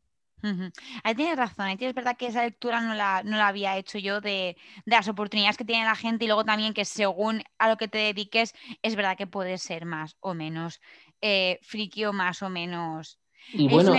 Ahí 1.04 1.16
tienes 1.16 1.38
razón, 1.38 1.66
ahí 1.66 1.78
tienes 1.78 1.94
verdad 1.94 2.18
que 2.18 2.28
esa 2.28 2.44
lectura 2.44 2.82
no 2.82 2.96
la, 2.96 3.22
no 3.24 3.38
la 3.38 3.50
había 3.50 3.78
hecho 3.78 4.00
yo 4.00 4.22
de, 4.22 4.56
de, 4.86 4.96
las 4.96 5.08
oportunidades 5.10 5.58
que 5.58 5.66
tiene 5.66 5.84
la 5.84 5.96
gente 5.96 6.24
y 6.24 6.28
luego 6.28 6.46
también 6.46 6.74
que 6.74 6.86
según 6.86 7.44
a 7.58 7.68
lo 7.68 7.76
que 7.76 7.90
te 7.90 7.98
dediques, 7.98 8.56
es 8.82 8.96
verdad 8.96 9.18
que 9.18 9.28
puede 9.28 9.58
ser 9.58 9.86
más 9.86 10.16
o 10.22 10.34
menos 10.34 10.80
eh, 11.22 11.60
friki 11.62 12.06
o 12.06 12.14
más 12.14 12.42
o 12.42 12.50
menos 12.50 13.20
y 13.54 13.68
bueno, 13.70 13.94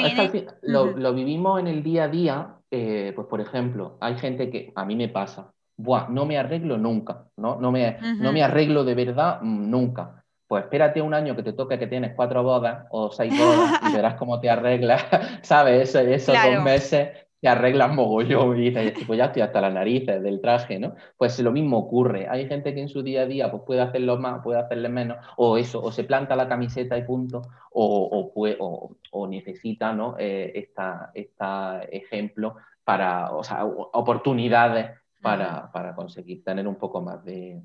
lo, 0.62 1.14
vivimos 1.14 1.60
en 1.60 1.66
el 1.66 1.82
día 1.82 2.04
a 2.04 2.08
día, 2.08 2.54
eh, 2.70 3.12
pues 3.14 3.26
por 3.26 3.40
ejemplo, 3.40 3.98
hay 4.00 4.18
gente 4.18 4.50
que 4.50 4.72
a 4.74 4.84
mí 4.84 4.96
me 4.96 5.08
pasa, 5.08 5.52
Buah, 5.76 6.08
no 6.10 6.26
me 6.26 6.36
arreglo 6.36 6.76
nunca, 6.76 7.24
¿no? 7.38 7.58
No 7.58 7.72
me, 7.72 7.96
no 8.18 8.32
me 8.32 8.42
arreglo 8.42 8.84
de 8.84 8.94
verdad 8.94 9.40
mm, 9.40 9.70
nunca. 9.70 10.22
Pues 10.46 10.64
espérate 10.64 11.00
un 11.00 11.14
año 11.14 11.34
que 11.34 11.42
te 11.42 11.52
toque 11.52 11.78
que 11.78 11.86
tienes 11.86 12.12
cuatro 12.14 12.42
bodas 12.42 12.86
o 12.90 13.10
seis 13.10 13.32
bodas 13.38 13.80
y 13.88 13.92
verás 13.94 14.14
cómo 14.16 14.40
te 14.40 14.50
arreglas, 14.50 15.06
¿sabes? 15.42 15.94
Esos 15.94 16.34
dos 16.34 16.62
meses 16.62 17.10
te 17.40 17.48
arreglas 17.48 17.94
mogollón 17.94 18.58
y 18.58 18.70
dices, 18.70 18.92
pues 19.06 19.18
ya 19.18 19.26
estoy 19.26 19.42
hasta 19.42 19.60
las 19.62 19.72
narices 19.72 20.22
del 20.22 20.40
traje, 20.40 20.78
¿no? 20.78 20.94
Pues 21.16 21.38
lo 21.40 21.52
mismo 21.52 21.78
ocurre. 21.78 22.28
Hay 22.28 22.46
gente 22.46 22.74
que 22.74 22.82
en 22.82 22.88
su 22.88 23.02
día 23.02 23.22
a 23.22 23.26
día 23.26 23.50
pues 23.50 23.62
puede 23.66 23.80
hacerlo 23.80 24.18
más, 24.18 24.42
puede 24.42 24.60
hacerle 24.60 24.90
menos, 24.90 25.18
o 25.36 25.56
eso, 25.56 25.82
o 25.82 25.90
se 25.90 26.04
planta 26.04 26.36
la 26.36 26.48
camiseta 26.48 26.98
y 26.98 27.04
punto, 27.04 27.42
o, 27.72 28.30
o, 28.34 28.96
o, 29.10 29.26
necesita, 29.26 29.92
¿no? 29.94 30.16
Eh, 30.18 30.52
esta, 30.54 31.10
esta, 31.14 31.82
ejemplo 31.90 32.56
para, 32.84 33.32
o 33.32 33.42
sea, 33.42 33.64
oportunidades 33.64 34.90
para, 35.22 35.70
para 35.72 35.94
conseguir 35.94 36.44
tener 36.44 36.68
un 36.68 36.76
poco 36.76 37.00
más 37.00 37.24
de, 37.24 37.62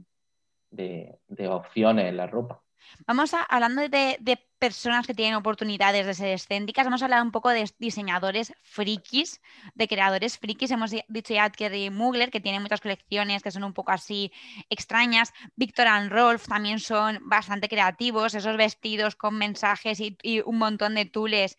de, 0.71 1.19
de 1.27 1.47
opciones 1.47 2.05
en 2.05 2.17
la 2.17 2.27
ropa. 2.27 2.61
Vamos 3.07 3.33
a, 3.33 3.41
hablando 3.43 3.87
de, 3.87 4.39
personas 4.57 5.05
que 5.05 5.13
tienen 5.13 5.35
oportunidades 5.35 6.05
de 6.05 6.13
ser 6.13 6.29
escéntricas, 6.29 6.85
vamos 6.85 7.01
a 7.01 7.05
hablar 7.05 7.21
un 7.21 7.31
poco 7.31 7.49
de 7.49 7.69
diseñadores 7.77 8.53
frikis, 8.63 9.41
de 9.75 9.87
creadores 9.87 10.39
frikis. 10.39 10.71
Hemos 10.71 10.91
dicho 11.07 11.33
ya 11.33 11.49
Kerry 11.51 11.89
Mugler, 11.89 12.31
que 12.31 12.41
tiene 12.41 12.59
muchas 12.59 12.81
colecciones 12.81 13.43
que 13.43 13.51
son 13.51 13.63
un 13.63 13.73
poco 13.73 13.91
así 13.91 14.31
extrañas. 14.69 15.33
Victor 15.55 15.87
and 15.87 16.11
Rolf 16.11 16.47
también 16.47 16.79
son 16.79 17.19
bastante 17.23 17.67
creativos, 17.67 18.33
esos 18.33 18.57
vestidos 18.57 19.15
con 19.15 19.37
mensajes 19.37 19.99
y, 19.99 20.41
un 20.45 20.57
montón 20.57 20.95
de 20.95 21.05
tules 21.05 21.57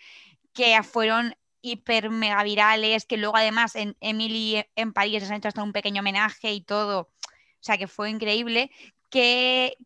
que 0.52 0.82
fueron 0.82 1.36
hiper 1.60 2.10
mega 2.10 2.42
virales, 2.42 3.04
que 3.04 3.18
luego 3.18 3.36
además 3.36 3.76
en 3.76 3.96
Emily 4.00 4.64
en 4.74 4.92
París 4.92 5.20
les 5.20 5.30
han 5.30 5.36
hecho 5.36 5.48
hasta 5.48 5.62
un 5.62 5.72
pequeño 5.72 6.00
homenaje 6.00 6.52
y 6.52 6.60
todo. 6.60 7.00
O 7.02 7.62
sea 7.66 7.78
que 7.78 7.86
fue 7.86 8.10
increíble. 8.10 8.70
¿Qué, 9.10 9.76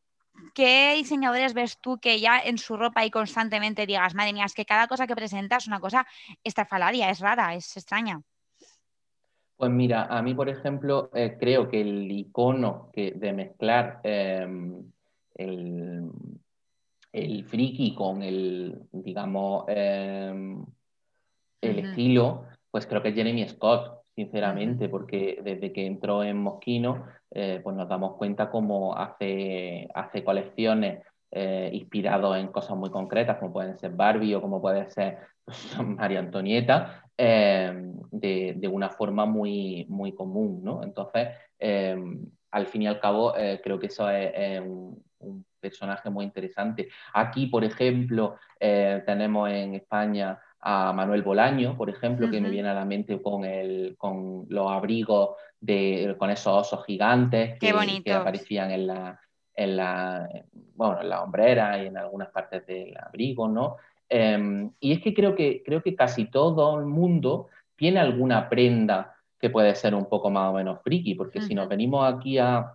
¿qué 0.55 0.95
diseñadores 0.97 1.55
ves 1.55 1.79
tú 1.81 1.99
que 1.99 2.21
ya 2.21 2.41
en 2.41 2.59
su 2.59 2.77
ropa 2.77 3.05
y 3.05 3.11
constantemente 3.11 3.87
digas, 3.87 4.15
madre 4.15 4.33
mía, 4.33 4.45
es 4.45 4.55
que 4.55 4.65
cada 4.65 4.87
cosa 4.87 5.07
que 5.07 5.17
presentas 5.17 5.65
es 5.65 5.69
una 5.69 5.81
cosa 5.81 6.07
estrafalaria, 6.45 7.11
es 7.11 7.21
rara, 7.21 7.55
es 7.55 7.77
extraña? 7.77 8.21
Pues 9.57 9.71
mira, 9.71 10.05
a 10.05 10.23
mí, 10.23 10.35
por 10.35 10.49
ejemplo, 10.49 11.11
eh, 11.13 11.37
creo 11.39 11.69
que 11.69 11.83
el 11.83 12.11
icono 12.11 12.89
que, 12.93 13.13
de 13.13 13.33
mezclar 13.35 14.01
em, 14.05 14.91
el, 15.35 16.11
el, 17.13 17.45
friki 17.45 17.95
con 17.95 18.23
el, 18.23 18.89
digamos, 18.91 19.65
em, 19.69 20.65
el 21.61 21.79
estilo, 21.79 22.47
pues 22.71 22.87
creo 22.87 23.03
que 23.03 23.11
es 23.11 23.15
Jeremy 23.15 23.47
Scott 23.49 24.01
sinceramente, 24.15 24.89
porque 24.89 25.41
desde 25.45 25.73
que 25.73 25.87
entró 25.87 26.25
en 26.25 26.39
Mosquino, 26.39 27.05
eh, 27.31 27.61
pues 27.63 27.77
nos 27.77 27.89
damos 27.89 28.17
cuenta 28.17 28.51
cómo 28.51 28.97
hace, 28.97 29.89
hace 29.95 30.25
colecciones 30.25 31.05
eh, 31.31 31.71
inspirados 31.73 32.37
en 32.37 32.49
cosas 32.49 32.77
muy 32.77 32.91
concretas, 32.91 33.39
como 33.39 33.53
pueden 33.53 33.79
ser 33.79 33.93
Barbie 33.93 34.35
o 34.35 34.41
como 34.41 34.61
puede 34.61 34.91
ser 34.91 35.19
María 35.85 36.19
Antonieta, 36.19 37.05
eh, 37.17 37.73
de, 38.11 38.69
una 38.69 38.91
forma 38.91 39.27
muy, 39.27 39.87
muy 39.89 40.13
común, 40.13 40.61
¿no? 40.65 40.83
Entonces, 40.83 41.29
al 42.51 42.67
fin 42.67 42.83
y 42.83 42.87
al 42.87 42.99
cabo, 42.99 43.35
creo 43.63 43.79
que 43.79 43.87
eso 43.87 44.09
es, 44.11 44.61
un, 44.61 45.03
personaje 45.61 46.11
muy 46.11 46.25
interesante. 46.25 46.89
Aquí, 47.13 47.47
por 47.47 47.63
ejemplo, 47.65 48.37
eh, 48.59 49.03
tenemos 49.07 49.51
en 49.51 49.75
España 49.75 50.39
a 50.61 50.93
Manuel 50.93 51.23
Bolaño, 51.23 51.77
por 51.77 51.89
ejemplo, 51.89 52.31
que 52.31 52.41
me 52.41 52.51
viene 52.51 52.69
a 52.69 52.75
la 52.75 52.85
mente 52.85 53.21
con, 53.23 53.45
el, 53.45 53.97
con 53.97 54.45
los 54.49 54.71
abrigos 54.71 55.31
de, 55.59 56.15
con 56.19 56.31
esos 56.31 56.67
osos 56.67 56.85
gigantes 56.85 57.59
que, 57.59 58.03
que 58.05 58.13
aparecían 58.13 58.71
en 58.71 58.87
la, 58.87 59.21
en 59.55 59.77
la, 59.77 60.29
bueno, 60.75 61.01
en 61.01 61.09
la 61.09 61.23
hombrera 61.23 61.83
y 61.83 61.87
en 61.87 61.97
algunas 61.97 62.29
partes 62.29 62.67
del 62.67 62.97
abrigo, 62.99 63.49
¿no? 63.49 63.77
Em, 64.09 64.71
y 64.81 64.93
es 64.93 65.01
que 65.01 65.15
creo, 65.15 65.35
que 65.35 65.63
creo 65.65 65.83
que 65.83 65.95
casi 65.95 66.27
todo 66.27 66.79
el 66.79 66.87
mundo 66.87 67.49
tiene 67.77 68.01
alguna 68.01 68.49
prenda 68.49 69.15
que 69.39 69.51
puede 69.51 69.75
ser 69.75 69.95
un 69.95 70.07
poco 70.07 70.31
más 70.31 70.51
o 70.51 70.55
menos 70.55 70.83
friki, 70.83 71.15
porque 71.15 71.41
si 71.41 71.55
nos 71.55 71.69
venimos 71.69 72.13
aquí 72.13 72.37
a, 72.37 72.75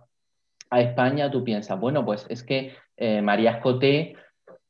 a, 0.70 0.80
España, 0.80 1.30
tú 1.30 1.44
piensas, 1.44 1.78
bueno, 1.78 2.04
pues 2.04 2.26
es 2.28 2.42
que 2.42 2.74
eh, 2.96 3.22
María 3.22 3.52
Escoté 3.52 4.16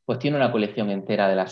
pues 0.04 0.18
tiene 0.18 0.36
una 0.36 0.52
colección 0.52 0.90
entera 0.90 1.28
de 1.28 1.36
la 1.36 1.46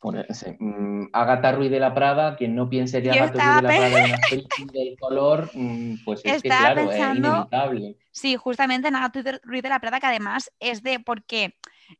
Supernena. 0.00 0.26
Mm, 0.58 1.08
Agatha 1.12 1.52
Ruiz 1.52 1.70
de 1.70 1.80
la 1.80 1.94
Prada, 1.94 2.36
quien 2.36 2.54
no 2.54 2.68
piense 2.68 3.02
que 3.02 3.10
Agatha 3.10 3.32
Ruiz 3.32 3.56
de 3.56 3.62
la 3.62 3.68
Prada 3.68 4.18
es 4.30 4.44
una 4.62 4.72
del 4.72 4.96
color, 4.98 5.50
mm, 5.52 6.04
pues 6.04 6.20
es 6.24 6.42
que 6.42 6.48
claro, 6.48 6.90
es 6.90 7.16
inevitable. 7.16 7.96
Sí, 8.10 8.36
justamente 8.36 8.88
en 8.88 8.96
Agatha 8.96 9.40
Ruiz 9.42 9.62
de 9.62 9.68
la 9.68 9.80
Prada, 9.80 10.00
que 10.00 10.06
además 10.06 10.52
es 10.60 10.82
de 10.82 11.00
porque 11.00 11.56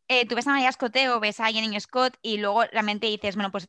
eh, 0.09 0.27
tú 0.27 0.35
ves 0.35 0.47
a 0.47 0.53
María 0.53 0.73
Scott 0.73 0.97
o 1.15 1.21
ves 1.21 1.41
a 1.41 1.47
Jenny 1.47 1.79
Scott 1.81 2.17
y 2.23 2.39
luego 2.39 2.65
realmente 2.65 3.07
dices, 3.07 3.35
bueno, 3.35 3.51
pues 3.51 3.69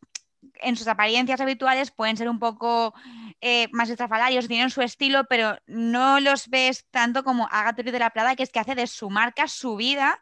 en 0.62 0.76
sus 0.76 0.88
apariencias 0.88 1.42
habituales 1.42 1.92
pueden 1.92 2.18
ser 2.18 2.30
un 2.30 2.40
poco 2.40 2.94
eh, 3.42 3.68
más 3.72 3.90
estrafalarios, 3.90 4.48
tienen 4.48 4.70
su 4.70 4.82
estilo, 4.82 5.26
pero 5.26 5.58
no 5.68 6.20
los 6.20 6.50
ves 6.50 6.86
tanto 6.92 7.24
como 7.24 7.48
Agatha 7.52 7.82
Ruiz 7.82 7.94
de 7.94 8.00
la 8.00 8.10
Prada, 8.10 8.36
que 8.36 8.44
es 8.44 8.52
que 8.52 8.60
hace 8.60 8.76
de 8.76 8.88
su 8.88 9.10
marca 9.10 9.48
su 9.48 9.76
vida 9.76 10.20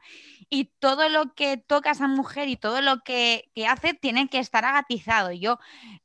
y 0.50 0.66
todo 0.80 1.10
lo 1.10 1.34
que 1.34 1.58
toca 1.58 1.92
esa 1.92 2.08
mujer 2.08 2.48
y 2.50 2.58
todo 2.58 2.82
lo 2.82 3.00
que, 3.04 3.52
hace 3.68 3.94
tiene 3.94 4.30
que 4.30 4.40
estar 4.40 4.66
agatizado. 4.66 5.32
Yo 5.32 5.60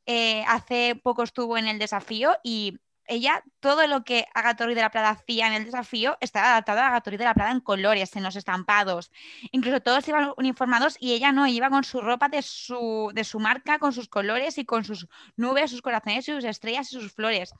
eh, 0.06 0.44
hace 0.48 0.96
poco 0.96 1.22
estuvo 1.22 1.58
en 1.58 1.68
el 1.68 1.78
desafío 1.78 2.36
y 2.42 2.78
ella, 3.06 3.42
todo 3.60 3.86
lo 3.86 4.04
que 4.04 4.26
Agatori 4.34 4.74
de 4.74 4.80
la 4.80 4.90
Prada 4.90 5.10
hacía 5.10 5.46
en 5.48 5.54
el 5.54 5.64
desafío 5.64 6.16
estaba 6.20 6.52
adaptado 6.52 6.80
a 6.80 6.88
Agatori 6.88 7.16
de 7.16 7.24
la 7.24 7.34
Prada 7.34 7.50
en 7.50 7.60
colores, 7.60 8.14
en 8.16 8.22
los 8.22 8.36
estampados. 8.36 9.10
Incluso 9.50 9.80
todos 9.80 10.06
iban 10.08 10.32
uniformados 10.36 10.96
y 11.00 11.12
ella 11.12 11.32
no, 11.32 11.46
iba 11.46 11.68
con 11.68 11.84
su 11.84 12.00
ropa 12.00 12.28
de 12.28 12.42
su, 12.42 13.10
de 13.14 13.24
su 13.24 13.40
marca, 13.40 13.78
con 13.78 13.92
sus 13.92 14.08
colores 14.08 14.56
y 14.58 14.64
con 14.64 14.84
sus 14.84 15.08
nubes, 15.36 15.70
sus 15.70 15.82
corazones, 15.82 16.24
sus 16.24 16.44
estrellas 16.44 16.92
y 16.92 17.00
sus 17.00 17.12
flores. 17.12 17.52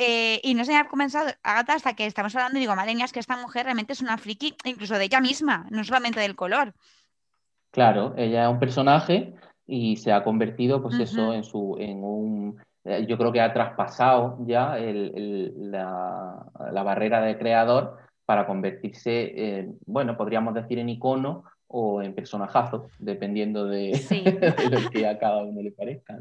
Eh, 0.00 0.40
y 0.44 0.54
no 0.54 0.64
se 0.64 0.70
me 0.70 0.78
ha 0.78 0.86
comenzado 0.86 1.28
Agatha 1.42 1.74
hasta 1.74 1.96
que 1.96 2.06
estamos 2.06 2.32
hablando 2.36 2.56
y 2.56 2.60
digo, 2.60 2.76
madre 2.76 2.94
mía, 2.94 3.04
es 3.04 3.12
que 3.12 3.18
esta 3.18 3.36
mujer 3.36 3.64
realmente 3.64 3.94
es 3.94 4.00
una 4.00 4.16
friki, 4.16 4.54
incluso 4.64 4.94
de 4.94 5.06
ella 5.06 5.20
misma, 5.20 5.66
no 5.70 5.82
solamente 5.82 6.20
del 6.20 6.36
color. 6.36 6.72
Claro, 7.72 8.14
ella 8.16 8.44
es 8.44 8.48
un 8.48 8.60
personaje 8.60 9.34
y 9.66 9.96
se 9.96 10.12
ha 10.12 10.22
convertido, 10.22 10.80
pues 10.80 11.00
eso, 11.00 11.34
en, 11.34 11.42
su, 11.42 11.76
en 11.80 12.04
un... 12.04 12.62
Eh, 12.84 13.06
yo 13.08 13.18
creo 13.18 13.32
que 13.32 13.40
ha 13.40 13.52
traspasado 13.52 14.38
ya 14.46 14.76
la, 14.76 16.82
barrera 16.84 17.20
de 17.20 17.36
creador 17.36 17.98
para 18.24 18.46
convertirse, 18.46 19.58
en, 19.58 19.78
bueno, 19.84 20.16
podríamos 20.16 20.54
decir 20.54 20.78
en 20.78 20.90
icono 20.90 21.42
o 21.66 22.02
en 22.02 22.14
personajazo, 22.14 22.86
dependiendo 23.00 23.66
de, 23.66 23.90
lo 24.70 24.90
que 24.90 25.08
a 25.08 25.18
cada 25.18 25.42
uno 25.42 25.60
le 25.60 25.72
parezca. 25.72 26.20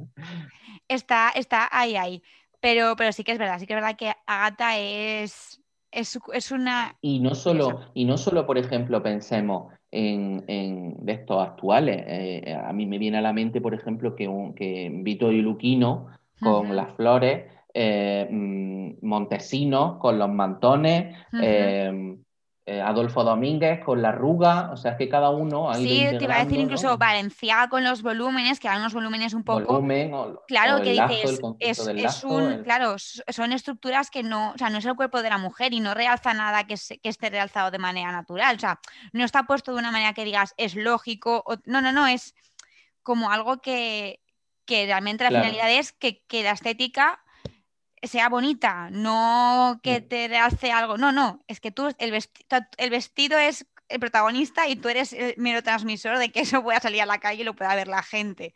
Está, 0.87 1.29
está 1.29 1.69
ahí, 1.71 1.95
ahí. 1.95 2.23
Pero, 2.59 2.95
pero 2.95 3.11
sí 3.11 3.23
que 3.23 3.31
es 3.31 3.37
verdad, 3.37 3.59
sí 3.59 3.67
que 3.67 3.73
es 3.73 3.77
verdad 3.81 3.95
que 3.95 4.13
Agatha 4.25 4.77
es, 4.77 5.61
es, 5.91 6.51
una... 6.51 6.97
Y 7.01 7.19
no 7.19 7.35
solo, 7.35 7.81
y 7.93 8.05
no 8.05 8.17
solo, 8.17 8.45
por 8.45 8.57
ejemplo, 8.57 9.01
pensemos 9.01 9.73
en, 9.91 10.95
de 11.05 11.13
estos 11.13 11.41
actuales. 11.41 12.03
Eh, 12.07 12.53
a 12.53 12.73
mí 12.73 12.85
me 12.85 12.97
viene 12.97 13.17
a 13.17 13.21
la 13.21 13.33
mente, 13.33 13.61
por 13.61 13.73
ejemplo, 13.73 14.15
que, 14.15 14.27
un, 14.27 14.53
que 14.53 14.89
Vittorio 14.91 15.41
Luquino 15.41 16.07
con 16.39 16.75
las 16.75 16.95
flores, 16.95 17.51
eh, 17.73 18.27
mm, 18.29 19.05
Montesinos 19.05 19.97
con 19.97 20.19
los 20.19 20.29
mantones, 20.29 21.15
eh, 21.41 22.17
Adolfo 22.67 23.23
Domínguez 23.23 23.79
con 23.83 24.01
la 24.01 24.09
arruga, 24.09 24.71
o 24.71 24.77
sea, 24.77 24.91
es 24.91 24.97
que 24.97 25.07
cada 25.07 25.29
uno 25.29 25.69
ha 25.69 25.75
Sí, 25.75 26.05
te 26.17 26.23
iba 26.23 26.35
a 26.35 26.43
decir 26.43 26.59
incluso 26.59 26.97
Valenciaga 26.97 27.69
con 27.69 27.83
los 27.83 28.01
volúmenes, 28.01 28.59
que 28.59 28.67
eran 28.67 28.81
unos 28.81 28.93
volúmenes 28.93 29.33
un 29.33 29.45
poco... 29.45 29.75
Volumen, 29.75 30.11
claro, 30.47 30.81
que 30.81 30.91
dices, 30.91 31.39
es, 31.59 32.23
un... 32.25 32.63
Claro, 32.63 32.95
son 32.97 33.53
estructuras 33.53 34.09
que 34.09 34.21
no, 34.21 34.51
o 34.51 34.57
sea, 34.57 34.69
no 34.69 34.79
es 34.79 34.85
el 34.85 34.95
cuerpo 34.95 35.21
de 35.21 35.29
la 35.29 35.37
mujer 35.37 35.73
y 35.73 35.79
no 35.79 35.93
realza 35.93 36.33
nada 36.33 36.65
que, 36.65 36.75
que 37.01 37.09
esté 37.09 37.29
realzado 37.29 37.71
de 37.71 37.79
manera 37.79 38.11
natural, 38.11 38.57
o 38.57 38.59
sea, 38.59 38.79
no 39.13 39.23
está 39.23 39.43
puesto 39.43 39.71
de 39.71 39.79
una 39.79 39.91
manera 39.91 40.11
que 40.11 40.25
digas, 40.25 40.53
es 40.57 40.75
lógico, 40.75 41.45
no, 41.63 41.81
no, 41.81 41.93
no, 41.93 42.05
es 42.05 42.35
como 43.01 43.31
algo 43.31 43.61
que, 43.61 44.19
realmente 44.67 45.23
la 45.23 45.29
finalidad 45.29 45.71
es 45.71 45.93
que, 45.93 46.21
que 46.27 46.43
la 46.43 46.51
estética 46.51 47.23
sea 48.03 48.29
bonita, 48.29 48.89
no 48.91 49.79
que 49.81 50.01
te 50.01 50.27
realce 50.27 50.71
algo. 50.71 50.97
No, 50.97 51.11
no, 51.11 51.41
es 51.47 51.59
que 51.59 51.71
tú, 51.71 51.87
el, 51.97 52.13
el 52.77 52.89
vestido 52.89 53.37
es 53.37 53.65
el 53.89 53.99
protagonista 53.99 54.67
y 54.67 54.75
tú 54.75 54.89
eres 54.89 55.13
el 55.13 55.35
mero 55.37 55.63
transmisor 55.63 56.17
de 56.17 56.29
que 56.31 56.39
eso 56.41 56.63
pueda 56.63 56.79
salir 56.79 57.01
a 57.01 57.05
la 57.05 57.19
calle 57.19 57.41
y 57.41 57.45
lo 57.45 57.55
pueda 57.55 57.75
ver 57.75 57.87
la 57.87 58.03
gente. 58.03 58.53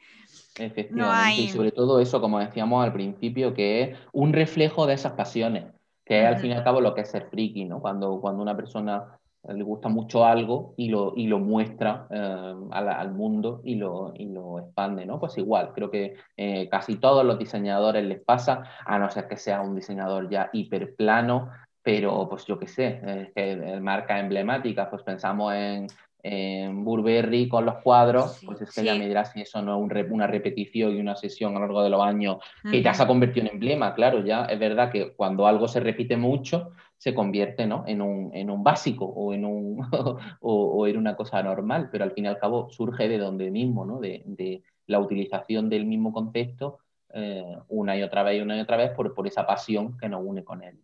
Efectivamente, 0.57 1.41
y 1.41 1.49
sobre 1.49 1.71
todo 1.71 1.99
eso, 1.99 2.19
como 2.19 2.39
decíamos 2.39 2.83
al 2.83 2.91
principio, 2.91 3.53
que 3.53 3.83
es 3.83 3.97
un 4.11 4.33
reflejo 4.33 4.85
de 4.85 4.95
esas 4.95 5.13
pasiones, 5.13 5.65
que 6.03 6.21
es 6.21 6.27
al 6.27 6.39
fin 6.39 6.51
y 6.51 6.53
al 6.53 6.63
cabo 6.63 6.81
lo 6.81 6.93
que 6.93 7.01
es 7.01 7.11
ser 7.11 7.29
friki, 7.29 7.65
¿no? 7.65 7.79
Cuando, 7.79 8.19
cuando 8.19 8.41
una 8.41 8.55
persona 8.55 9.17
le 9.47 9.63
gusta 9.63 9.89
mucho 9.89 10.23
algo 10.25 10.73
y 10.77 10.89
lo, 10.89 11.13
y 11.15 11.27
lo 11.27 11.39
muestra 11.39 12.07
eh, 12.11 12.55
al, 12.71 13.11
mundo 13.11 13.61
y 13.63 13.75
lo, 13.75 14.13
y 14.15 14.25
lo 14.25 14.59
expande, 14.59 15.05
¿no? 15.05 15.19
Pues 15.19 15.37
igual, 15.37 15.71
creo 15.73 15.89
que 15.89 16.15
eh, 16.37 16.69
casi 16.69 16.97
todos 16.97 17.25
los 17.25 17.39
diseñadores 17.39 18.05
les 18.05 18.21
pasa, 18.21 18.63
a 18.85 18.99
no 18.99 19.09
ser 19.09 19.27
que 19.27 19.37
sea 19.37 19.61
un 19.61 19.75
diseñador 19.75 20.29
ya 20.29 20.49
hiperplano, 20.53 21.49
pero 21.81 22.29
pues 22.29 22.45
yo 22.45 22.59
qué 22.59 22.67
sé, 22.67 23.01
eh, 23.35 23.79
marca 23.81 24.19
emblemática, 24.19 24.89
pues 24.89 25.01
pensamos 25.01 25.53
en, 25.55 25.87
en 26.24 26.84
Burberry 26.84 27.47
con 27.47 27.65
los 27.65 27.76
cuadros, 27.80 28.41
pues 28.45 28.61
es 28.61 28.74
que 28.74 28.84
ya 28.84 28.95
me 28.95 29.07
dirás 29.07 29.32
si 29.32 29.41
eso 29.41 29.61
no 29.61 29.86
es 29.86 30.11
una 30.11 30.28
repetición 30.28 30.95
y 30.95 30.99
una 30.99 31.15
sesión 31.15 31.55
a 31.55 31.59
lo 31.59 31.65
largo 31.65 31.84
de 31.84 31.89
los 31.89 32.01
años 32.01 32.38
que 32.69 32.82
ya 32.82 32.93
se 32.93 33.03
ha 33.03 33.07
convertido 33.07 33.47
en 33.47 33.53
emblema, 33.53 33.93
claro, 33.95 34.24
ya 34.24 34.45
es 34.45 34.59
verdad 34.59 34.91
que 34.91 35.13
cuando 35.13 35.47
algo 35.47 35.67
se 35.67 35.80
repite 35.80 36.17
mucho, 36.17 36.72
se 36.97 37.15
convierte 37.15 37.65
¿no? 37.65 37.84
en, 37.88 38.01
un, 38.01 38.30
en, 38.34 38.51
un, 38.51 38.63
básico 38.63 39.05
o 39.05 39.34
en, 39.34 39.45
un, 39.45 39.82
o, 40.41 40.88
en 40.88 40.97
una 40.97 41.15
cosa 41.15 41.41
normal, 41.41 41.89
pero 41.91 42.03
al 42.03 42.11
fin 42.11 42.26
y 42.26 42.28
al 42.28 42.38
cabo 42.38 42.69
surge 42.69 43.07
de 43.07 43.17
donde 43.17 43.49
mismo, 43.49 43.86
¿no? 43.86 43.99
de, 43.99 44.22
de 44.26 44.61
la 44.86 44.99
utilización 44.99 45.69
del 45.69 45.86
mismo 45.86 46.13
contexto 46.13 46.80
eh, 47.13 47.57
una 47.67 47.97
y 47.97 48.03
otra 48.03 48.24
vez 48.24 48.38
y 48.38 48.41
una 48.41 48.57
y 48.57 48.61
otra 48.61 48.78
vez 48.78 48.91
por, 48.91 49.13
por 49.13 49.28
esa 49.28 49.45
pasión 49.45 49.97
que 49.97 50.07
nos 50.07 50.22
une 50.24 50.43
con 50.43 50.63
él. 50.63 50.80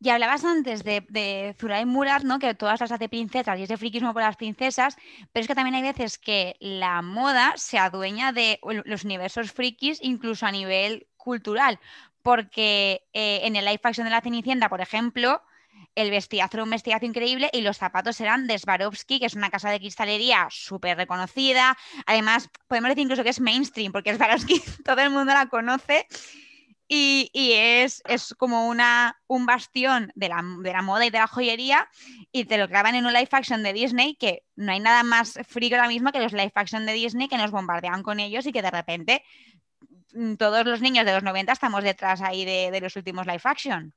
Y 0.00 0.10
hablabas 0.10 0.44
antes 0.44 0.84
de, 0.84 1.04
de 1.08 1.56
Zuray 1.58 1.84
Murat, 1.84 2.22
¿no? 2.22 2.38
que 2.38 2.54
todas 2.54 2.80
las 2.80 2.92
hace 2.92 3.08
princesas 3.08 3.58
y 3.58 3.64
ese 3.64 3.76
friquismo 3.76 4.12
por 4.12 4.22
las 4.22 4.36
princesas, 4.36 4.96
pero 5.32 5.42
es 5.42 5.48
que 5.48 5.56
también 5.56 5.74
hay 5.74 5.82
veces 5.82 6.18
que 6.18 6.56
la 6.60 7.02
moda 7.02 7.54
se 7.56 7.78
adueña 7.78 8.32
de 8.32 8.60
los 8.84 9.04
universos 9.04 9.50
frikis 9.50 9.98
incluso 10.00 10.46
a 10.46 10.52
nivel 10.52 11.08
cultural, 11.16 11.80
porque 12.22 13.08
eh, 13.12 13.40
en 13.42 13.56
el 13.56 13.64
live 13.64 13.80
action 13.82 14.04
de 14.04 14.10
la 14.10 14.20
Cenicienta, 14.20 14.68
por 14.68 14.80
ejemplo, 14.80 15.42
el 15.94 16.10
vestidazo 16.10 16.58
era 16.58 16.64
un 16.64 16.70
vestidazo 16.70 17.06
increíble 17.06 17.50
y 17.52 17.60
los 17.60 17.78
zapatos 17.78 18.20
eran 18.20 18.46
de 18.46 18.58
Swarovski, 18.58 19.18
que 19.18 19.26
es 19.26 19.34
una 19.34 19.50
casa 19.50 19.70
de 19.70 19.80
cristalería 19.80 20.46
súper 20.50 20.96
reconocida. 20.96 21.76
Además, 22.06 22.50
podemos 22.68 22.90
decir 22.90 23.02
incluso 23.02 23.24
que 23.24 23.30
es 23.30 23.40
mainstream, 23.40 23.90
porque 23.90 24.14
Swarovski 24.14 24.62
todo 24.84 25.00
el 25.00 25.10
mundo 25.10 25.32
la 25.32 25.46
conoce. 25.46 26.06
Y, 26.90 27.30
es, 27.34 28.02
como 28.38 28.66
una, 28.66 29.20
un 29.26 29.44
bastión 29.44 30.10
de 30.14 30.28
la, 30.30 30.42
moda 30.82 31.04
y 31.04 31.10
de 31.10 31.18
la 31.18 31.26
joyería 31.26 31.86
y 32.32 32.46
te 32.46 32.56
lo 32.56 32.66
graban 32.66 32.94
en 32.94 33.04
un 33.04 33.12
live 33.12 33.28
action 33.30 33.62
de 33.62 33.74
Disney 33.74 34.14
que 34.14 34.42
no 34.56 34.72
hay 34.72 34.80
nada 34.80 35.02
más 35.02 35.38
frío 35.46 35.76
ahora 35.76 35.88
mismo 35.88 36.12
que 36.12 36.20
los 36.20 36.32
live 36.32 36.52
action 36.54 36.86
de 36.86 36.94
Disney 36.94 37.28
que 37.28 37.36
nos 37.36 37.50
bombardean 37.50 38.02
con 38.02 38.20
ellos 38.20 38.46
y 38.46 38.52
que 38.52 38.62
de 38.62 38.70
repente 38.70 39.22
mm, 40.14 40.36
todos 40.36 40.64
los 40.64 40.80
niños 40.80 41.04
de 41.04 41.12
los 41.12 41.22
90 41.22 41.52
estamos 41.52 41.84
detrás 41.84 42.22
ahí 42.22 42.46
de, 42.46 42.70
de 42.70 42.80
los 42.80 42.96
últimos 42.96 43.26
live 43.26 43.42
action. 43.44 43.92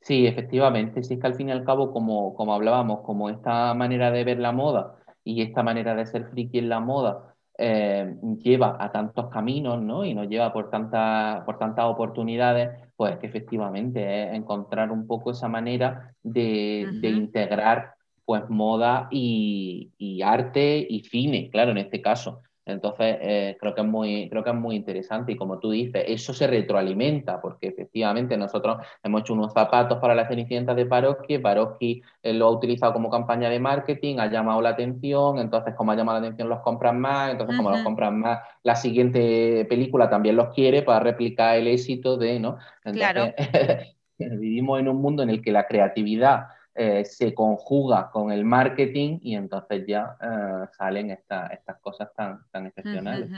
Sí, 0.00 0.26
efectivamente, 0.26 1.04
sí 1.04 1.14
es 1.14 1.20
que 1.20 1.26
al 1.26 1.36
fin 1.36 1.50
y 1.50 1.52
al 1.52 1.64
cabo, 1.64 1.92
como, 1.92 2.34
como 2.34 2.54
hablábamos, 2.54 3.02
como 3.02 3.30
esta 3.30 3.72
manera 3.74 4.10
de 4.10 4.24
ver 4.24 4.38
la 4.38 4.50
moda 4.50 4.96
y 5.22 5.42
esta 5.42 5.62
manera 5.62 5.94
de 5.94 6.06
ser 6.06 6.28
friki 6.30 6.58
en 6.58 6.68
la 6.68 6.80
moda 6.80 7.31
eh, 7.58 8.16
lleva 8.42 8.76
a 8.80 8.90
tantos 8.90 9.28
caminos, 9.28 9.82
¿no? 9.82 10.04
Y 10.04 10.14
nos 10.14 10.28
lleva 10.28 10.52
por, 10.52 10.70
tanta, 10.70 11.42
por 11.44 11.58
tantas 11.58 11.84
oportunidades, 11.86 12.70
pues 12.96 13.18
que 13.18 13.26
efectivamente 13.26 14.24
es 14.24 14.34
encontrar 14.34 14.90
un 14.90 15.06
poco 15.06 15.32
esa 15.32 15.48
manera 15.48 16.14
de, 16.22 16.88
integrar 17.02 17.94
pues 18.24 18.48
moda 18.48 19.08
y, 19.10 20.20
arte 20.24 20.86
y 20.88 21.04
cine, 21.04 21.50
claro, 21.50 21.72
en 21.72 21.78
este 21.78 22.00
caso. 22.00 22.42
Entonces, 22.64 23.16
eh, 23.20 23.56
creo, 23.58 23.74
que 23.74 23.80
es 23.80 23.86
muy, 23.86 24.28
creo 24.28 24.44
que 24.44 24.50
es 24.50 24.56
muy 24.56 24.76
interesante 24.76 25.32
y 25.32 25.36
como 25.36 25.58
tú 25.58 25.70
dices, 25.70 26.04
eso 26.06 26.32
se 26.32 26.46
retroalimenta 26.46 27.40
porque 27.40 27.68
efectivamente 27.68 28.36
nosotros 28.36 28.78
hemos 29.02 29.22
hecho 29.22 29.34
unos 29.34 29.52
zapatos 29.52 29.98
para 29.98 30.14
la 30.14 30.28
Cenicienta 30.28 30.74
de 30.74 30.86
Paroski, 30.86 31.38
Paroski 31.38 32.02
eh, 32.22 32.32
lo 32.32 32.46
ha 32.46 32.50
utilizado 32.50 32.92
como 32.92 33.10
campaña 33.10 33.50
de 33.50 33.58
marketing, 33.58 34.18
ha 34.18 34.30
llamado 34.30 34.62
la 34.62 34.70
atención, 34.70 35.38
entonces 35.38 35.74
como 35.74 35.92
ha 35.92 35.96
llamado 35.96 36.20
la 36.20 36.26
atención 36.26 36.48
los 36.48 36.60
compran 36.60 37.00
más, 37.00 37.32
entonces 37.32 37.56
como 37.56 37.70
los 37.70 37.80
compran 37.80 38.20
más, 38.20 38.40
la 38.62 38.76
siguiente 38.76 39.66
película 39.68 40.08
también 40.08 40.36
los 40.36 40.54
quiere 40.54 40.82
para 40.82 41.00
replicar 41.00 41.56
el 41.56 41.66
éxito 41.66 42.16
de, 42.16 42.38
¿no? 42.38 42.58
claro. 42.92 43.32
vivimos 44.18 44.78
en 44.78 44.88
un 44.88 44.98
mundo 45.02 45.24
en 45.24 45.30
el 45.30 45.42
que 45.42 45.50
la 45.50 45.66
creatividad 45.66 46.46
eh, 46.74 47.04
se 47.04 47.34
conjuga 47.34 48.10
con 48.10 48.32
el 48.32 48.44
marketing 48.44 49.18
y 49.20 49.34
entonces 49.34 49.84
ya 49.86 50.16
eh, 50.20 50.66
salen 50.76 51.10
estas 51.10 51.78
cosas 51.80 52.08
tan, 52.14 52.44
tan 52.50 52.66
excepcionales. 52.66 53.30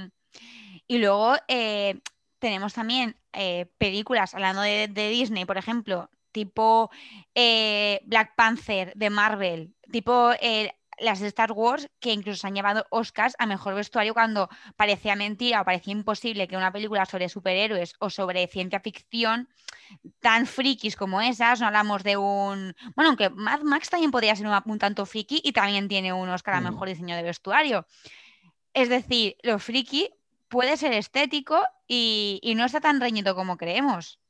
Y 0.87 0.99
luego 0.99 1.35
eh, 1.49 2.01
tenemos 2.39 2.75
también 2.75 3.17
películas, 3.79 4.35
hablando 4.35 4.63
de, 4.63 4.89
Disney, 4.89 5.45
por 5.45 5.59
ejemplo, 5.59 6.09
tipo 6.31 6.91
Black 7.35 8.35
Panther 8.37 8.93
de 8.95 9.11
Marvel, 9.11 9.75
tipo 9.91 10.31
las 10.99 11.21
de 11.21 11.29
Star 11.29 11.53
Wars 11.53 11.89
que 12.01 12.13
incluso 12.13 12.41
se 12.41 12.47
han 12.47 12.55
llevado 12.55 12.87
Oscars 12.91 13.35
a 13.39 13.47
mejor 13.47 13.75
vestuario 13.75 14.15
cuando 14.15 14.49
parecía 14.77 15.17
mentira 15.17 15.61
o 15.61 15.65
parecía 15.65 15.93
imposible 15.93 16.49
que 16.49 16.57
una 16.57 16.73
película 16.73 17.05
sobre 17.07 17.29
superhéroes 17.29 17.95
o 17.99 18.11
sobre 18.11 18.47
ciencia 18.47 18.81
ficción 18.81 19.49
tan 20.21 20.47
frikis 20.47 20.97
como 20.97 21.21
esas, 21.21 21.61
no 21.61 21.67
hablamos 21.67 22.03
de 22.03 22.17
un... 22.17 22.75
Bueno, 22.95 23.11
aunque 23.11 23.31
Mad 23.31 23.61
Max 23.61 23.91
también 23.91 24.11
podría 24.11 24.37
ser 24.37 24.47
un, 24.47 24.79
tanto 24.79 25.07
friki 25.07 25.41
y 25.45 25.53
también 25.53 25.89
tiene 25.89 26.13
un 26.13 26.29
Oscar 26.29 26.55
a 26.55 26.61
mm. 26.61 26.65
mejor 26.65 26.89
diseño 26.89 27.17
de 27.17 27.23
vestuario. 27.23 27.87
Es 28.73 28.89
decir, 28.89 29.37
lo 29.43 29.59
friki 29.59 30.11
puede 30.49 30.77
ser 30.77 30.93
estético 30.93 31.63
y, 31.87 32.55
no 32.57 32.65
está 32.65 32.81
tan 32.81 33.01
reñido 33.01 33.35
como 33.35 33.57
creemos. 33.57 34.21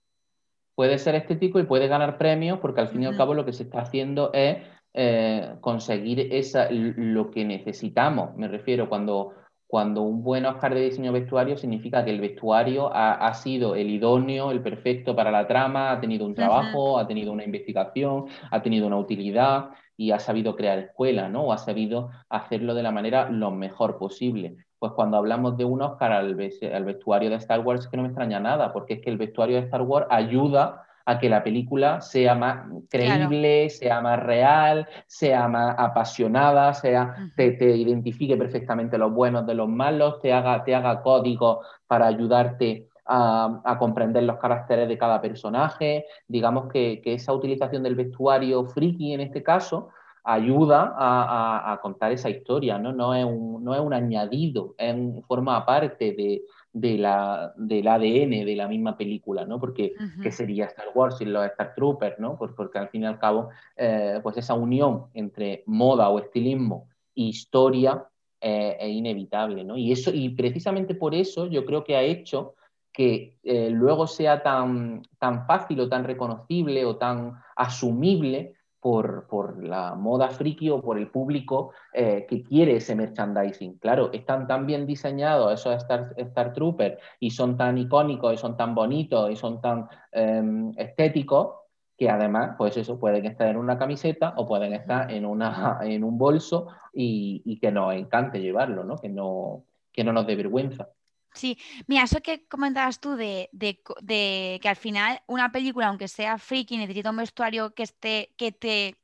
Puede 0.74 0.98
ser 0.98 1.14
estético 1.14 1.60
y 1.60 1.64
puede 1.64 1.86
ganar 1.86 2.18
premios 2.18 2.58
porque 2.58 2.80
al 2.80 2.88
fin 2.88 3.02
y 3.02 3.06
al 3.06 3.16
cabo 3.16 3.34
lo 3.34 3.44
que 3.44 3.52
se 3.52 3.62
está 3.62 3.82
haciendo 3.82 4.32
es 4.32 4.58
eh, 4.96 5.56
conseguir 5.60 6.28
esa, 6.32 6.68
lo 6.70 7.32
que 7.32 7.44
necesitamos. 7.44 8.36
Me 8.36 8.46
refiero 8.46 8.88
cuando, 8.88 9.32
cuando 9.66 10.02
un 10.02 10.22
buen 10.22 10.46
Oscar 10.46 10.72
de 10.72 10.82
diseño 10.82 11.10
vestuario 11.10 11.56
significa 11.56 12.04
que 12.04 12.12
el 12.12 12.20
vestuario 12.20 12.92
ha, 12.94 13.34
sido 13.34 13.74
el 13.74 13.90
idóneo, 13.90 14.52
el 14.52 14.62
perfecto 14.62 15.16
para 15.16 15.32
la 15.32 15.48
trama, 15.48 15.90
ha 15.90 16.00
tenido 16.00 16.24
un 16.24 16.36
trabajo, 16.36 16.96
ha 16.96 17.08
tenido 17.08 17.32
una 17.32 17.42
investigación, 17.42 18.26
ha 18.52 18.62
tenido 18.62 18.86
una 18.86 18.96
utilidad 18.96 19.70
y 19.96 20.12
ha 20.12 20.20
sabido 20.20 20.54
crear 20.54 20.78
escuela, 20.78 21.28
¿no? 21.28 21.42
O 21.42 21.52
ha 21.52 21.58
sabido 21.58 22.10
hacerlo 22.28 22.72
de 22.72 22.84
la 22.84 22.92
manera 22.92 23.28
lo 23.28 23.50
mejor 23.50 23.98
posible. 23.98 24.56
Pues 24.78 24.92
cuando 24.92 25.16
hablamos 25.16 25.56
de 25.56 25.64
un 25.64 25.82
Oscar 25.82 26.12
al, 26.12 26.38
al 26.72 26.84
vestuario 26.84 27.30
de 27.30 27.36
Star 27.36 27.58
Wars, 27.60 27.88
que 27.88 27.96
no 27.96 28.04
me 28.04 28.10
extraña 28.10 28.38
nada, 28.38 28.72
porque 28.72 28.94
es 28.94 29.00
que 29.00 29.10
el 29.10 29.16
vestuario 29.16 29.56
de 29.56 29.62
Star 29.62 29.82
Wars 29.82 30.06
ayuda 30.08 30.83
a 31.06 31.18
que 31.18 31.28
la 31.28 31.42
película 31.42 32.00
sea 32.00 32.34
más 32.34 32.66
creíble, 32.88 33.68
sea 33.70 34.00
más 34.00 34.22
real, 34.22 34.88
sea 35.06 35.48
más 35.48 35.74
apasionada, 35.78 36.72
sea, 36.72 37.14
te, 37.36 37.76
identifique 37.76 38.36
perfectamente 38.36 38.96
los 38.96 39.12
buenos 39.12 39.46
de 39.46 39.54
los 39.54 39.68
malos, 39.68 40.20
te 40.20 40.32
haga, 40.32 40.64
te 40.64 40.74
haga 40.74 41.02
código 41.02 41.60
para 41.86 42.06
ayudarte 42.06 42.88
a, 43.06 43.76
comprender 43.78 44.22
los 44.22 44.38
caracteres 44.38 44.88
de 44.88 44.96
cada 44.96 45.20
personaje. 45.20 46.06
Digamos 46.26 46.72
que, 46.72 47.02
esa 47.04 47.32
utilización 47.32 47.82
del 47.82 47.94
vestuario 47.94 48.64
friki 48.64 49.12
en 49.12 49.20
este 49.20 49.42
caso 49.42 49.90
ayuda 50.26 50.94
a, 50.96 51.78
contar 51.82 52.12
esa 52.12 52.30
historia, 52.30 52.78
¿no? 52.78 52.92
No 52.92 53.14
es 53.14 53.26
un, 53.26 53.62
no 53.62 53.74
es 53.74 53.80
un 53.80 53.92
añadido, 53.92 54.74
es 54.78 54.96
forma 55.26 55.66
parte 55.66 56.12
de, 56.12 56.42
de 56.74 56.98
la, 56.98 57.54
del 57.56 57.86
ADN 57.86 58.44
de 58.44 58.56
la 58.56 58.66
misma 58.66 58.96
película, 58.96 59.46
¿no? 59.46 59.60
Porque, 59.60 59.94
¿qué 60.20 60.32
sería 60.32 60.66
Star 60.66 60.88
Wars 60.92 61.20
y 61.20 61.24
los 61.24 61.46
Star 61.46 61.72
Troopers, 61.74 62.18
¿no? 62.18 62.36
porque 62.36 62.78
al 62.78 62.88
fin 62.88 63.04
y 63.04 63.06
al 63.06 63.18
cabo, 63.20 63.50
eh, 63.76 64.18
pues 64.22 64.36
esa 64.36 64.54
unión 64.54 65.06
entre 65.14 65.62
moda 65.66 66.08
o 66.08 66.18
estilismo 66.18 66.88
e 67.14 67.22
historia 67.22 68.04
eh, 68.40 68.76
es 68.80 68.88
inevitable, 68.88 69.62
¿no? 69.62 69.78
Y, 69.78 69.92
eso, 69.92 70.10
y 70.12 70.30
precisamente 70.30 70.96
por 70.96 71.14
eso 71.14 71.46
yo 71.46 71.64
creo 71.64 71.84
que 71.84 71.96
ha 71.96 72.02
hecho 72.02 72.56
que 72.92 73.38
eh, 73.44 73.70
luego 73.70 74.08
sea 74.08 74.42
tan, 74.42 75.02
tan 75.18 75.46
fácil 75.46 75.80
o 75.80 75.88
tan 75.88 76.02
reconocible 76.02 76.84
o 76.84 76.96
tan 76.96 77.34
asumible 77.54 78.54
por, 78.84 79.64
la 79.64 79.94
moda 79.94 80.28
friki 80.28 80.68
o 80.68 80.82
por 80.82 80.98
el 80.98 81.08
público 81.08 81.72
eh, 81.94 82.26
que 82.28 82.42
quiere 82.42 82.76
ese 82.76 82.94
merchandising. 82.94 83.78
Claro, 83.78 84.12
están 84.12 84.46
tan 84.46 84.66
bien 84.66 84.84
diseñados 84.84 85.54
esos 85.54 85.74
Star, 85.76 86.12
Star 86.18 86.52
Troopers 86.52 86.98
y 87.18 87.30
son 87.30 87.56
tan 87.56 87.78
icónicos 87.78 88.34
y 88.34 88.36
son 88.36 88.58
tan 88.58 88.74
bonitos 88.74 89.30
y 89.30 89.36
son 89.36 89.62
tan 89.62 89.88
em, 90.12 90.72
estéticos 90.76 91.54
que 91.96 92.10
además, 92.10 92.56
pues 92.58 92.76
eso, 92.76 92.98
pueden 92.98 93.24
estar 93.24 93.48
en 93.48 93.56
una 93.56 93.78
camiseta 93.78 94.34
o 94.36 94.46
pueden 94.46 94.74
estar 94.74 95.10
en, 95.10 95.24
una, 95.24 95.78
en 95.82 96.04
un 96.04 96.18
bolso 96.18 96.66
y, 96.92 97.58
que 97.60 97.72
nos 97.72 97.94
encante 97.94 98.40
llevarlo, 98.40 98.84
¿no? 98.84 98.96
Que, 98.98 99.08
no, 99.08 99.64
que 99.92 100.04
no 100.04 100.12
nos 100.12 100.26
dé 100.26 100.36
vergüenza. 100.36 100.90
Sí, 101.34 101.58
mira, 101.88 102.04
eso 102.04 102.20
que 102.20 102.46
comentabas 102.46 103.00
tú 103.00 103.16
de, 103.16 103.50
que 103.50 104.68
al 104.68 104.76
final 104.76 105.20
una 105.26 105.50
película, 105.50 105.88
aunque 105.88 106.06
sea 106.06 106.38
friki, 106.38 106.76
necesita 106.76 107.10
un 107.10 107.16
vestuario 107.16 107.74
que 107.74 107.82
esté, 107.82 108.32
que 108.36 108.52
te, 108.52 108.96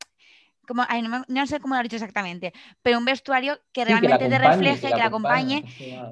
como, 0.69 0.87
no, 1.27 1.47
sé 1.49 1.59
cómo 1.59 1.75
lo 1.75 1.81
has 1.81 1.83
dicho 1.83 1.97
exactamente, 1.97 2.53
pero 2.83 2.99
un 2.99 3.05
vestuario 3.05 3.59
que 3.73 3.85
realmente 3.85 4.29
te 4.29 4.39
refleje, 4.39 4.91
que, 4.91 4.97
la 4.97 5.07
acompañe. 5.07 5.65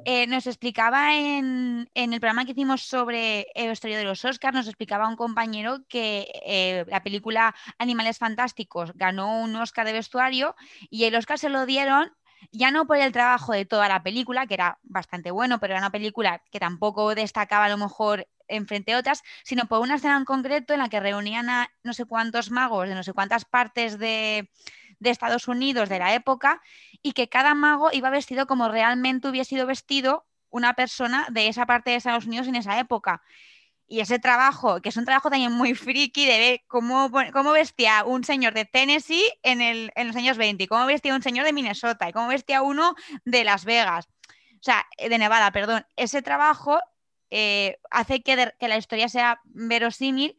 Eh, 0.05 0.27
nos 0.27 0.49
explicaba 0.49 1.15
en, 1.15 1.89
el 1.95 2.21
programa 2.21 2.45
que 2.45 2.51
hicimos 2.51 2.83
sobre 2.83 3.47
el 3.55 3.69
vestuario 3.69 3.97
de 3.99 4.05
los 4.05 4.25
Oscars, 4.25 4.57
nos 4.57 4.67
explicaba 4.67 5.09
un 5.09 5.15
compañero 5.15 5.85
que 5.89 6.27
eh, 6.45 6.85
la 6.89 7.05
película 7.05 7.55
Animales 7.79 8.19
Fantásticos 8.19 8.91
ganó 8.97 9.41
un 9.41 9.55
Oscar 9.55 9.87
de 9.87 9.93
vestuario 9.93 10.57
y 10.91 11.05
el 11.05 11.15
Oscar 11.15 11.39
se 11.39 11.49
lo 11.49 11.65
dieron 11.65 12.11
ya 12.53 12.71
no 12.71 12.87
por 12.87 12.99
el 12.99 13.13
trabajo 13.13 13.53
de 13.53 13.65
toda 13.65 13.89
la 13.89 14.03
película, 14.03 14.47
que 14.47 14.55
era 14.55 14.79
bastante 14.83 15.31
bueno, 15.31 15.61
pero 15.61 15.75
era 15.75 15.81
una 15.81 15.91
película 15.91 16.43
que 16.51 16.61
tampoco 16.61 17.15
destacaba 17.15 17.67
a 17.67 17.69
lo 17.69 17.79
mejor 17.79 18.27
en 18.49 18.67
frente 18.67 18.95
a 18.95 18.99
otras, 18.99 19.23
sino 19.45 19.67
por 19.67 19.81
una 19.81 19.97
escena 19.97 20.17
en 20.17 20.25
concreto 20.25 20.73
en 20.73 20.81
la 20.81 20.89
que 20.89 21.01
reunían 21.01 21.51
a 21.51 21.71
no 21.83 21.93
sé 21.93 22.05
cuántos 22.07 22.51
magos 22.51 22.89
de 22.89 22.95
no 22.95 23.03
sé 23.03 23.13
cuántas 23.13 23.45
partes 23.45 23.99
de, 23.99 24.51
de 24.99 25.11
Estados 25.11 25.49
Unidos 25.49 25.89
de 25.89 25.99
la 25.99 26.15
época 26.15 26.63
y 27.03 27.13
que 27.13 27.29
cada 27.29 27.55
mago 27.55 27.91
iba 27.93 28.11
vestido 28.11 28.47
como 28.47 28.69
realmente 28.69 29.29
hubiese 29.29 29.51
sido 29.51 29.67
vestido 29.67 30.27
una 30.51 30.75
persona 30.75 31.27
de 31.31 31.49
esa 31.49 31.67
parte 31.67 31.91
de 31.91 31.97
Estados 31.97 32.27
Unidos 32.27 32.49
en 32.49 32.57
esa 32.57 32.79
época. 32.79 33.23
Y 33.91 34.01
ese 34.01 34.19
trabajo, 34.19 34.83
que 34.83 34.91
es 34.91 34.97
un 34.99 35.07
trabajo 35.07 35.31
también 35.31 35.53
muy 35.53 35.75
friki 35.75 36.27
de 36.27 36.39
ver 36.39 36.61
cómo, 36.67 37.11
cómo 37.33 37.53
vestía 37.53 38.05
un 38.05 38.23
señor 38.23 38.53
de 38.53 38.67
Tennessee 38.67 39.25
en, 39.43 39.63
el, 39.63 39.91
en 39.97 40.09
los 40.09 40.17
años 40.17 40.37
20, 40.37 40.63
y 40.63 40.67
cómo 40.67 40.85
vestía 40.85 41.15
un 41.15 41.23
señor 41.23 41.47
de 41.47 41.55
Minnesota, 41.55 42.09
y 42.09 42.13
cómo 42.13 42.29
vestía 42.29 42.61
uno 42.61 42.95
de 43.25 43.45
Las 43.45 43.65
Vegas, 43.65 44.07
o 44.27 44.63
sea, 44.63 44.87
de 44.99 45.19
Nevada, 45.19 45.51
perdón. 45.53 45.87
Ese 45.97 46.21
trabajo 46.21 46.79
eh, 47.31 47.79
hace 47.91 48.23
que, 48.23 48.53
que 48.59 48.69
la 48.69 48.77
historia 48.77 49.09
sea 49.09 49.41
verosímil 49.45 50.37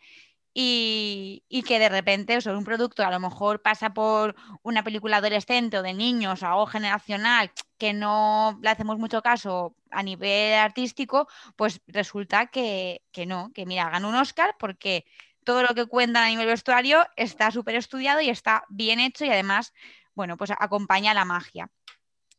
y, 0.53 1.63
que 1.67 1.79
de 1.79 1.89
repente 1.89 2.41
sobre 2.41 2.57
un 2.57 2.63
producto 2.63 3.03
a 3.03 3.11
lo 3.11 3.19
mejor 3.19 3.61
pasa 3.61 3.93
por 3.93 4.35
una 4.63 4.83
película 4.83 5.17
adolescente 5.17 5.77
o 5.77 5.83
de 5.83 5.93
niños 5.93 6.41
o 6.41 6.47
algo 6.47 6.65
generacional 6.65 7.51
que 7.77 7.93
no 7.93 8.59
le 8.61 8.69
hacemos 8.69 8.97
mucho 8.97 9.21
caso 9.21 9.75
a 9.91 10.03
nivel 10.03 10.53
artístico, 10.55 11.27
pues 11.55 11.81
resulta 11.87 12.47
que, 12.47 13.01
no, 13.27 13.51
que 13.53 13.65
mira, 13.65 13.89
gana 13.89 14.07
un 14.07 14.15
Oscar 14.15 14.55
porque 14.59 15.05
todo 15.43 15.61
lo 15.63 15.75
que 15.75 15.85
cuentan 15.85 16.23
a 16.23 16.29
nivel 16.29 16.47
vestuario 16.47 17.05
está 17.15 17.51
súper 17.51 17.75
estudiado 17.75 18.21
y 18.21 18.29
está 18.29 18.63
bien 18.69 18.99
hecho 18.99 19.25
y 19.25 19.29
además, 19.29 19.73
bueno, 20.13 20.37
pues 20.37 20.51
acompaña 20.51 21.13
la 21.13 21.25
magia. 21.25 21.69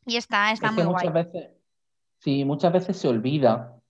Y 0.05 0.17
está, 0.17 0.51
está 0.51 0.71
muy 0.71 0.83
muchas 0.83 1.13
Veces, 1.13 1.49
sí, 2.19 2.43
muchas 2.43 2.73
veces 2.73 2.97
se 2.97 3.07
olvida 3.07 3.80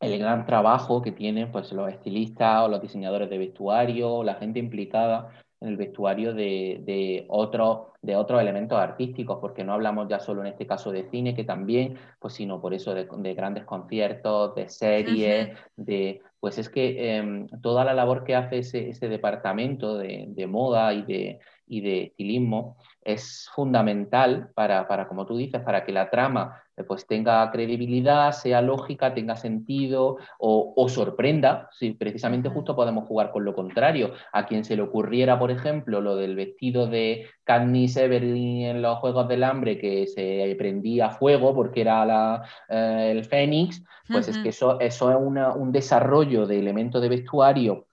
el 0.00 0.18
gran 0.18 0.46
trabajo 0.46 1.02
que 1.02 1.12
tienen 1.12 1.50
pues, 1.50 1.72
los 1.72 1.90
estilistas 1.90 2.64
o 2.64 2.68
los 2.68 2.80
diseñadores 2.80 3.28
de 3.30 3.38
vestuario, 3.38 4.12
o 4.14 4.24
la 4.24 4.34
gente 4.34 4.58
implicada 4.58 5.30
en 5.60 5.68
el 5.68 5.76
vestuario 5.76 6.34
de, 6.34 6.82
de, 6.84 7.24
otros, 7.28 7.88
de 8.00 8.14
otros 8.14 8.40
elementos 8.40 8.78
artísticos, 8.78 9.38
porque 9.40 9.64
no 9.64 9.72
hablamos 9.72 10.08
ya 10.08 10.20
solo 10.20 10.42
en 10.42 10.48
este 10.48 10.66
caso 10.66 10.92
de 10.92 11.10
cine, 11.10 11.34
que 11.34 11.42
también, 11.42 11.98
pues 12.20 12.34
sino 12.34 12.60
por 12.60 12.74
eso 12.74 12.94
de, 12.94 13.34
grandes 13.34 13.64
conciertos, 13.64 14.54
de 14.54 14.68
series, 14.68 15.56
de 15.76 16.22
pues 16.40 16.58
es 16.58 16.68
que 16.68 17.16
em, 17.16 17.48
toda 17.60 17.84
la 17.84 17.94
labor 17.94 18.22
que 18.22 18.36
hace 18.36 18.58
ese, 18.58 18.90
ese 18.90 19.08
departamento 19.08 19.98
de, 19.98 20.46
moda 20.48 20.92
y 20.94 21.02
de, 21.02 21.40
y 21.66 21.80
de 21.80 22.02
estilismo 22.04 22.76
es 23.08 23.48
fundamental 23.54 24.50
para, 24.54 24.86
para, 24.86 25.08
como 25.08 25.24
tú 25.24 25.38
dices, 25.38 25.62
para 25.62 25.82
que 25.82 25.92
la 25.92 26.10
trama 26.10 26.62
eh, 26.76 26.84
pues 26.84 27.06
tenga 27.06 27.50
credibilidad, 27.50 28.32
sea 28.32 28.60
lógica, 28.60 29.14
tenga 29.14 29.34
sentido 29.34 30.18
o, 30.38 30.88
sorprenda. 30.90 31.70
Si 31.72 31.92
precisamente 31.92 32.50
justo 32.50 32.76
podemos 32.76 33.08
jugar 33.08 33.32
con 33.32 33.46
lo 33.46 33.54
contrario. 33.54 34.12
A 34.32 34.44
quien 34.44 34.62
se 34.62 34.76
le 34.76 34.82
ocurriera, 34.82 35.38
por 35.38 35.50
ejemplo, 35.50 36.02
lo 36.02 36.16
del 36.16 36.36
vestido 36.36 36.86
de 36.86 37.26
Katniss 37.44 37.96
Everdeen 37.96 38.76
en 38.76 38.82
los 38.82 38.98
Juegos 38.98 39.26
del 39.26 39.42
Hambre 39.42 39.78
que 39.78 40.06
se 40.06 40.54
prendía 40.58 41.08
fuego 41.08 41.54
porque 41.54 41.80
era 41.80 42.04
la, 42.04 42.42
eh, 42.68 43.14
el 43.16 43.24
Fénix, 43.24 43.82
pues 44.06 44.28
es 44.28 44.36
que 44.38 44.50
eso, 44.50 44.78
eso 44.80 45.10
es 45.10 45.16
un 45.56 45.72
desarrollo 45.72 46.46
de 46.46 46.58
elementos 46.58 47.00
de 47.00 47.08
vestuario 47.08 47.86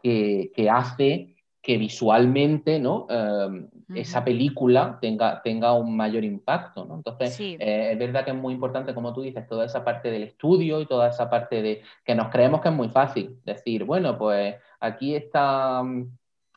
que, 0.00 0.52
que 0.54 0.70
hace 0.70 1.36
que 1.62 1.76
visualmente 1.76 2.78
¿no? 2.78 3.06
Em, 3.10 3.68
esa 3.94 4.24
película 4.24 4.98
tenga, 5.00 5.42
tenga 5.42 5.72
un 5.72 5.96
mayor 5.96 6.24
impacto. 6.24 6.84
¿no? 6.84 6.96
Entonces, 6.96 7.38
eh, 7.40 7.90
es 7.92 7.98
verdad 7.98 8.24
que 8.24 8.30
es 8.30 8.36
muy 8.36 8.54
importante, 8.54 8.94
como 8.94 9.12
tú 9.12 9.22
dices, 9.22 9.46
toda 9.46 9.66
esa 9.66 9.84
parte 9.84 10.10
del 10.10 10.22
estudio 10.22 10.80
y 10.80 10.86
toda 10.86 11.08
esa 11.08 11.28
parte 11.28 11.62
de 11.62 11.82
que 12.04 12.14
nos 12.14 12.28
creemos 12.28 12.60
que 12.60 12.68
es 12.68 12.74
muy 12.74 12.88
fácil 12.88 13.38
decir, 13.44 13.84
bueno, 13.84 14.16
pues 14.16 14.56
aquí 14.80 15.14
está, 15.14 15.82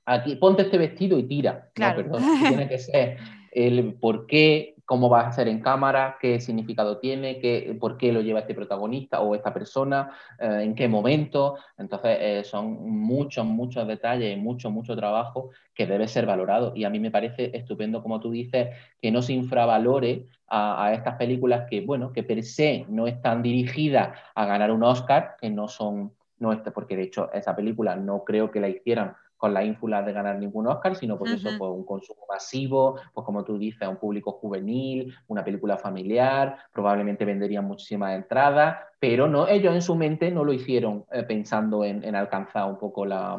aquí 0.06 0.36
ponte 0.36 0.64
este 0.64 0.78
vestido 0.78 1.18
y 1.18 1.24
tira. 1.24 1.70
No, 1.78 1.96
perdón, 1.96 2.24
tiene 2.40 2.68
que 2.68 2.78
ser 2.80 3.18
el 3.52 3.94
por 3.96 4.26
qué 4.26 4.76
cómo 4.86 5.10
va 5.10 5.22
a 5.28 5.32
ser 5.32 5.48
en 5.48 5.62
cámara, 5.62 6.18
qué 6.20 6.40
significado 6.40 6.98
tiene, 6.98 7.40
qué, 7.40 7.76
por 7.80 7.98
qué 7.98 8.12
lo 8.12 8.22
lleva 8.22 8.42
este 8.42 8.54
protagonista 8.54 9.22
o 9.22 9.36
esta 9.36 9.54
persona, 9.54 10.12
eh, 10.40 10.60
en 10.64 10.76
qué 10.76 10.88
momento. 10.88 11.56
Entonces, 11.78 12.18
eh, 12.20 12.44
son 12.44 12.90
muchos, 12.90 13.46
muchos 13.46 13.88
detalles, 13.88 14.38
mucho, 14.38 14.70
mucho 14.70 14.96
trabajo 14.96 15.52
que 15.74 15.88
debe 15.88 16.08
ser 16.08 16.26
valorado. 16.26 16.74
Y 16.76 16.84
a 16.84 16.90
mí 16.90 17.00
me 17.00 17.12
parece 17.12 17.56
estupendo, 17.56 18.02
como 18.02 18.20
tú 18.20 18.32
dices, 18.32 18.70
que 19.02 19.12
no 19.12 19.22
se 19.22 19.34
infravalore 19.34 20.28
a, 20.48 20.86
a 20.86 20.94
estas 20.94 21.16
películas 21.16 21.66
que, 21.70 21.82
bueno, 21.82 22.12
que 22.12 22.24
per 22.24 22.44
se 22.44 22.86
no 22.90 23.08
están 23.08 23.42
dirigidas 23.42 24.18
a 24.36 24.46
ganar 24.46 24.72
un 24.72 24.84
Oscar, 24.84 25.36
que 25.40 25.50
no 25.50 25.68
son, 25.68 26.14
no 26.40 26.62
porque 26.74 26.98
de 26.98 27.04
hecho 27.04 27.32
esa 27.34 27.56
película 27.56 27.96
no 27.96 28.24
creo 28.24 28.52
que 28.52 28.60
la 28.60 28.68
hicieran 28.68 29.16
con 29.44 29.54
la 29.54 29.66
ínfula 29.66 30.02
de 30.02 30.14
ganar 30.14 30.40
ningún 30.40 30.68
Oscar, 30.68 30.96
sino 30.96 31.18
por 31.18 31.28
eso 31.28 31.50
pues, 31.58 31.70
un 31.70 31.84
consumo 31.84 32.22
masivo, 32.30 32.98
pues 33.14 33.26
como 33.26 33.44
tú 33.44 33.58
dices, 33.58 33.86
un 33.86 33.98
público 33.98 34.32
juvenil, 34.32 35.14
una 35.28 35.44
película 35.44 35.76
familiar, 35.76 36.60
probablemente 36.72 37.26
venderían 37.26 37.66
muchísimas 37.66 38.16
entradas, 38.16 38.78
pero 39.02 39.28
no, 39.28 39.46
ellos 39.50 39.76
en 39.76 39.82
su 39.82 39.96
mente 39.96 40.32
no 40.32 40.46
lo 40.46 40.54
hicieron 40.54 41.04
eh, 41.12 41.24
pensando 41.24 41.84
en, 41.84 42.16
alcanzar 42.16 42.70
un 42.70 42.78
poco 42.78 43.06
la, 43.06 43.38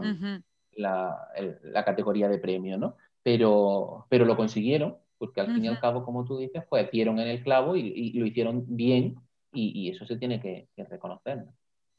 la, 0.77 1.85
categoría 1.87 2.29
de 2.29 2.37
premio, 2.37 2.77
¿no? 2.77 2.97
Pero, 3.23 4.05
pero 4.11 4.27
lo 4.27 4.37
consiguieron, 4.37 4.99
porque 5.17 5.41
al 5.41 5.55
fin 5.55 5.65
y 5.65 5.69
al 5.69 5.81
cabo, 5.81 6.05
como 6.05 6.27
tú 6.27 6.37
dices, 6.37 6.65
pues 6.69 6.91
dieron 6.91 7.19
en 7.19 7.29
el 7.29 7.43
clavo 7.43 7.77
y, 7.77 8.13
lo 8.13 8.27
hicieron 8.27 8.63
bien 8.67 9.17
y, 9.55 9.89
eso 9.89 10.05
se 10.05 10.19
tiene 10.19 10.39
que, 10.39 10.69
reconocer. 10.77 11.47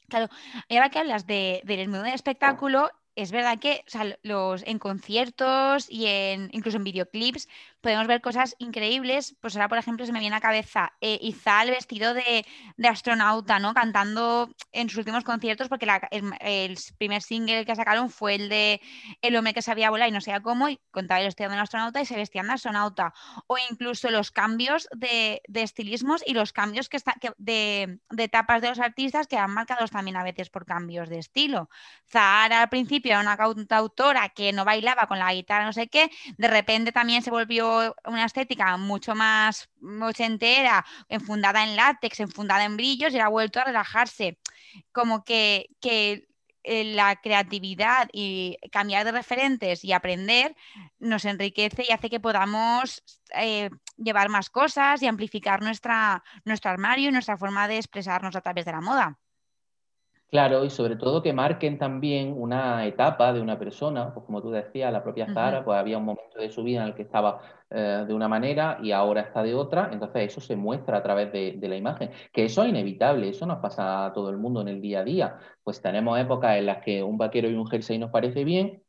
Claro, 0.06 0.28
y 0.68 0.76
ahora 0.76 0.90
que 0.90 1.00
hablas 1.00 1.26
de, 1.26 1.60
del 1.64 1.88
mundo 1.88 2.04
del 2.04 2.14
espectáculo, 2.14 2.88
es 3.16 3.32
verdad 3.32 3.58
que 3.58 3.84
los, 4.22 4.62
en 4.66 4.78
conciertos 4.78 5.86
y 5.90 6.06
en, 6.06 6.50
incluso 6.52 6.76
en 6.76 6.84
videoclips 6.84 7.48
podemos 7.86 8.08
ver 8.08 8.20
cosas 8.20 8.56
increíbles. 8.58 9.36
Pues 9.40 9.54
ahora, 9.54 9.68
por 9.68 9.78
ejemplo, 9.78 10.04
se 10.04 10.10
me 10.10 10.18
viene 10.18 10.34
a 10.34 10.38
la 10.38 10.42
cabeza 10.42 10.94
eh, 11.00 11.20
Izal 11.22 11.70
vestido 11.70 12.14
de, 12.14 12.44
astronauta, 12.82 13.60
¿no? 13.60 13.74
Cantando 13.74 14.50
en 14.72 14.88
sus 14.88 14.98
últimos 14.98 15.22
conciertos, 15.22 15.68
porque 15.68 15.86
el, 16.10 16.76
primer 16.98 17.22
single 17.22 17.64
que 17.64 17.76
sacaron 17.76 18.10
fue 18.10 18.34
el 18.34 18.48
de 18.48 18.80
El 19.22 19.36
hombre 19.36 19.54
que 19.54 19.62
sabía 19.62 19.90
volar 19.90 20.08
y 20.08 20.10
no 20.10 20.20
sabía 20.20 20.40
cómo, 20.40 20.68
y 20.68 20.80
contaba 20.90 21.20
el 21.20 21.26
vestido 21.26 21.48
de 21.48 21.54
un 21.54 21.62
astronauta 21.62 22.00
y 22.00 22.06
se 22.06 22.16
vestían 22.16 22.48
de 22.48 22.54
astronauta. 22.54 23.14
O 23.46 23.56
incluso 23.70 24.10
los 24.10 24.32
cambios 24.32 24.88
de, 24.90 25.40
estilismos 25.54 26.24
y 26.26 26.34
los 26.34 26.52
cambios 26.52 26.88
que, 26.88 26.96
está, 26.96 27.14
de, 27.36 28.00
de 28.10 28.24
etapas 28.24 28.62
de 28.62 28.70
los 28.70 28.80
artistas 28.80 29.28
que 29.28 29.36
han 29.36 29.52
marcados 29.52 29.92
también 29.92 30.16
a 30.16 30.24
veces 30.24 30.50
por 30.50 30.66
cambios 30.66 31.08
de 31.08 31.20
estilo. 31.20 31.70
Zahara 32.10 32.62
al 32.62 32.68
principio 32.68 33.12
era 33.12 33.20
una 33.20 33.36
cantautora 33.36 34.28
que 34.30 34.52
no 34.52 34.64
bailaba 34.64 35.06
con 35.06 35.20
la 35.20 35.32
guitarra, 35.32 35.66
no 35.66 35.72
sé 35.72 35.86
qué, 35.86 36.10
de 36.36 36.48
repente 36.48 36.90
también 36.90 37.22
se 37.22 37.30
volvió 37.30 37.75
una 38.04 38.24
estética 38.24 38.76
mucho 38.76 39.14
más 39.14 39.68
ochentera, 40.02 40.84
enfundada 41.08 41.64
en 41.64 41.76
látex, 41.76 42.20
enfundada 42.20 42.64
en 42.64 42.76
brillos 42.76 43.12
y 43.12 43.18
ha 43.18 43.28
vuelto 43.28 43.60
a 43.60 43.64
relajarse. 43.64 44.38
Como 44.92 45.24
que, 45.24 45.68
que 45.80 46.28
eh, 46.68 46.84
la 46.94 47.16
creatividad 47.16 48.08
y 48.12 48.58
cambiar 48.72 49.04
de 49.04 49.12
referentes 49.12 49.84
y 49.84 49.92
aprender 49.92 50.56
nos 50.98 51.24
enriquece 51.24 51.84
y 51.88 51.92
hace 51.92 52.10
que 52.10 52.18
podamos 52.20 53.04
eh, 53.34 53.70
llevar 53.96 54.28
más 54.30 54.50
cosas 54.50 55.00
y 55.02 55.06
amplificar 55.06 55.62
nuestra, 55.62 56.24
nuestro 56.44 56.70
armario 56.72 57.08
y 57.08 57.12
nuestra 57.12 57.36
forma 57.38 57.68
de 57.68 57.76
expresarnos 57.76 58.34
a 58.34 58.40
través 58.40 58.64
de 58.64 58.72
la 58.72 58.80
moda. 58.80 59.18
Claro, 60.28 60.64
y 60.64 60.70
sobre 60.70 60.96
todo 60.96 61.22
que 61.22 61.32
marquen 61.32 61.78
también 61.78 62.34
una 62.36 62.84
etapa 62.84 63.32
de 63.32 63.40
una 63.40 63.58
persona, 63.58 64.12
pues 64.12 64.26
como 64.26 64.42
tú 64.42 64.50
decías, 64.50 64.92
la 64.92 65.02
propia 65.02 65.32
Zara, 65.32 65.64
pues 65.64 65.78
había 65.78 65.98
un 65.98 66.04
momento 66.04 66.38
de 66.38 66.50
su 66.50 66.64
vida 66.64 66.82
en 66.82 66.88
el 66.88 66.94
que 66.94 67.02
estaba 67.02 67.40
eh, 67.70 68.04
de 68.06 68.12
una 68.12 68.26
manera 68.26 68.78
y 68.82 68.90
ahora 68.90 69.20
está 69.20 69.44
de 69.44 69.54
otra, 69.54 69.88
entonces 69.92 70.32
eso 70.32 70.40
se 70.40 70.56
muestra 70.56 70.98
a 70.98 71.02
través 71.02 71.32
de, 71.32 71.56
la 71.68 71.76
imagen, 71.76 72.10
que 72.32 72.44
eso 72.44 72.64
es 72.64 72.70
inevitable, 72.70 73.28
eso 73.28 73.46
nos 73.46 73.58
pasa 73.58 74.06
a 74.06 74.12
todo 74.12 74.30
el 74.30 74.36
mundo 74.36 74.62
en 74.62 74.68
el 74.68 74.80
día 74.80 75.00
a 75.00 75.04
día, 75.04 75.38
pues 75.62 75.80
tenemos 75.80 76.18
épocas 76.18 76.56
en 76.56 76.66
las 76.66 76.78
que 76.82 77.04
un 77.04 77.16
vaquero 77.18 77.48
y 77.48 77.54
un 77.54 77.66
jersey 77.68 77.96
nos 77.96 78.10
parece 78.10 78.42
bien, 78.42 78.82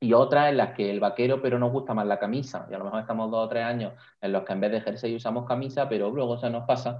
y 0.00 0.14
otras 0.14 0.50
en 0.50 0.56
las 0.56 0.72
que 0.74 0.90
el 0.90 0.98
vaquero, 0.98 1.40
pero 1.40 1.60
nos 1.60 1.70
gusta 1.70 1.94
más 1.94 2.04
la 2.08 2.18
camisa. 2.18 2.66
Y 2.68 2.74
a 2.74 2.78
lo 2.78 2.84
mejor 2.86 3.00
estamos 3.02 3.30
dos 3.30 3.46
o 3.46 3.48
tres 3.48 3.64
años 3.64 3.92
en 4.20 4.32
los 4.32 4.42
que 4.42 4.52
en 4.52 4.60
vez 4.60 4.72
de 4.72 4.80
jersey 4.80 5.14
usamos 5.14 5.46
camisa, 5.46 5.88
pero 5.88 6.10
luego 6.10 6.36
se 6.38 6.50
nos 6.50 6.66
pasa. 6.66 6.98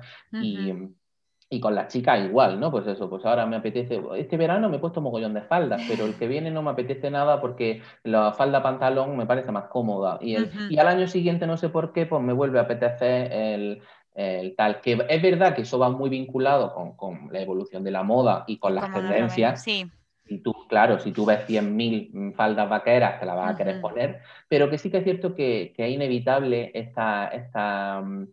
Y 1.53 1.61
con 1.61 1.75
las 1.75 1.89
chicas 1.89 2.19
igual, 2.25 2.59
¿no? 2.59 2.71
Pues 2.71 2.87
eso, 2.87 3.11
pues 3.11 3.27
ahora 3.27 3.45
me 3.45 3.57
apetece, 3.57 4.03
este 4.17 4.39
verano 4.39 4.71
me 4.71 4.79
he 4.79 4.81
puesto 4.81 5.03
mogollón 5.03 5.35
de 5.35 5.43
faldas, 5.43 5.83
pero 5.87 6.07
el 6.07 6.15
que 6.15 6.27
viene 6.27 6.51
no 6.51 6.63
me 6.63 6.71
apetece 6.71 7.11
nada 7.11 7.43
porque 7.43 7.83
la 8.05 8.33
falda 8.33 8.63
pantalón 8.63 9.19
me 9.19 9.27
parece 9.27 9.53
más 9.53 9.65
cómoda. 9.65 10.17
Y, 10.23 10.35
el, 10.35 10.51
y 10.71 10.79
al 10.79 10.89
año 10.89 11.07
siguiente, 11.07 11.47
no 11.47 11.59
sé 11.59 11.69
por 11.69 11.93
qué, 11.93 12.07
pues 12.07 12.23
me 12.23 12.33
vuelve 12.33 12.59
a 12.59 12.63
apetecer 12.63 13.31
el, 13.31 14.55
tal. 14.57 14.81
Que 14.81 15.05
es 15.07 15.23
verdad 15.23 15.55
que 15.55 15.61
eso 15.61 15.79
va 15.79 15.91
muy 15.91 16.09
vinculado 16.09 16.73
con, 16.97 17.29
la 17.31 17.43
evolución 17.43 17.85
de 17.85 17.91
la 17.91 18.03
moda 18.03 18.45
y 18.47 18.57
con 18.57 18.75
las 18.75 18.91
tendencias. 18.91 19.63
Sí. 19.63 19.85
Y 20.27 20.39
tú, 20.39 20.55
claro, 20.71 20.99
si 21.01 21.13
tú 21.13 21.27
ves 21.27 21.47
100.000 21.47 22.35
faldas 22.35 22.67
vaqueras, 22.67 23.21
te 23.21 23.27
la 23.27 23.35
vas 23.35 23.53
a 23.53 23.57
querer 23.59 23.79
poner, 23.83 24.21
pero 24.49 24.71
que 24.71 24.79
sí 24.79 24.91
que 24.91 24.99
es 24.99 25.05
cierto 25.05 25.35
que, 25.35 25.75
es 25.77 25.91
inevitable 25.91 26.71
estas 26.73 27.35
esta, 27.35 28.01
mm, 28.01 28.27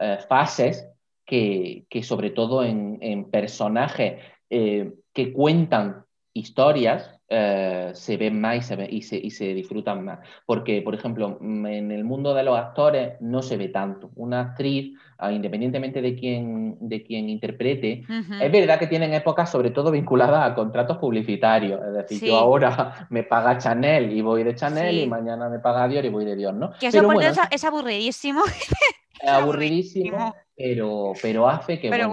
eh, 0.00 0.18
fases 0.28 0.86
que, 1.28 2.02
sobre 2.02 2.30
todo 2.30 2.64
en, 2.64 3.30
personajes 3.30 4.20
eh, 4.48 4.94
que 5.12 5.32
cuentan 5.32 6.04
historias 6.32 7.14
eh, 7.30 7.90
se 7.92 8.16
ven 8.16 8.40
más 8.40 8.56
y 8.56 8.62
se, 8.62 8.88
y, 8.90 9.02
se, 9.02 9.16
y 9.18 9.30
se, 9.30 9.52
disfrutan 9.52 10.02
más. 10.02 10.20
Porque, 10.46 10.80
por 10.80 10.94
ejemplo, 10.94 11.36
mm, 11.38 11.66
en 11.66 11.90
el 11.90 12.04
mundo 12.04 12.32
de 12.32 12.42
los 12.42 12.58
actores 12.58 13.20
no 13.20 13.42
se 13.42 13.58
ve 13.58 13.68
tanto. 13.68 14.10
Una 14.14 14.40
actriz, 14.40 14.96
ah, 15.18 15.30
independientemente 15.30 16.00
de 16.00 16.14
quién, 16.14 16.78
de 16.80 17.02
quién 17.02 17.28
interprete, 17.28 18.04
es 18.40 18.52
verdad 18.52 18.78
que 18.78 18.86
tienen 18.86 19.12
épocas 19.12 19.50
sobre 19.50 19.70
todo 19.70 19.90
vinculadas 19.90 20.50
a 20.50 20.54
contratos 20.54 20.96
publicitarios. 20.96 21.78
Es 21.86 21.92
decir, 21.92 22.30
yo 22.30 22.38
ahora 22.38 23.06
me 23.10 23.24
paga 23.24 23.58
Chanel 23.58 24.10
y 24.10 24.22
voy 24.22 24.44
de 24.44 24.54
Chanel 24.54 24.98
y 24.98 25.06
mañana 25.06 25.50
me 25.50 25.58
paga 25.58 25.86
Dior 25.88 26.06
y 26.06 26.08
voy 26.08 26.24
de 26.24 26.36
Dior, 26.36 26.54
¿no? 26.54 26.72
Que 26.80 26.86
eso 26.86 26.96
Pero 26.96 27.10
aburridísimo. 27.10 27.46
Es 27.50 27.64
aburridísimo 27.64 28.42
pero, 30.56 31.12
pero 31.22 31.48
hace 31.48 31.78
que, 31.78 31.88
pero, 31.88 32.10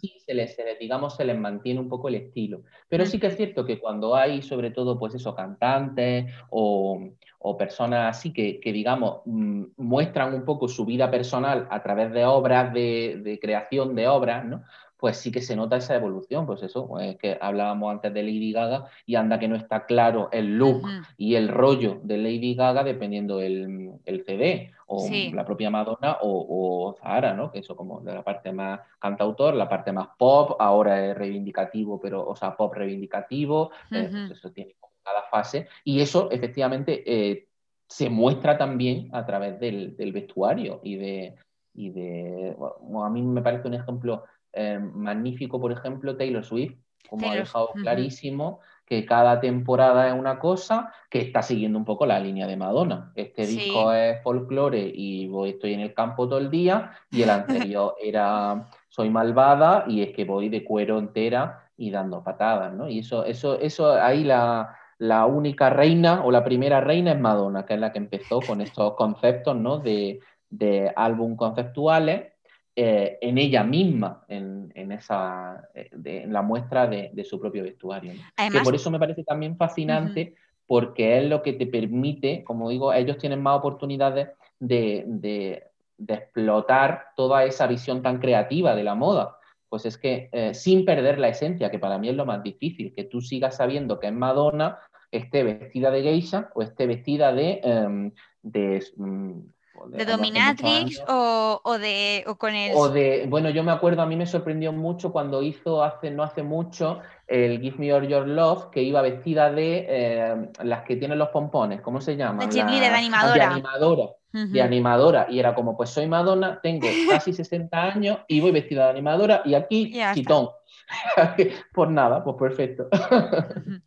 sí 0.00 0.14
se 0.24 0.34
les, 0.34 0.56
digamos, 0.78 1.16
se 1.16 1.24
les 1.24 1.36
mantiene 1.36 1.80
un 1.80 1.88
poco 1.88 2.08
el 2.08 2.14
estilo. 2.14 2.62
Pero 2.88 3.04
sí 3.04 3.18
que 3.18 3.26
es 3.26 3.36
cierto 3.36 3.64
que 3.64 3.80
cuando 3.80 4.14
hay, 4.14 4.40
sobre 4.42 4.70
todo, 4.70 4.98
pues 4.98 5.14
eso, 5.14 5.34
cantantes 5.34 6.32
o, 6.50 7.10
o 7.40 7.56
personas 7.56 8.16
así 8.16 8.32
que, 8.32 8.60
que 8.60 8.72
digamos, 8.72 9.22
mm, 9.26 9.64
muestran 9.78 10.32
un 10.32 10.44
poco 10.44 10.68
su 10.68 10.84
vida 10.84 11.10
personal 11.10 11.66
a 11.70 11.82
través 11.82 12.12
de 12.12 12.24
obras, 12.24 12.72
de, 12.72 13.20
de 13.22 13.38
creación 13.40 13.96
de 13.96 14.06
obras, 14.06 14.44
¿no? 14.44 14.62
Pues 15.00 15.16
sí 15.16 15.32
que 15.32 15.40
se 15.40 15.56
nota 15.56 15.76
esa 15.76 15.94
evolución, 15.94 16.46
pues 16.46 16.62
eso, 16.62 16.86
pues 16.86 17.16
que 17.16 17.38
hablábamos 17.40 17.90
antes 17.90 18.12
de 18.12 18.22
Lady 18.22 18.52
Gaga 18.52 18.86
y 19.06 19.14
anda 19.14 19.38
que 19.38 19.48
no 19.48 19.56
está 19.56 19.86
claro 19.86 20.28
el 20.32 20.58
look 20.58 20.82
y 21.16 21.34
el 21.34 21.48
rollo 21.48 22.00
de 22.02 22.18
Lady 22.18 22.54
Gaga 22.54 22.84
dependiendo 22.84 23.40
el, 23.40 23.92
el 24.04 24.24
CD 24.24 24.72
o 24.86 25.08
la 25.32 25.44
propia 25.44 25.70
Madonna 25.70 26.18
o, 26.20 26.46
o, 26.88 26.94
Zahara, 26.94 27.32
¿no? 27.32 27.50
Que 27.52 27.60
eso 27.60 27.76
como 27.76 28.00
de 28.00 28.12
la 28.12 28.24
parte 28.24 28.52
más 28.52 28.80
cantautor, 28.98 29.54
la 29.54 29.68
parte 29.68 29.92
más 29.92 30.08
pop, 30.18 30.56
ahora 30.58 31.06
es 31.06 31.16
reivindicativo, 31.16 32.00
pero, 32.00 32.26
o 32.26 32.34
sea, 32.34 32.56
pop 32.56 32.74
reivindicativo, 32.74 33.70
eh, 33.92 34.08
pues 34.10 34.38
eso 34.38 34.50
tiene 34.50 34.74
cada 35.04 35.22
fase 35.30 35.68
y 35.84 36.00
eso 36.00 36.28
efectivamente 36.30 37.02
eh, 37.06 37.46
se 37.86 38.10
muestra 38.10 38.58
también 38.58 39.08
a 39.12 39.24
través 39.24 39.58
del, 39.60 39.94
vestuario 40.12 40.80
y 40.82 40.96
de, 40.96 41.36
y 41.74 41.90
de, 41.90 42.56
a 43.04 43.10
mí 43.10 43.22
me 43.22 43.42
parece 43.42 43.68
un 43.68 43.74
ejemplo 43.74 44.24
eh, 44.52 44.78
magnífico, 44.78 45.60
por 45.60 45.72
ejemplo, 45.72 46.16
Taylor 46.16 46.44
Swift, 46.44 46.74
como 47.08 47.30
ha 47.30 47.34
dejado 47.34 47.70
clarísimo 47.72 48.60
que 48.90 49.06
cada 49.06 49.38
temporada 49.38 50.08
es 50.08 50.14
una 50.14 50.40
cosa, 50.40 50.92
que 51.08 51.20
está 51.20 51.42
siguiendo 51.42 51.78
un 51.78 51.84
poco 51.84 52.06
la 52.06 52.18
línea 52.18 52.48
de 52.48 52.56
Madonna. 52.56 53.12
Este 53.14 53.46
disco 53.46 53.92
es 53.92 54.20
folclore 54.22 54.90
y 54.92 55.28
voy, 55.28 55.50
estoy 55.50 55.74
en 55.74 55.80
el 55.80 55.94
campo 55.94 56.28
todo 56.28 56.38
el 56.40 56.50
día, 56.50 56.90
y 57.08 57.22
el 57.22 57.30
anterior 57.70 57.94
era 58.02 58.68
Soy 58.88 59.08
malvada 59.08 59.84
y 59.86 60.02
es 60.02 60.10
que 60.12 60.24
voy 60.24 60.48
de 60.48 60.64
cuero 60.64 60.98
entera 60.98 61.70
y 61.76 61.92
dando 61.92 62.24
patadas, 62.24 62.72
¿no? 62.74 62.88
Y 62.88 62.98
eso, 62.98 63.24
eso, 63.24 63.60
eso 63.60 63.92
ahí 63.92 64.24
la, 64.24 64.76
la 64.98 65.24
única 65.24 65.70
reina 65.70 66.24
o 66.24 66.32
la 66.32 66.42
primera 66.42 66.80
reina 66.80 67.12
es 67.12 67.20
Madonna, 67.20 67.64
que 67.64 67.74
es 67.74 67.80
la 67.80 67.92
que 67.92 67.98
empezó 67.98 68.40
con 68.40 68.60
estos 68.60 68.94
conceptos, 68.94 69.54
¿no? 69.54 69.78
De, 69.78 70.18
de 70.48 70.92
álbum 70.96 71.36
conceptuales 71.36 72.29
eh, 72.76 73.18
en 73.20 73.38
ella 73.38 73.64
misma, 73.64 74.24
en, 74.28 74.92
esa, 74.92 75.68
eh, 75.74 75.90
en 76.04 76.32
la 76.32 76.42
muestra 76.42 76.86
de, 76.86 77.24
su 77.24 77.40
propio 77.40 77.64
vestuario. 77.64 78.12
que 78.36 78.60
por 78.60 78.74
eso 78.74 78.90
me 78.90 78.98
parece 78.98 79.24
también 79.24 79.56
fascinante, 79.56 80.34
porque 80.66 81.18
es 81.18 81.28
lo 81.28 81.42
que 81.42 81.54
te 81.54 81.66
permite, 81.66 82.44
como 82.44 82.70
digo, 82.70 82.92
ellos 82.92 83.18
tienen 83.18 83.42
más 83.42 83.58
oportunidades 83.58 84.28
de, 84.60 85.66
explotar 86.06 87.08
toda 87.16 87.44
esa 87.44 87.66
visión 87.66 88.02
tan 88.02 88.20
creativa 88.20 88.74
de 88.74 88.84
la 88.84 88.94
moda. 88.94 89.36
Pues 89.68 89.84
es 89.84 89.98
que 89.98 90.28
eh, 90.32 90.54
sin 90.54 90.84
perder 90.84 91.18
la 91.18 91.28
esencia, 91.28 91.70
que 91.70 91.78
para 91.78 91.98
mí 91.98 92.08
es 92.08 92.14
lo 92.14 92.24
más 92.24 92.42
difícil, 92.42 92.94
que 92.94 93.04
tú 93.04 93.20
sigas 93.20 93.56
sabiendo 93.56 93.98
que 93.98 94.06
es 94.06 94.12
Madonna, 94.12 94.78
esté 95.10 95.42
vestida 95.42 95.90
de 95.90 96.02
geisha 96.02 96.50
o 96.54 96.62
esté 96.62 96.86
vestida 96.86 97.32
de, 97.32 97.60
em, 97.62 98.12
de 98.42 98.84
mm, 98.96 99.40
de, 99.88 100.04
Dominatrix 100.04 101.02
o, 101.08 101.78
de 101.78 102.24
con 102.38 102.54
el... 102.54 102.72
O 102.74 102.88
de, 102.88 103.26
bueno, 103.28 103.50
yo 103.50 103.62
me 103.62 103.72
acuerdo, 103.72 104.02
a 104.02 104.06
mí 104.06 104.16
me 104.16 104.26
sorprendió 104.26 104.72
mucho 104.72 105.12
cuando 105.12 105.42
hizo 105.42 105.82
hace, 105.82 106.10
no 106.10 106.22
hace 106.22 106.42
mucho 106.42 107.00
el 107.26 107.60
Give 107.60 107.76
Me 107.78 107.92
All 107.92 108.08
Your 108.08 108.26
Love, 108.26 108.70
que 108.70 108.82
iba 108.82 109.02
vestida 109.02 109.50
de 109.50 109.86
eh, 109.88 110.48
las 110.62 110.82
que 110.82 110.96
tienen 110.96 111.18
los 111.18 111.28
pompones, 111.28 111.80
¿cómo 111.80 112.00
se 112.00 112.16
llama? 112.16 112.46
De 112.46 112.52
de 112.54 112.60
animadora. 112.86 113.34
De 113.34 113.42
animadora. 113.42 114.04
De 114.32 114.62
animadora. 114.62 115.26
Y 115.28 115.38
era 115.38 115.54
como, 115.54 115.76
pues 115.76 115.90
soy 115.90 116.06
Madonna, 116.06 116.60
tengo 116.62 116.86
casi 117.10 117.32
60 117.32 117.82
años 117.82 118.18
y 118.28 118.40
voy 118.40 118.50
vestida 118.50 118.84
de 118.84 118.90
animadora 118.90 119.42
y 119.44 119.54
aquí, 119.54 119.92
chitón. 120.14 120.50
Por 121.72 121.90
nada, 121.90 122.22
pues 122.24 122.36
perfecto. 122.36 122.88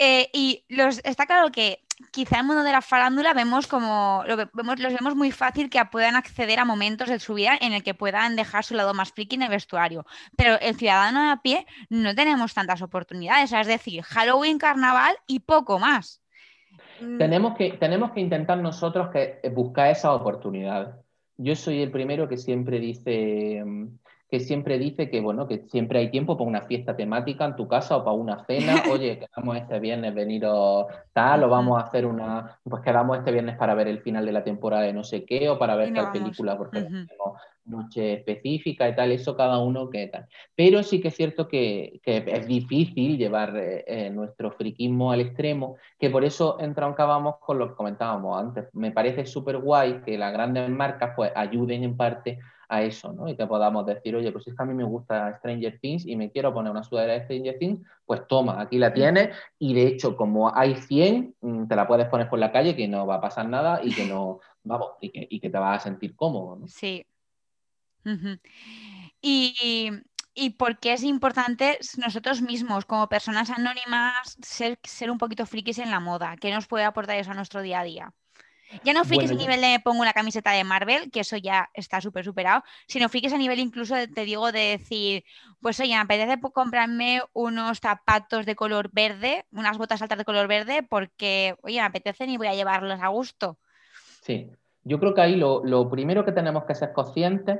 Eh, 0.00 0.30
y 0.32 0.64
los, 0.68 1.00
está 1.04 1.26
claro 1.26 1.50
que 1.50 1.80
quizá 2.10 2.36
en 2.36 2.40
el 2.40 2.46
mundo 2.46 2.62
de 2.62 2.72
la 2.72 2.82
farándula 2.82 3.34
vemos 3.34 3.66
como 3.66 4.22
lo 4.26 4.36
vemos, 4.36 4.78
los 4.78 4.92
vemos 4.92 5.14
muy 5.14 5.30
fácil 5.30 5.70
que 5.70 5.84
puedan 5.84 6.16
acceder 6.16 6.58
a 6.58 6.64
momentos 6.64 7.08
de 7.08 7.18
su 7.18 7.34
vida 7.34 7.58
en 7.60 7.72
el 7.72 7.82
que 7.82 7.94
puedan 7.94 8.36
dejar 8.36 8.64
su 8.64 8.74
lado 8.74 8.94
más 8.94 9.12
friki 9.12 9.36
en 9.36 9.42
el 9.42 9.50
vestuario. 9.50 10.04
Pero 10.36 10.58
el 10.60 10.76
ciudadano 10.76 11.30
a 11.30 11.42
pie 11.42 11.66
no 11.88 12.14
tenemos 12.14 12.54
tantas 12.54 12.82
oportunidades, 12.82 13.52
es 13.52 13.66
decir, 13.66 14.02
Halloween, 14.02 14.58
carnaval 14.58 15.16
y 15.26 15.40
poco 15.40 15.78
más. 15.78 16.22
Mm. 17.00 17.18
Tenemos 17.18 17.56
que, 17.56 17.72
tenemos 17.72 18.12
que 18.12 18.20
intentar 18.20 18.58
nosotros 18.58 19.10
que 19.10 19.40
buscar 19.50 19.90
esa 19.90 20.12
oportunidad. 20.12 21.00
Yo 21.36 21.54
soy 21.54 21.82
el 21.82 21.90
primero 21.90 22.28
que 22.28 22.36
siempre 22.36 22.80
dice 22.80 23.62
mm, 23.64 23.98
que 24.28 24.40
siempre 24.40 24.78
dice 24.78 25.08
que, 25.08 25.20
bueno, 25.20 25.48
que 25.48 25.64
siempre 25.68 26.00
hay 26.00 26.10
tiempo 26.10 26.36
para 26.36 26.48
una 26.48 26.62
fiesta 26.62 26.94
temática 26.94 27.46
en 27.46 27.56
tu 27.56 27.66
casa 27.66 27.96
o 27.96 28.04
para 28.04 28.16
una 28.16 28.44
cena. 28.44 28.74
Oye, 28.92 29.18
quedamos 29.18 29.56
este 29.56 29.80
viernes 29.80 30.14
veniros 30.14 30.86
tal, 31.12 31.44
o 31.44 31.48
vamos 31.48 31.80
a 31.80 31.86
hacer 31.86 32.04
una, 32.04 32.58
pues 32.62 32.82
quedamos 32.82 33.18
este 33.18 33.32
viernes 33.32 33.56
para 33.56 33.74
ver 33.74 33.88
el 33.88 34.00
final 34.00 34.26
de 34.26 34.32
la 34.32 34.44
temporada 34.44 34.82
de 34.82 34.92
no 34.92 35.02
sé 35.02 35.24
qué, 35.24 35.48
o 35.48 35.58
para 35.58 35.76
ver 35.76 35.94
tal 35.94 36.12
película 36.12 36.58
porque 36.58 36.82
tenemos 36.82 37.40
noche 37.64 38.14
específica 38.14 38.88
y 38.88 38.94
tal, 38.94 39.12
eso 39.12 39.36
cada 39.36 39.58
uno 39.58 39.88
que 39.88 40.06
tal. 40.08 40.26
Pero 40.54 40.82
sí 40.82 41.00
que 41.00 41.08
es 41.08 41.16
cierto 41.16 41.48
que, 41.48 42.00
es 42.04 42.46
difícil 42.46 43.16
llevar 43.16 43.56
eh, 43.56 43.84
eh, 43.86 44.10
nuestro 44.10 44.50
friquismo 44.52 45.12
al 45.12 45.20
extremo, 45.20 45.76
que 45.98 46.10
por 46.10 46.24
eso 46.24 46.58
entroncábamos 46.60 47.36
con 47.38 47.58
lo 47.58 47.68
que 47.68 47.74
comentábamos 47.74 48.38
antes. 48.38 48.68
Me 48.74 48.90
parece 48.90 49.26
súper 49.26 49.58
guay 49.58 50.02
que 50.02 50.18
las 50.18 50.32
grandes 50.32 50.68
marcas 50.68 51.12
pues 51.16 51.32
ayuden 51.34 51.84
en 51.84 51.96
parte 51.96 52.38
a 52.68 52.82
eso, 52.82 53.12
¿no? 53.12 53.28
Y 53.28 53.36
que 53.36 53.46
podamos 53.46 53.86
decir, 53.86 54.14
oye, 54.14 54.30
pues 54.30 54.44
si 54.44 54.50
es 54.50 54.56
que 54.56 54.62
a 54.62 54.66
mí 54.66 54.74
me 54.74 54.84
gusta 54.84 55.36
Stranger 55.38 55.78
Things 55.80 56.06
y 56.06 56.16
me 56.16 56.30
quiero 56.30 56.52
poner 56.52 56.70
una 56.70 56.84
sudadera 56.84 57.14
de 57.14 57.24
Stranger 57.24 57.58
Things, 57.58 57.80
pues 58.04 58.26
toma, 58.28 58.60
aquí 58.60 58.78
la 58.78 58.92
tienes 58.92 59.34
y 59.58 59.74
de 59.74 59.86
hecho 59.86 60.16
como 60.16 60.54
hay 60.54 60.74
100, 60.74 61.34
mm, 61.40 61.66
te 61.66 61.76
la 61.76 61.86
puedes 61.86 62.06
poner 62.08 62.28
por 62.28 62.38
la 62.38 62.52
calle 62.52 62.76
que 62.76 62.86
no 62.86 63.06
va 63.06 63.16
a 63.16 63.20
pasar 63.20 63.48
nada 63.48 63.80
y 63.82 63.94
que 63.94 64.06
no, 64.06 64.40
vamos, 64.64 64.90
y 65.00 65.10
que, 65.10 65.26
y 65.30 65.40
que 65.40 65.50
te 65.50 65.58
vas 65.58 65.80
a 65.80 65.84
sentir 65.84 66.14
cómodo, 66.14 66.56
¿no? 66.56 66.68
Sí. 66.68 67.04
Y, 69.20 69.90
y 70.34 70.50
por 70.50 70.78
qué 70.78 70.92
es 70.92 71.02
importante 71.02 71.78
nosotros 71.96 72.42
mismos, 72.42 72.84
como 72.84 73.08
personas 73.08 73.50
anónimas, 73.50 74.36
ser, 74.40 74.78
ser 74.82 75.10
un 75.10 75.18
poquito 75.18 75.46
frikis 75.46 75.78
en 75.78 75.90
la 75.90 76.00
moda. 76.00 76.36
¿Qué 76.40 76.52
nos 76.52 76.66
puede 76.66 76.84
aportar 76.84 77.16
eso 77.16 77.32
a 77.32 77.34
nuestro 77.34 77.60
día 77.60 77.80
a 77.80 77.84
día? 77.84 78.14
Ya 78.84 78.92
no 78.92 79.04
frikis 79.04 79.30
a 79.30 79.34
nivel 79.34 79.60
de 79.60 79.80
pongo 79.82 80.00
una 80.00 80.12
camiseta 80.12 80.52
de 80.52 80.64
Marvel, 80.64 81.10
que 81.10 81.20
eso 81.20 81.36
ya 81.36 81.70
está 81.74 82.00
súper 82.00 82.24
superado, 82.24 82.62
sino 82.86 83.08
frikis 83.08 83.32
a 83.32 83.38
nivel 83.38 83.58
incluso, 83.58 83.94
te 84.14 84.24
digo, 84.24 84.52
de 84.52 84.78
decir, 84.78 85.24
pues 85.60 85.80
oye, 85.80 85.90
me 85.90 86.00
apetece 86.00 86.40
comprarme 86.40 87.22
unos 87.32 87.80
zapatos 87.80 88.46
de 88.46 88.54
color 88.54 88.90
verde, 88.92 89.46
unas 89.52 89.78
botas 89.78 90.02
altas 90.02 90.18
de 90.18 90.24
color 90.24 90.48
verde, 90.48 90.82
porque, 90.82 91.56
oye, 91.62 91.76
me 91.76 91.86
apetecen 91.86 92.30
y 92.30 92.36
voy 92.36 92.48
a 92.48 92.54
llevarlos 92.54 93.00
a 93.00 93.08
gusto. 93.08 93.58
Sí, 94.22 94.50
yo 94.84 94.98
creo 95.00 95.14
que 95.14 95.20
ahí 95.20 95.36
lo, 95.36 95.64
lo 95.64 95.88
primero 95.88 96.24
que 96.24 96.32
tenemos 96.32 96.64
que 96.64 96.74
ser 96.74 96.92
conscientes 96.92 97.58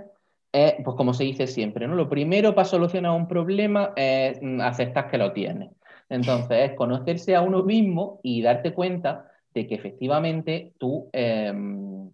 es, 0.52 0.74
pues 0.84 0.96
como 0.96 1.14
se 1.14 1.24
dice 1.24 1.46
siempre, 1.46 1.86
¿no? 1.86 1.94
Lo 1.94 2.08
primero 2.08 2.54
para 2.54 2.66
solucionar 2.66 3.12
un 3.12 3.28
problema 3.28 3.92
es 3.96 4.38
mm, 4.40 4.60
aceptar 4.60 5.10
que 5.10 5.18
lo 5.18 5.32
tienes. 5.32 5.70
Entonces, 6.08 6.70
es 6.70 6.76
conocerse 6.76 7.36
a 7.36 7.42
uno 7.42 7.62
mismo 7.62 8.20
y 8.22 8.42
darte 8.42 8.72
cuenta 8.72 9.30
de 9.54 9.66
que 9.66 9.74
efectivamente 9.74 10.72
tú, 10.78 11.08
em, 11.12 12.10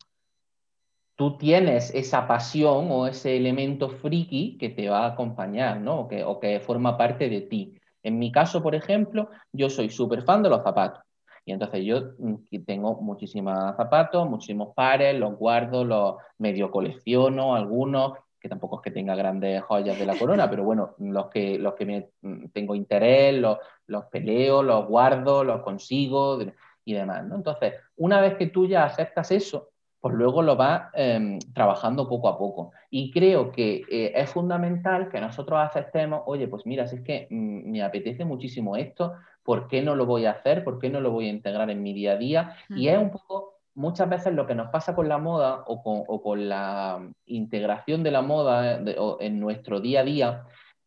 tú 1.16 1.36
tienes 1.36 1.94
esa 1.94 2.26
pasión 2.26 2.88
o 2.90 3.06
ese 3.06 3.36
elemento 3.36 3.88
friki 3.88 4.56
que 4.58 4.70
te 4.70 4.88
va 4.88 5.04
a 5.04 5.12
acompañar, 5.12 5.80
¿no? 5.80 6.00
O 6.00 6.08
que, 6.08 6.24
o 6.24 6.40
que 6.40 6.60
forma 6.60 6.96
parte 6.96 7.28
de 7.28 7.42
ti. 7.42 7.78
En 8.02 8.18
mi 8.18 8.30
caso, 8.32 8.62
por 8.62 8.74
ejemplo, 8.74 9.30
yo 9.52 9.70
soy 9.70 9.90
súper 9.90 10.22
fan 10.22 10.42
de 10.42 10.50
los 10.50 10.62
zapatos. 10.62 11.02
Y 11.46 11.52
entonces 11.52 11.84
yo 11.84 12.12
mm, 12.18 12.64
tengo 12.66 13.00
muchísimos 13.00 13.76
zapatos, 13.76 14.28
muchísimos 14.28 14.74
pares, 14.74 15.18
los 15.18 15.36
guardo, 15.36 15.84
los 15.84 16.16
medio 16.38 16.70
colecciono, 16.70 17.54
algunos, 17.54 18.14
que 18.40 18.48
tampoco 18.48 18.76
es 18.76 18.82
que 18.82 18.90
tenga 18.90 19.14
grandes 19.14 19.62
joyas 19.62 19.98
de 19.98 20.06
la 20.06 20.18
corona, 20.18 20.50
pero 20.50 20.64
bueno, 20.64 20.94
los 20.98 21.28
que, 21.28 21.58
los 21.58 21.74
que 21.74 21.86
me, 21.86 22.10
mm, 22.22 22.48
tengo 22.52 22.74
interés, 22.74 23.34
los, 23.40 23.58
los 23.86 24.04
peleo, 24.06 24.62
los 24.62 24.86
guardo, 24.86 25.44
los 25.44 25.62
consigo 25.62 26.38
y 26.84 26.94
demás, 26.94 27.24
¿no? 27.26 27.36
Entonces, 27.36 27.74
una 27.96 28.20
vez 28.20 28.34
que 28.34 28.46
tú 28.46 28.66
ya 28.66 28.84
aceptas 28.84 29.30
eso, 29.30 29.70
pues 30.04 30.16
luego 30.16 30.42
lo 30.42 30.54
vas 30.54 30.90
em, 30.92 31.38
trabajando 31.54 32.06
poco 32.06 32.28
a 32.28 32.36
poco. 32.36 32.72
Y 32.90 33.10
creo 33.10 33.50
que 33.50 33.82
eh, 33.90 34.12
es 34.14 34.28
fundamental 34.28 35.08
que 35.08 35.18
nosotros 35.18 35.58
aceptemos, 35.58 36.24
oye, 36.26 36.46
pues 36.46 36.66
mira, 36.66 36.86
si 36.86 36.96
es 36.96 37.02
que 37.02 37.26
mm, 37.30 37.70
me 37.70 37.82
apetece 37.82 38.26
muchísimo 38.26 38.76
esto, 38.76 39.14
¿por 39.42 39.66
qué 39.66 39.80
no 39.80 39.94
lo 39.94 40.04
voy 40.04 40.26
a 40.26 40.32
hacer? 40.32 40.62
¿Por 40.62 40.78
qué 40.78 40.90
no 40.90 41.00
lo 41.00 41.10
voy 41.10 41.28
a 41.28 41.30
integrar 41.30 41.70
en 41.70 41.82
mi 41.82 41.94
día 41.94 42.12
a 42.12 42.16
día? 42.16 42.56
Y 42.68 42.88
es 42.88 42.98
un 42.98 43.10
poco, 43.10 43.60
muchas 43.74 44.06
veces 44.10 44.34
lo 44.34 44.46
que 44.46 44.54
nos 44.54 44.68
pasa 44.68 44.94
con 44.94 45.08
la 45.08 45.16
moda 45.16 45.64
o 45.66 46.22
con, 46.22 46.48
la 46.50 47.00
integración 47.24 48.02
de 48.02 48.10
la 48.10 48.20
moda 48.20 48.80
eh, 48.82 48.96
en 49.20 49.40
nuestro 49.40 49.80
día 49.80 50.00
a 50.00 50.04
día, 50.04 50.44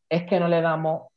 es 0.09 0.25
que 0.25 0.39
no 0.39 0.47
le 0.47 0.61
damos 0.61 1.07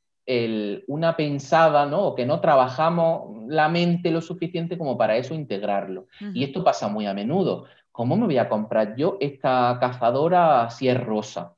una 0.87 1.17
pensada, 1.17 1.87
¿no? 1.87 2.03
O 2.09 2.15
que 2.15 2.27
no 2.27 2.41
trabajamos 2.41 3.47
la 3.49 3.69
mente 3.69 4.11
lo 4.11 4.21
suficiente 4.21 4.79
como 4.79 4.97
para 4.97 5.17
eso 5.17 5.35
integrarlo. 5.35 6.07
Y 6.35 6.45
esto 6.45 6.63
pasa 6.63 6.89
muy 6.89 7.07
a 7.07 7.15
menudo. 7.15 7.65
¿Cómo 7.91 8.17
me 8.17 8.27
voy 8.27 8.39
a 8.39 8.49
comprar 8.49 8.97
yo 8.97 9.17
esta 9.21 9.77
cazadora 9.81 10.71
si 10.71 10.89
es 10.89 11.03
rosa? 11.03 11.57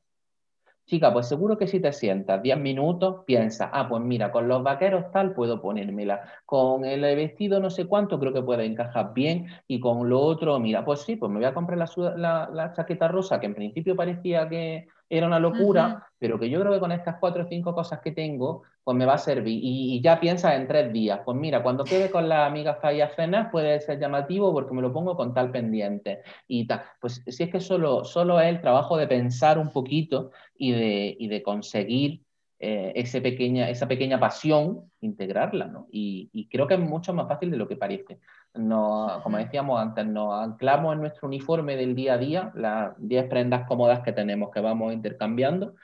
Chica, 0.85 1.13
pues 1.13 1.29
seguro 1.29 1.57
que 1.57 1.69
si 1.69 1.81
te 1.81 1.93
sientas 1.93 2.43
10 2.43 2.59
minutos, 2.59 3.25
piensas, 3.25 3.71
ah, 3.73 3.89
pues 3.89 4.03
mira, 4.03 4.33
con 4.33 4.49
los 4.49 4.63
vaqueros 4.63 5.11
tal 5.13 5.33
puedo 5.33 5.63
ponérmela, 5.63 6.23
con 6.45 6.85
el 6.85 7.03
vestido 7.03 7.61
no 7.61 7.71
sé 7.71 7.87
cuánto 7.87 8.19
creo 8.19 8.33
que 8.33 8.43
puede 8.43 8.65
encajar 8.65 9.15
bien 9.15 9.47
y 9.69 9.79
con 9.79 10.09
lo 10.09 10.21
otro, 10.21 10.59
mira, 10.59 10.85
pues 10.85 11.03
sí, 11.03 11.15
pues 11.17 11.31
me 11.31 11.39
voy 11.39 11.47
a 11.47 11.55
comprar 11.55 11.79
la, 11.79 12.51
la 12.53 12.73
chaqueta 12.73 13.07
rosa 13.07 13.39
que 13.39 13.47
en 13.47 13.55
principio 13.55 13.95
parecía 13.95 14.49
que 14.49 14.89
era 15.15 15.27
una 15.27 15.39
locura, 15.39 16.07
pero 16.19 16.41
que 16.41 16.49
yo 16.49 16.59
creo 16.59 16.73
que 16.73 16.81
con 16.81 16.91
estas 16.91 17.17
cuatro 17.21 17.45
o 17.45 17.47
cinco 17.47 17.75
cosas 17.75 18.01
que 18.01 18.13
tengo, 18.13 18.63
pues 18.83 18.97
me 18.97 19.05
va 19.05 19.15
a 19.15 19.19
servir. 19.19 19.61
Y, 19.63 20.01
ya 20.01 20.19
piensas 20.19 20.55
en 20.55 20.67
tres 20.67 20.91
días. 20.91 21.21
Pues 21.23 21.37
mira, 21.37 21.63
cuando 21.63 21.85
quede 21.85 22.11
con 22.11 22.31
las 22.31 22.49
amigas 22.49 22.79
para 22.81 22.95
ir 22.95 23.03
a 23.03 23.11
cenar 23.11 23.51
puede 23.51 23.79
ser 23.81 24.01
llamativo 24.01 24.55
porque 24.55 24.73
me 24.73 24.81
lo 24.81 24.91
pongo 24.91 25.15
con 25.15 25.35
tal 25.35 25.51
pendiente. 25.51 26.23
Y 26.49 26.67
tal. 26.67 26.83
Pues 26.99 27.23
si 27.27 27.43
es 27.43 27.51
que 27.51 27.61
solo, 27.61 28.07
solo 28.07 28.41
es 28.41 28.49
el 28.49 28.63
trabajo 28.63 28.97
de 28.97 29.07
pensar 29.07 29.59
un 29.59 29.71
poquito 29.71 30.31
y 30.57 30.73
de, 30.73 31.15
y 31.19 31.29
de 31.29 31.43
conseguir 31.43 32.23
eh, 32.65 32.93
ese 32.95 33.21
pequeña, 33.21 33.69
esa 33.69 33.89
pequeña 33.89 34.21
pasión, 34.21 34.91
integrarla, 35.01 35.67
¿no? 35.67 35.89
Y, 35.91 36.49
creo 36.49 36.69
que 36.69 36.75
es 36.75 36.81
mucho 36.81 37.13
más 37.13 37.27
fácil 37.27 37.51
de 37.51 37.57
lo 37.59 37.69
que 37.69 37.77
parece. 37.77 38.21
No, 38.55 39.21
como 39.23 39.39
decíamos 39.39 39.81
antes, 39.81 40.07
nos 40.07 40.35
anclamos 40.35 40.95
en 40.95 41.01
nuestro 41.01 41.27
uniforme 41.27 41.77
del 41.77 41.95
día 41.95 42.15
a 42.15 42.19
día, 42.19 42.53
las 42.55 42.93
10 42.99 43.29
prendas 43.29 43.67
cómodas 43.67 44.01
que 44.01 44.13
tenemos 44.13 44.51
que 44.51 44.61
vamos 44.61 44.93
intercambiando, 44.93 45.75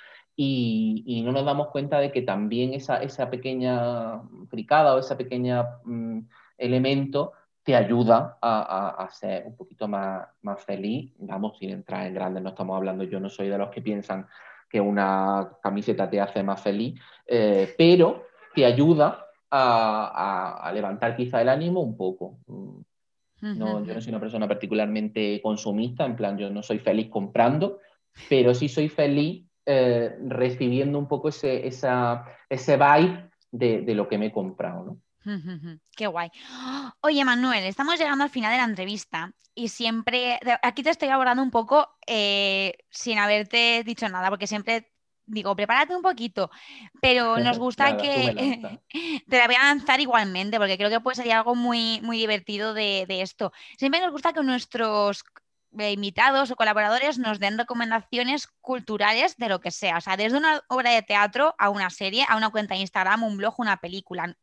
y, 0.41 1.23
no 1.25 1.33
nos 1.33 1.45
damos 1.45 1.69
cuenta 1.69 1.99
de 1.99 2.13
que 2.13 2.23
también 2.23 2.73
esa, 2.73 3.03
esa 3.03 3.29
pequeña 3.29 4.23
fricada 4.49 4.95
o 4.95 4.99
ese 5.01 5.17
pequeño 5.17 5.67
mm, 5.85 6.21
elemento 6.59 7.33
te 7.65 7.75
ayuda 7.75 8.39
a, 8.41 9.09
ser 9.13 9.47
un 9.47 9.57
poquito 9.57 9.89
más, 9.89 10.27
más 10.43 10.65
feliz. 10.65 11.13
Vamos, 11.19 11.59
sin 11.59 11.71
entrar 11.71 12.07
en 12.07 12.15
grande, 12.15 12.41
no 12.41 12.51
estamos 12.51 12.77
hablando, 12.77 13.05
yo 13.05 13.19
no 13.19 13.29
soy 13.29 13.49
de 13.49 13.59
los 13.59 13.69
que 13.71 13.83
piensan 13.83 14.27
que 14.71 14.81
una 14.81 15.51
camiseta 15.63 16.09
te 16.09 16.21
hace 16.21 16.43
más 16.43 16.63
feliz, 16.63 17.01
eh, 17.27 17.75
pero 17.77 18.27
te 18.55 18.65
ayuda 18.65 19.28
a, 19.51 20.71
levantar 20.75 21.17
quizá 21.17 21.41
el 21.43 21.49
ánimo 21.49 21.81
un 21.81 21.97
poco. 21.97 22.39
No, 23.41 23.85
yo 23.85 23.95
no 23.95 24.01
soy 24.01 24.11
una 24.11 24.21
persona 24.21 24.49
particularmente 24.49 25.41
consumista, 25.43 26.05
en 26.05 26.17
plan, 26.17 26.37
yo 26.37 26.51
no 26.51 26.63
soy 26.63 26.79
feliz 26.79 27.09
comprando, 27.09 27.79
pero 28.29 28.53
sí 28.55 28.69
soy 28.69 28.89
feliz 28.89 29.47
eh, 29.65 30.17
recibiendo 30.27 30.99
un 30.99 31.07
poco 31.07 31.29
ese, 31.29 31.67
esa, 31.67 32.25
ese 32.49 32.77
vibe 32.77 33.31
de, 33.53 33.95
lo 33.95 34.09
que 34.09 34.19
me 34.19 34.27
he 34.27 34.33
comprado, 34.33 34.85
¿no? 34.85 34.99
Qué 35.95 36.07
guay. 36.07 36.31
Oye, 37.03 37.25
Manuel, 37.25 37.65
estamos 37.65 37.99
llegando 37.99 38.25
al 38.25 38.31
final 38.31 38.51
de 38.51 38.59
la 38.59 38.65
entrevista 38.65 39.31
y 39.55 39.69
siempre, 39.69 40.39
aquí 40.63 40.83
te 40.83 40.91
estoy 40.91 41.09
abordando 41.09 41.43
un 41.43 41.51
poco 41.51 41.87
eh, 42.07 42.79
sin 42.89 43.19
haberte 43.19 43.83
dicho 43.85 44.09
nada, 44.09 44.31
porque 44.31 44.47
siempre 44.47 44.91
digo, 45.29 45.55
prepárate 45.55 45.95
un 45.95 46.03
poquito, 46.03 46.51
pero 47.01 47.37
nos 47.39 47.59
gusta 47.59 47.97
que 47.97 48.61
te 49.29 49.39
la 49.39 49.47
voy 49.47 49.57
a 49.57 49.65
lanzar 49.65 50.01
igualmente, 50.01 50.59
porque 50.59 50.77
creo 50.77 50.91
que 50.91 51.01
puede 51.01 51.17
ser 51.17 51.31
algo 51.33 51.55
muy, 51.55 52.01
muy 52.03 52.19
divertido 52.19 52.75
de, 52.75 53.05
de, 53.07 53.23
esto. 53.23 53.53
Siempre 53.77 54.01
nos 54.01 54.13
gusta 54.13 54.33
que 54.33 54.43
nuestros 54.43 55.25
invitados 55.77 56.51
o 56.51 56.57
colaboradores 56.57 57.19
nos 57.19 57.39
den 57.39 57.59
recomendaciones 57.59 58.49
culturales 58.61 59.37
de 59.37 59.49
lo 59.49 59.61
que 59.61 59.71
sea, 59.71 59.99
o 59.99 60.01
sea, 60.01 60.17
desde 60.17 60.39
una 60.39 60.63
obra 60.69 60.91
de 60.91 61.03
teatro 61.03 61.55
a 61.59 61.69
una 61.69 61.91
serie, 61.91 62.25
a 62.29 62.37
una 62.37 62.51
cuenta 62.51 62.75
de 62.75 62.81
Instagram, 62.81 63.23
un 63.23 63.37
blog, 63.37 63.55
una 63.59 63.77
película, 63.77 64.37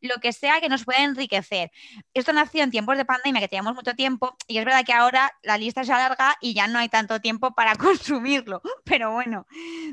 lo 0.00 0.16
que 0.16 0.32
sea 0.32 0.60
que 0.60 0.68
nos 0.68 0.84
pueda 0.84 1.02
enriquecer. 1.02 1.70
Esto 2.14 2.32
nació 2.32 2.62
en 2.62 2.70
tiempos 2.70 2.96
de 2.96 3.04
pandemia, 3.04 3.40
que 3.40 3.48
teníamos 3.48 3.74
mucho 3.74 3.94
tiempo, 3.94 4.36
y 4.46 4.58
es 4.58 4.64
verdad 4.64 4.84
que 4.84 4.92
ahora 4.92 5.32
la 5.42 5.58
lista 5.58 5.84
se 5.84 5.92
alarga 5.92 6.36
y 6.40 6.54
ya 6.54 6.66
no 6.68 6.78
hay 6.78 6.88
tanto 6.88 7.20
tiempo 7.20 7.54
para 7.54 7.74
consumirlo, 7.76 8.62
pero 8.84 9.12
bueno, 9.12 9.46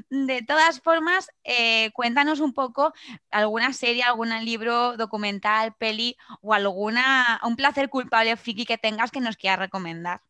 de 0.09 0.41
todas 0.41 0.81
formas, 0.81 1.29
eh, 1.43 1.91
cuéntanos 1.93 2.39
un 2.39 2.53
poco 2.53 2.93
alguna 3.31 3.73
serie, 3.73 4.03
algún 4.03 4.29
libro, 4.43 4.97
documental, 4.97 5.73
peli 5.75 6.17
o 6.41 6.53
alguna, 6.53 7.39
un 7.43 7.55
placer 7.55 7.89
culpable 7.89 8.35
friki 8.37 8.65
que 8.65 8.77
tengas 8.77 9.11
que 9.11 9.21
nos 9.21 9.37
quieras 9.37 9.59
recomendar. 9.59 10.21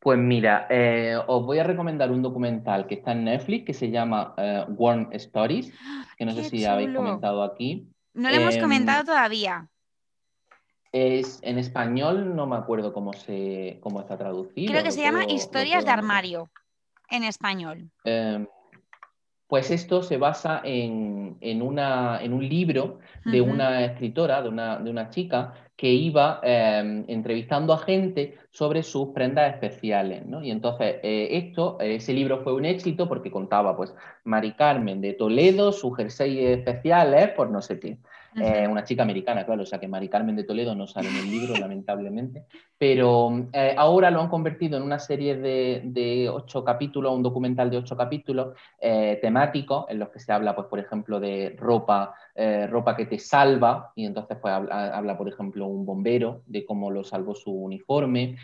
Pues 0.00 0.18
mira, 0.18 0.66
eh, 0.70 1.18
os 1.26 1.44
voy 1.44 1.58
a 1.58 1.64
recomendar 1.64 2.10
un 2.10 2.22
documental 2.22 2.86
que 2.86 2.94
está 2.94 3.12
en 3.12 3.24
Netflix 3.24 3.66
que 3.66 3.74
se 3.74 3.90
llama 3.90 4.34
eh, 4.38 4.64
Warm 4.68 5.10
Stories, 5.12 5.72
que 6.16 6.24
no 6.24 6.32
sé 6.32 6.44
si 6.44 6.64
habéis 6.64 6.96
comentado 6.96 7.42
aquí. 7.42 7.86
No 8.14 8.30
lo 8.30 8.36
hemos 8.36 8.54
em, 8.54 8.62
comentado 8.62 9.04
todavía. 9.04 9.68
Es 10.90 11.38
en 11.42 11.58
español, 11.58 12.34
no 12.34 12.46
me 12.46 12.56
acuerdo 12.56 12.94
cómo 12.94 13.12
se 13.12 13.78
cómo 13.82 14.00
está 14.00 14.16
traducido. 14.16 14.72
Creo 14.72 14.82
que 14.82 14.90
se 14.90 15.02
llama 15.02 15.26
Historias 15.26 15.84
de 15.84 15.90
armario 15.90 16.50
en 17.10 17.24
español. 17.24 17.90
Em, 18.04 18.46
pues 19.50 19.70
esto 19.72 20.02
se 20.02 20.16
basa 20.16 20.62
en, 20.62 21.36
una, 21.60 22.22
en 22.22 22.32
un 22.32 22.48
libro 22.48 23.00
de 23.24 23.40
una 23.40 23.84
escritora, 23.84 24.40
de 24.42 24.48
una, 24.48 24.78
de 24.78 24.90
una 24.90 25.10
chica, 25.10 25.54
que 25.76 25.88
iba 25.88 26.40
em, 26.44 27.04
entrevistando 27.08 27.72
a 27.72 27.78
gente 27.78 28.38
sobre 28.50 28.82
sus 28.82 29.08
prendas 29.10 29.52
especiales, 29.54 30.26
¿no? 30.26 30.42
Y 30.42 30.50
entonces 30.50 30.96
eh, 31.02 31.28
esto, 31.32 31.78
ese 31.80 32.12
libro 32.12 32.42
fue 32.42 32.52
un 32.52 32.64
éxito 32.64 33.08
porque 33.08 33.30
contaba, 33.30 33.76
pues, 33.76 33.94
Mari 34.24 34.52
Carmen 34.52 35.00
de 35.00 35.12
Toledo, 35.14 35.72
sus 35.72 35.96
jerseys 35.96 36.58
especiales, 36.58 37.30
por 37.30 37.50
no 37.50 37.62
sé 37.62 37.78
qué. 37.78 37.98
Eh, 38.36 38.68
una 38.68 38.84
chica 38.84 39.02
americana, 39.02 39.44
claro, 39.44 39.62
o 39.62 39.66
sea 39.66 39.80
que 39.80 39.88
Mari 39.88 40.08
Carmen 40.08 40.36
de 40.36 40.44
Toledo 40.44 40.74
no 40.76 40.86
sale 40.86 41.08
en 41.08 41.16
el 41.16 41.30
libro, 41.30 41.54
lamentablemente, 41.58 42.44
pero 42.78 43.48
eh, 43.52 43.74
ahora 43.76 44.10
lo 44.10 44.20
han 44.20 44.28
convertido 44.28 44.76
en 44.76 44.84
una 44.84 45.00
serie 45.00 45.36
de, 45.36 46.30
ocho 46.32 46.64
capítulos, 46.64 47.12
un 47.12 47.24
documental 47.24 47.70
de 47.70 47.78
ocho 47.78 47.96
capítulos 47.96 48.56
eh, 48.80 49.18
temáticos, 49.20 49.86
en 49.88 49.98
los 49.98 50.10
que 50.10 50.20
se 50.20 50.32
habla, 50.32 50.54
pues, 50.54 50.68
por 50.68 50.78
ejemplo, 50.78 51.18
de 51.18 51.56
ropa, 51.58 52.14
ropa 52.68 52.96
que 52.96 53.04
te 53.04 53.18
salva, 53.18 53.92
y 53.94 54.06
entonces 54.06 54.38
pues, 54.40 54.54
habla, 54.54 55.18
por 55.18 55.28
ejemplo, 55.28 55.66
un 55.66 55.84
bombero, 55.84 56.42
de 56.46 56.64
cómo 56.64 56.90
lo 56.90 57.04
salvó 57.04 57.34
su 57.34 57.52
uniforme, 57.52 58.36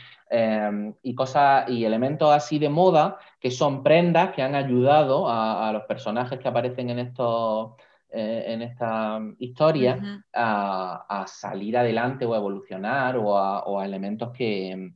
y 1.02 1.14
cosas 1.14 1.70
y 1.70 1.84
elementos 1.84 2.32
así 2.32 2.58
de 2.58 2.68
moda 2.68 3.18
que 3.38 3.52
son 3.52 3.84
prendas 3.84 4.34
que 4.34 4.42
han 4.42 4.56
ayudado 4.56 5.28
a 5.28 5.70
los 5.72 5.84
personajes 5.84 6.40
que 6.40 6.48
aparecen 6.48 6.90
en 6.90 6.98
estos 6.98 7.74
eh, 8.18 8.44
en 8.46 8.62
esta 8.62 9.20
historia 9.40 10.24
a, 10.32 11.24
salir 11.28 11.76
adelante 11.76 12.24
o 12.24 12.34
a 12.34 12.38
evolucionar 12.38 13.16
o 13.18 13.78
a 13.78 13.84
elementos 13.84 14.30
que, 14.32 14.92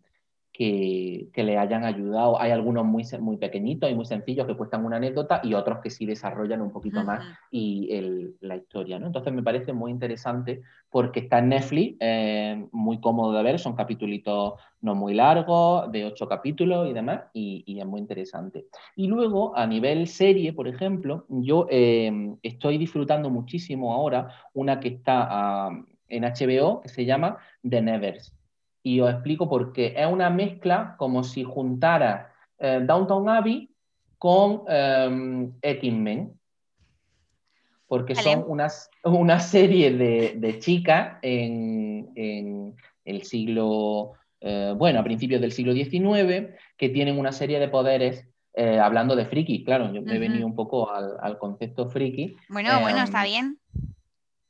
que, 0.61 1.43
le 1.43 1.57
hayan 1.57 1.85
ayudado. 1.85 2.39
Hay 2.39 2.51
algunos 2.51 2.85
muy, 2.85 3.05
muy 3.19 3.39
pequeñitos 3.39 3.91
y 3.91 3.95
muy 3.95 4.05
sencillos 4.05 4.47
que 4.47 4.55
cuestan 4.55 4.85
una 4.85 4.97
anécdota 4.97 5.41
y 5.43 5.55
otros 5.55 5.79
que 5.79 5.89
sí 5.89 6.05
desarrollan 6.05 6.61
un 6.61 6.71
poquito 6.71 7.03
más 7.03 7.25
y 7.51 7.89
la 8.41 8.57
historia. 8.57 8.99
¿no? 8.99 9.07
Entonces 9.07 9.33
me 9.33 9.43
parece 9.43 9.73
muy 9.73 9.91
interesante 9.91 10.61
porque 10.91 11.21
está 11.21 11.39
en 11.39 11.49
Netflix, 11.49 11.97
eh, 12.01 12.67
muy 12.73 13.01
cómodo 13.01 13.33
de 13.33 13.43
ver, 13.43 13.59
son 13.59 13.75
capítulos 13.75 14.55
no 14.83 14.95
muy 14.95 15.15
largos, 15.15 15.91
de 15.93 16.05
ocho 16.05 16.29
capítulos 16.29 16.89
y 16.89 16.93
demás, 16.93 17.23
y, 17.33 17.79
es 17.79 17.87
muy 17.87 18.01
interesante. 18.01 18.67
Y 18.97 19.07
luego, 19.07 19.57
a 19.57 19.67
nivel 19.67 20.09
serie, 20.09 20.53
por 20.53 20.69
ejemplo, 20.69 21.25
yo 21.29 21.67
eh, 21.71 22.35
estoy 22.43 22.77
disfrutando 22.77 23.31
muchísimo 23.31 23.95
ahora 23.95 24.29
una 24.53 24.79
que 24.79 24.89
está 24.89 25.27
ah, 25.31 25.85
en 26.09 26.25
HBO 26.25 26.83
que 26.83 26.89
se 26.89 27.05
llama 27.05 27.39
The 27.63 27.81
Nevers 27.81 28.35
y 28.83 29.01
os 29.01 29.11
explico 29.11 29.49
por 29.49 29.73
qué. 29.73 29.95
Es 29.97 30.07
una 30.07 30.31
mezcla 30.31 30.95
como 30.99 31.23
si 31.25 31.45
juntara 31.45 32.33
eh, 32.59 32.81
Downtown 32.83 33.29
Abbey 33.29 33.71
con 34.21 34.65
eh, 34.69 35.51
X-Men. 35.63 36.39
Porque 37.89 38.15
son 38.15 38.45
unas, 38.47 38.89
una 39.05 39.41
serie 39.41 39.91
de, 39.93 40.59
chicas 40.61 41.17
en, 41.23 42.77
el 43.05 43.23
siglo, 43.23 44.13
eh, 44.41 44.75
bueno, 44.77 45.01
a 45.01 45.05
principios 45.05 45.41
del 45.41 45.53
siglo 45.53 45.73
XIX, 45.73 46.55
que 46.77 46.91
tienen 46.91 47.19
una 47.19 47.33
serie 47.33 47.59
de 47.59 47.69
poderes 47.69 48.29
eh, 48.53 48.79
hablando 48.79 49.17
de 49.17 49.25
friki, 49.27 49.65
claro, 49.65 49.93
yo 49.93 50.03
me 50.03 50.17
he 50.17 50.19
venido 50.19 50.47
un 50.47 50.55
poco 50.55 50.91
al, 50.93 51.39
concepto 51.39 51.89
friki. 51.89 52.37
Bueno, 52.49 52.79
bueno, 52.81 53.03
está 53.03 53.25
bien. 53.25 53.59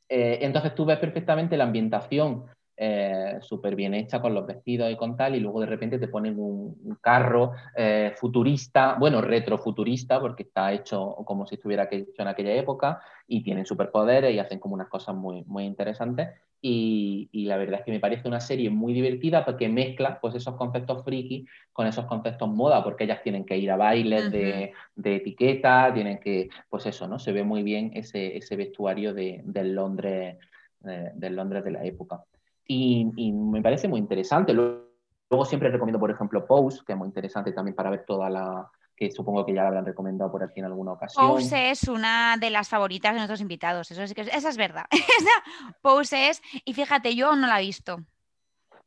entonces 0.09 0.75
tú 0.75 0.85
ves 0.85 0.99
perfectamente 0.99 1.57
la 1.57 1.65
ambientación 1.65 2.47
eh, 2.83 3.37
súper 3.43 3.77
bien 3.77 3.93
hecha 3.93 4.23
con 4.23 4.33
los 4.33 4.47
vestidos 4.47 4.91
y 4.91 4.97
con 4.97 5.15
tal, 5.15 5.35
y 5.35 5.41
luego 5.41 5.61
de 5.61 5.67
repente 5.67 5.99
te 5.99 6.09
ponen 6.09 6.39
un, 6.39 6.97
carro 7.03 7.53
eh, 7.77 8.15
futurista, 8.17 8.97
bueno, 8.99 9.21
retrofuturista, 9.21 10.19
porque 10.19 10.45
está 10.45 10.73
hecho 10.73 11.15
como 11.27 11.47
si 11.47 11.57
estuviera 11.57 11.87
hecho 11.91 12.23
en 12.23 12.29
aquella 12.29 12.55
época, 12.55 13.03
y 13.27 13.43
tienen 13.43 13.67
superpoderes 13.67 14.35
y 14.35 14.39
hacen 14.39 14.59
como 14.59 14.77
unas 14.77 14.89
cosas 14.89 15.15
muy, 15.15 15.45
muy 15.45 15.65
interesantes. 15.65 16.31
Y, 16.63 17.29
la 17.33 17.59
verdad 17.59 17.81
es 17.81 17.85
que 17.85 17.93
me 17.93 18.01
parece 18.01 18.27
una 18.29 18.41
serie 18.41 18.71
muy 18.71 18.95
divertida 18.95 19.45
porque 19.45 19.69
mezcla 19.69 20.19
pues, 20.19 20.35
esos 20.35 20.55
conceptos 20.57 21.05
friki 21.05 21.47
con 21.75 21.87
esos 21.87 22.07
conceptos 22.07 22.49
moda, 22.49 22.83
porque 22.83 23.05
ellas 23.05 23.23
tienen 23.23 23.45
que 23.45 23.59
ir 23.59 23.71
a 23.71 23.77
bailes 23.77 24.33
de, 24.33 24.73
etiqueta, 25.05 25.93
tienen 25.93 26.19
que, 26.19 26.49
pues 26.71 26.87
eso, 26.87 27.07
¿no? 27.07 27.19
Se 27.19 27.33
ve 27.33 27.45
muy 27.45 27.63
bien 27.63 27.91
ese, 27.95 28.39
ese 28.39 28.57
vestuario 28.57 29.13
de, 29.13 29.43
del 29.45 29.75
Londres, 29.75 30.39
eh, 30.87 31.11
del 31.15 31.37
Londres 31.37 31.63
de 31.63 31.73
la 31.73 31.85
época 31.85 32.25
y, 32.73 33.33
me 33.33 33.63
parece 33.63 33.89
muy 33.89 33.99
interesante. 33.99 34.53
Luego, 34.53 35.45
siempre 35.45 35.71
recomiendo, 35.71 35.99
por 35.99 36.11
ejemplo, 36.11 36.47
Pose, 36.47 36.81
que 36.87 36.93
es 36.93 36.99
muy 36.99 37.09
interesante 37.09 37.53
también 37.53 37.75
para 37.75 37.91
ver 37.91 38.05
toda 38.07 38.31
la, 38.31 38.71
que 38.97 39.11
supongo 39.11 39.45
que 39.45 39.55
ya 39.55 39.63
la 39.63 39.69
habrán 39.69 39.87
recomendado 39.87 40.31
por 40.31 40.45
aquí 40.45 40.61
en 40.61 40.67
alguna 40.67 40.93
ocasión. 40.93 41.27
Pose 41.27 41.71
es 41.71 41.89
una 41.89 42.37
de 42.39 42.51
las 42.51 42.69
favoritas 42.69 43.13
de 43.13 43.19
nuestros 43.19 43.41
invitados, 43.41 43.91
eso 43.91 44.03
es, 44.03 44.15
esa 44.17 44.49
es 44.49 44.57
verdad. 44.57 44.85
Pose 45.83 46.29
es, 46.29 46.41
y 46.65 46.73
fíjate, 46.73 47.17
yo 47.17 47.35
no 47.35 47.47
la 47.47 47.61
he 47.61 47.65
visto. 47.65 47.99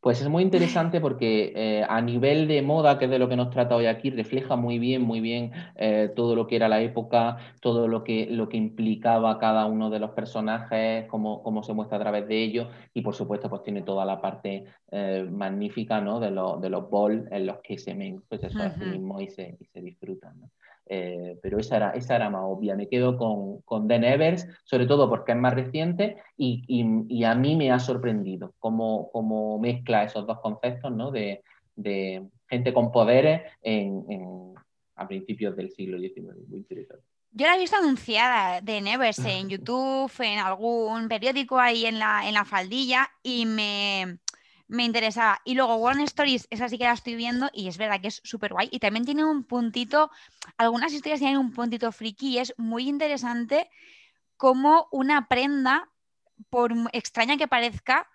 Pues 0.03 0.19
es 0.19 0.27
muy 0.27 0.43
interesante 0.43 0.99
porque 0.99 1.53
eh, 1.55 1.85
a 1.87 2.01
nivel 2.01 2.45
de 2.49 2.61
moda, 2.61 2.99
que 2.99 3.05
es 3.05 3.11
de 3.11 3.19
lo 3.19 3.29
que 3.29 3.37
nos 3.37 3.49
trata 3.49 3.77
hoy 3.77 3.85
aquí, 3.85 4.09
refleja 4.09 4.57
muy 4.57 4.77
bien, 4.77 5.01
muy 5.01 5.21
bien 5.21 5.53
eh, 5.77 6.11
todo 6.13 6.35
lo 6.35 6.45
que 6.45 6.57
era 6.57 6.67
la 6.67 6.81
época, 6.81 7.37
todo 7.61 7.87
lo 7.87 8.03
que, 8.03 8.27
lo 8.29 8.49
que 8.49 8.57
implicaba 8.57 9.39
cada 9.39 9.65
uno 9.65 9.89
de 9.89 9.99
los 9.99 10.09
personajes, 10.09 11.05
cómo, 11.07 11.41
cómo 11.41 11.63
se 11.63 11.71
muestra 11.71 11.99
a 11.99 12.01
través 12.01 12.27
de 12.27 12.43
ellos 12.43 12.67
y 12.93 13.01
por 13.01 13.15
supuesto 13.15 13.49
pues 13.49 13.63
tiene 13.63 13.81
toda 13.83 14.03
la 14.03 14.19
parte 14.19 14.65
eh, 14.91 15.25
magnífica 15.31 16.01
¿no? 16.01 16.19
de, 16.19 16.31
de 16.31 16.69
los 16.69 16.89
balls 16.89 17.31
en 17.31 17.45
los 17.45 17.59
que 17.59 17.77
se 17.77 17.93
ven 17.93 18.21
pues 18.27 18.43
eso 18.43 18.59
mismo 18.85 19.21
y 19.21 19.29
se, 19.29 19.55
y 19.57 19.63
se 19.67 19.79
disfrutan. 19.79 20.37
¿no? 20.37 20.49
Eh, 20.86 21.39
pero 21.41 21.59
esa 21.59 21.77
era, 21.77 21.89
esa 21.91 22.15
era 22.15 22.29
más 22.29 22.43
obvia. 22.45 22.75
Me 22.75 22.88
quedo 22.88 23.17
con, 23.17 23.61
con 23.61 23.88
The 23.88 23.99
Nevers, 23.99 24.47
sobre 24.63 24.86
todo 24.86 25.09
porque 25.09 25.31
es 25.31 25.38
más 25.38 25.53
reciente 25.53 26.17
y, 26.38 27.23
a 27.23 27.36
mí 27.36 27.55
me 27.55 27.71
ha 27.71 27.79
sorprendido 27.79 28.53
cómo, 28.59 29.59
mezcla 29.61 30.03
esos 30.03 30.27
dos 30.27 30.39
conceptos 30.41 30.91
¿no? 30.91 31.11
de, 31.11 31.41
gente 32.47 32.73
con 32.73 32.91
poderes 32.91 33.41
en, 33.61 34.53
a 34.95 35.07
principios 35.07 35.55
del 35.55 35.71
siglo 35.71 35.97
XIX. 35.97 36.36
Muy 36.47 36.59
interesante. 36.59 37.03
Yo 37.31 37.47
la 37.47 37.55
he 37.55 37.59
visto 37.59 37.77
anunciada 37.77 38.61
de 38.61 38.81
Nevers 38.81 39.19
en 39.25 39.49
YouTube, 39.49 40.11
en 40.19 40.39
algún 40.39 41.07
periódico 41.07 41.57
ahí 41.57 41.86
en 41.86 41.97
la, 41.97 42.27
en 42.27 42.34
la 42.34 42.45
faldilla 42.45 43.09
y 43.23 43.45
me, 43.45 44.19
me 44.74 44.84
interesaba. 44.84 45.39
Y 45.45 45.53
luego 45.53 45.76
One 45.76 46.03
Stories, 46.03 46.47
esa 46.49 46.67
sí 46.67 46.78
que 46.78 46.86
la 46.86 46.93
estoy 46.93 47.15
viendo 47.15 47.49
y 47.53 47.67
es 47.67 47.78
verdad 47.78 48.01
que 48.01 48.07
es 48.07 48.21
súper 48.24 48.53
guay. 48.53 48.69
Y 48.71 48.80
también 48.80 49.05
tiene 49.05 49.24
un 49.24 49.43
puntito, 49.43 50.09
algunas 50.57 50.91
historias 50.91 51.19
tienen 51.19 51.38
un 51.38 51.53
puntito 51.53 51.91
friki 51.91 52.30
y 52.30 52.38
es 52.39 52.53
muy 52.57 52.89
interesante 52.89 53.69
cómo 54.36 54.88
una 54.91 55.28
prenda, 55.28 55.89
por 56.49 56.74
extraña 56.91 57.38
que 57.38 57.47
parezca, 57.47 58.09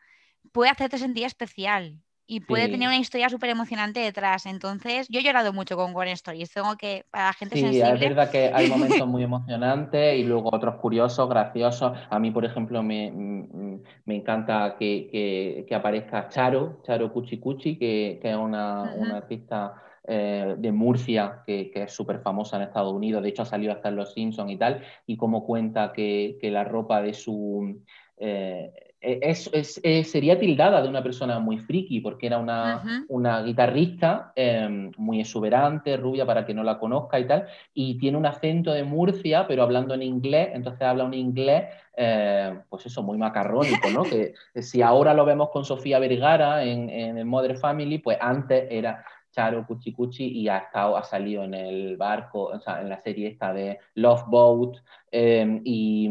puede 0.53 0.71
hacerte 0.71 0.99
sentir 0.99 1.25
especial 1.25 2.03
y 2.31 2.41
puede 2.41 2.69
tener 2.69 2.87
una 2.87 2.99
historia 2.99 3.31
súper 3.31 3.49
emocionante 3.49 4.01
detrás. 4.01 4.45
Entonces, 4.45 5.09
yo 5.09 5.19
he 5.19 5.23
llorado 5.23 5.55
mucho 5.55 5.77
con 5.77 5.97
One 5.97 6.13
Stories. 6.13 6.53
Tengo 6.53 6.77
que, 6.77 7.07
para 7.11 7.29
la 7.29 7.33
gente 7.33 7.57
sí, 7.57 7.63
sensible... 7.63 7.95
es 7.95 8.01
verdad 8.01 8.31
que 8.31 8.51
hay 8.53 8.69
momentos 8.69 9.09
muy 9.09 9.23
emocionantes 9.25 10.19
y 10.19 10.25
luego 10.25 10.51
otros 10.53 10.75
curiosos, 10.75 11.27
graciosos. 11.27 11.97
A 12.11 12.19
mí, 12.19 12.31
por 12.31 12.45
ejemplo, 12.45 12.83
me, 12.83 13.11
mm, 13.11 13.83
me 14.05 14.17
encanta 14.17 14.77
que, 14.79 15.09
que, 15.11 15.65
que, 15.67 15.75
aparezca 15.75 16.29
Charo, 16.29 16.83
Charo 16.83 17.11
Cuchi 17.11 17.41
Cuchi, 17.41 17.79
que, 17.79 18.19
que 18.21 18.31
es 18.31 18.37
una, 18.37 18.93
una 18.95 19.17
artista 19.17 19.83
eh, 20.07 20.55
de 20.59 20.71
Murcia, 20.71 21.43
que, 21.47 21.71
que 21.71 21.85
es 21.85 21.93
súper 21.93 22.21
famosa 22.21 22.59
en 22.59 22.65
Estados 22.65 22.93
Unidos. 22.93 23.23
De 23.23 23.31
hecho, 23.31 23.41
ha 23.41 23.47
salido 23.47 23.73
hasta 23.73 23.89
en 23.89 23.97
Los 23.97 24.13
Simpsons 24.13 24.53
y 24.53 24.59
tal. 24.59 24.83
Y 25.07 25.17
cómo 25.17 25.47
cuenta 25.47 25.95
que, 25.95 26.37
que 26.39 26.51
la 26.51 26.65
ropa 26.65 27.01
de 27.01 27.15
su... 27.15 27.83
Eh, 28.19 28.88
eh, 29.01 29.21
es, 29.23 29.81
eh, 29.85 30.03
sería 30.03 30.41
tildada 30.41 30.83
de 30.83 30.89
una 30.89 31.03
persona 31.03 31.39
muy 31.39 31.59
friki, 31.59 32.01
porque 32.01 32.27
era 32.27 32.39
una, 32.39 33.05
una 33.09 33.43
guitarrista 33.43 34.33
em, 34.35 34.91
muy 34.97 35.21
exuberante, 35.21 35.97
rubia 35.97 36.27
para 36.27 36.45
que 36.45 36.53
no 36.53 36.65
la 36.65 36.79
conozca 36.79 37.21
y 37.21 37.27
tal, 37.27 37.47
y 37.73 37.97
tiene 37.99 38.19
un 38.19 38.27
acento 38.27 38.73
de 38.73 38.83
Murcia, 38.83 39.47
pero 39.47 39.63
hablando 39.63 39.95
en 39.95 40.03
inglés, 40.03 40.49
entonces 40.53 40.83
habla 40.83 41.05
un 41.05 41.15
inglés, 41.15 41.67
eh, 41.97 42.59
pues 42.69 42.87
eso, 42.87 43.03
muy 43.05 43.19
macarrónico, 43.19 43.89
¿no? 43.91 44.03
que 44.03 44.35
si 44.63 44.83
ahora 44.83 45.15
lo 45.15 45.25
vemos 45.25 45.51
con 45.51 45.65
Sofía 45.65 46.01
Vergara 46.01 46.65
en, 46.65 46.91
en 46.91 47.19
el 47.19 47.25
Mother 47.25 47.57
Family, 47.57 47.99
pues 47.99 48.19
antes 48.21 48.67
era 48.69 49.05
Charo 49.31 49.67
Cuchi 49.67 49.93
Cuchi 49.93 50.27
y 50.27 50.49
ha, 50.49 50.59
estado, 50.59 50.97
ha 50.97 51.05
salido 51.05 51.45
en 51.45 51.55
el 51.55 51.97
barco, 51.97 52.45
o 52.45 52.61
sea, 52.61 52.81
en 52.81 52.89
la 52.89 53.01
serie 53.01 53.29
esta 53.29 53.53
de 53.53 53.79
Love 53.95 54.25
Boat 54.27 54.79
em, 55.11 55.61
y, 55.65 56.09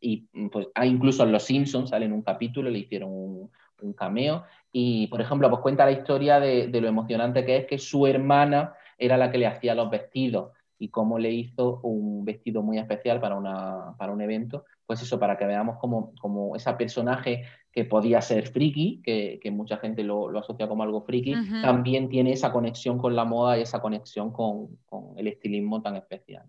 y, 0.00 0.28
pues 0.48 0.68
ah, 0.74 0.86
incluso 0.86 1.24
en 1.24 1.32
Los 1.32 1.44
Simpsons 1.44 1.90
sale 1.90 2.06
en 2.06 2.12
un 2.12 2.22
capítulo, 2.22 2.70
le 2.70 2.78
hicieron 2.78 3.10
un, 3.10 3.50
un 3.82 3.92
cameo. 3.92 4.44
Y 4.72 5.06
por 5.08 5.20
ejemplo 5.20 5.48
pues 5.50 5.62
cuenta 5.62 5.84
la 5.84 5.92
historia 5.92 6.40
de, 6.40 6.68
de, 6.68 6.80
lo 6.80 6.88
emocionante 6.88 7.44
que 7.44 7.58
es 7.58 7.66
que 7.66 7.78
su 7.78 8.06
hermana 8.06 8.74
era 8.98 9.16
la 9.16 9.30
que 9.30 9.38
le 9.38 9.46
hacía 9.46 9.74
los 9.74 9.90
vestidos 9.90 10.52
y 10.78 10.88
cómo 10.88 11.18
le 11.18 11.30
hizo 11.30 11.80
un 11.82 12.24
vestido 12.24 12.62
muy 12.62 12.78
especial 12.78 13.20
para, 13.20 13.36
una, 13.36 13.94
para 13.96 14.12
un 14.12 14.20
evento, 14.20 14.64
pues 14.86 15.02
eso, 15.02 15.18
para 15.18 15.36
que 15.36 15.46
veamos 15.46 15.78
como, 15.78 16.12
como 16.20 16.56
ese 16.56 16.72
personaje 16.74 17.44
que 17.74 17.84
podía 17.84 18.22
ser 18.22 18.46
friki, 18.46 19.02
que, 19.02 19.40
que 19.42 19.50
mucha 19.50 19.78
gente 19.78 20.04
lo, 20.04 20.30
lo, 20.30 20.38
asocia 20.38 20.68
como 20.68 20.84
algo 20.84 21.02
friki, 21.02 21.34
también 21.60 22.08
tiene 22.08 22.30
esa 22.30 22.52
conexión 22.52 22.98
con 22.98 23.16
la 23.16 23.24
moda 23.24 23.58
y 23.58 23.62
esa 23.62 23.80
conexión 23.80 24.30
con, 24.30 24.76
con 24.86 25.18
el 25.18 25.26
estilismo 25.26 25.82
tan 25.82 25.96
especial. 25.96 26.46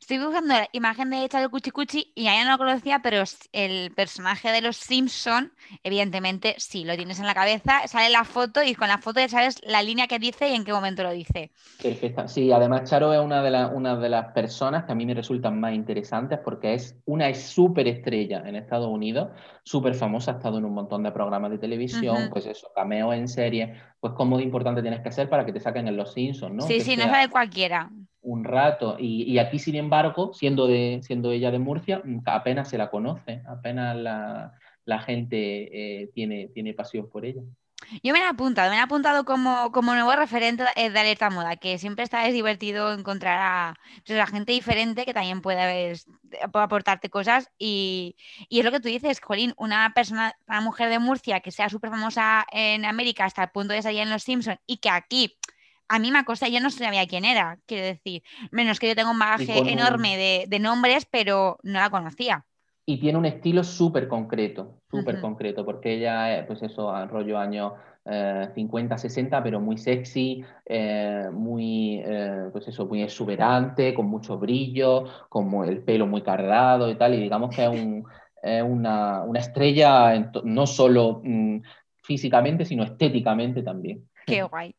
Estoy 0.00 0.18
buscando 0.18 0.54
la 0.54 0.68
imagen 0.72 1.10
de 1.10 1.28
Charo 1.28 1.50
Cuchi 1.50 1.70
Cuchi 1.70 2.12
y 2.14 2.24
ya 2.24 2.44
no 2.44 2.52
lo 2.52 2.58
conocía, 2.58 3.00
pero 3.02 3.22
el 3.52 3.90
personaje 3.92 4.50
de 4.50 4.60
los 4.60 4.76
Simpson, 4.76 5.52
evidentemente, 5.82 6.54
sí, 6.58 6.84
lo 6.84 6.96
tienes 6.96 7.18
en 7.18 7.26
la 7.26 7.34
cabeza, 7.34 7.86
sale 7.86 8.10
la 8.10 8.24
foto 8.24 8.62
y 8.62 8.74
con 8.74 8.88
la 8.88 8.98
foto 8.98 9.20
ya 9.20 9.28
sabes 9.28 9.60
la 9.64 9.82
línea 9.82 10.06
que 10.06 10.18
dice 10.18 10.48
y 10.48 10.54
en 10.54 10.64
qué 10.64 10.72
momento 10.72 11.02
lo 11.02 11.10
dice. 11.10 11.50
Perfecto. 11.82 12.28
Sí, 12.28 12.52
además 12.52 12.88
Charo 12.88 13.12
es 13.12 13.20
una 13.20 13.42
de, 13.42 13.74
una 13.74 13.96
de 13.96 14.08
las 14.08 14.32
personas 14.32 14.84
que 14.84 14.92
a 14.92 14.94
mí 14.94 15.06
me 15.06 15.14
resultan 15.14 15.58
más 15.60 15.74
interesantes 15.74 16.38
porque 16.44 16.74
es 16.74 16.96
una 17.04 17.32
súper 17.34 17.88
estrella 17.88 18.42
en 18.46 18.56
Estados 18.56 18.88
Unidos, 18.88 19.30
súper 19.62 19.94
famosa, 19.94 20.32
ha 20.32 20.34
estado 20.36 20.58
en 20.58 20.64
un 20.64 20.74
montón 20.74 21.02
de 21.02 21.10
programas 21.10 21.50
de 21.50 21.58
televisión, 21.58 22.28
pues 22.30 22.46
eso, 22.46 22.70
cameo 22.74 23.12
en 23.12 23.28
serie, 23.28 23.74
pues 24.00 24.12
cómo 24.14 24.38
importante 24.40 24.82
tienes 24.82 25.00
que 25.00 25.10
ser 25.10 25.28
para 25.28 25.44
que 25.44 25.52
te 25.52 25.60
saquen 25.60 25.88
en 25.88 25.96
los 25.96 26.12
Simpsons, 26.12 26.54
¿no? 26.54 26.62
Sí, 26.62 26.80
sí, 26.80 26.96
no 26.96 27.04
es 27.04 27.12
de 27.12 27.28
cualquiera 27.28 27.90
un 28.26 28.44
rato. 28.44 28.96
Y, 28.98 29.38
aquí, 29.38 29.58
sin 29.58 29.76
embargo, 29.76 30.32
siendo, 30.34 30.66
de, 30.66 31.00
siendo 31.02 31.30
ella 31.30 31.50
de 31.50 31.60
Murcia, 31.60 32.02
mm, 32.04 32.22
apenas 32.26 32.68
se 32.68 32.78
la 32.78 32.90
conoce, 32.90 33.42
apenas 33.46 33.96
la, 33.96 34.52
la 34.84 34.98
gente 35.00 36.02
eh, 36.02 36.10
tiene, 36.12 36.48
tiene 36.48 36.74
pasión 36.74 37.08
por 37.08 37.24
ella. 37.24 37.42
Yo 38.02 38.12
me 38.12 38.18
he 38.18 38.24
apuntado, 38.24 38.70
me 38.70 38.78
he 38.78 38.80
apuntado 38.80 39.24
como, 39.24 39.70
como 39.70 39.94
nuevo 39.94 40.10
referente 40.16 40.64
de 40.64 40.98
Alerta 40.98 41.30
Moda, 41.30 41.56
que 41.56 41.78
siempre 41.78 42.02
está 42.02 42.26
es 42.26 42.34
divertido 42.34 42.92
encontrar 42.92 43.38
a, 43.38 43.74
pues, 44.04 44.18
a, 44.18 44.26
gente 44.26 44.52
diferente 44.52 45.04
que 45.04 45.14
también 45.14 45.40
puede 45.40 45.94
aportarte 46.52 47.10
cosas. 47.10 47.50
Y, 47.58 48.16
y, 48.48 48.58
es 48.58 48.64
lo 48.64 48.72
que 48.72 48.80
tú 48.80 48.88
dices, 48.88 49.20
Jolín, 49.20 49.54
una 49.56 49.92
persona, 49.94 50.34
una 50.48 50.62
mujer 50.62 50.88
de 50.88 50.98
Murcia 50.98 51.40
que 51.40 51.52
sea 51.52 51.68
súper 51.68 51.90
famosa 51.90 52.44
en 52.50 52.84
América 52.86 53.24
hasta 53.24 53.44
el 53.44 53.50
punto 53.50 53.72
de 53.74 53.82
salir 53.82 54.00
en 54.00 54.10
Los 54.10 54.24
Simpsons 54.24 54.58
y 54.66 54.78
que 54.78 54.90
aquí 54.90 55.36
a 55.88 55.98
mí 55.98 56.10
me 56.10 56.18
acosta, 56.18 56.48
yo 56.48 56.60
no 56.60 56.70
sabía 56.70 57.06
quién 57.06 57.24
era, 57.24 57.58
quiero 57.66 57.84
decir, 57.84 58.22
menos 58.50 58.78
que 58.78 58.88
yo 58.88 58.94
tengo 58.94 59.10
un 59.10 59.18
bagaje 59.18 59.70
enorme 59.70 60.16
de, 60.16 60.44
de, 60.48 60.58
nombres, 60.58 61.06
pero 61.10 61.58
no 61.62 61.78
la 61.78 61.90
conocía. 61.90 62.44
Y 62.84 62.98
tiene 62.98 63.18
un 63.18 63.26
estilo 63.26 63.64
súper 63.64 64.08
concreto, 64.08 64.80
súper 64.90 65.16
uh 65.16 65.18
-huh. 65.18 65.22
concreto, 65.22 65.64
porque 65.64 65.94
ella, 65.94 66.44
pues 66.46 66.62
eso, 66.62 66.92
rollo 67.06 67.38
años 67.38 67.72
eh, 68.08 68.50
50, 68.54 68.98
60, 68.98 69.42
pero 69.42 69.60
muy 69.60 69.76
sexy, 69.78 70.44
eh, 70.64 71.28
muy, 71.32 72.00
eh, 72.04 72.48
pues 72.52 72.68
eso, 72.68 72.86
muy 72.86 73.02
exuberante, 73.02 73.92
con 73.94 74.06
mucho 74.06 74.38
brillo, 74.38 75.04
con 75.28 75.52
el 75.64 75.82
pelo 75.82 76.06
muy 76.06 76.22
cargado 76.22 76.88
y 76.88 76.94
tal, 76.94 77.14
y 77.14 77.20
digamos 77.20 77.54
que 77.54 77.64
es, 77.64 77.68
un, 77.68 78.04
es 78.42 78.62
una, 78.62 79.22
una, 79.22 79.40
estrella 79.40 80.30
no 80.44 80.66
solo 80.68 81.20
mm, 81.24 81.62
físicamente, 82.04 82.64
sino 82.64 82.84
estéticamente 82.84 83.64
también. 83.64 84.08
Qué 84.26 84.42
guay, 84.42 84.74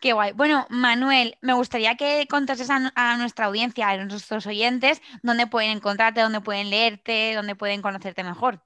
qué 0.00 0.12
guay. 0.12 0.32
Bueno, 0.32 0.66
Manuel, 0.70 1.36
me 1.40 1.54
gustaría 1.54 1.96
que 1.96 2.26
contases 2.30 2.70
a, 2.70 2.92
a, 2.94 3.16
nuestra 3.16 3.46
audiencia, 3.46 3.88
a 3.88 4.04
nuestros 4.04 4.46
oyentes, 4.46 5.02
dónde 5.22 5.48
pueden 5.48 5.70
encontrarte, 5.72 6.20
dónde 6.20 6.40
pueden 6.40 6.70
leerte, 6.70 7.34
dónde 7.34 7.56
pueden 7.56 7.82
conocerte 7.82 8.22
mejor. 8.22 8.60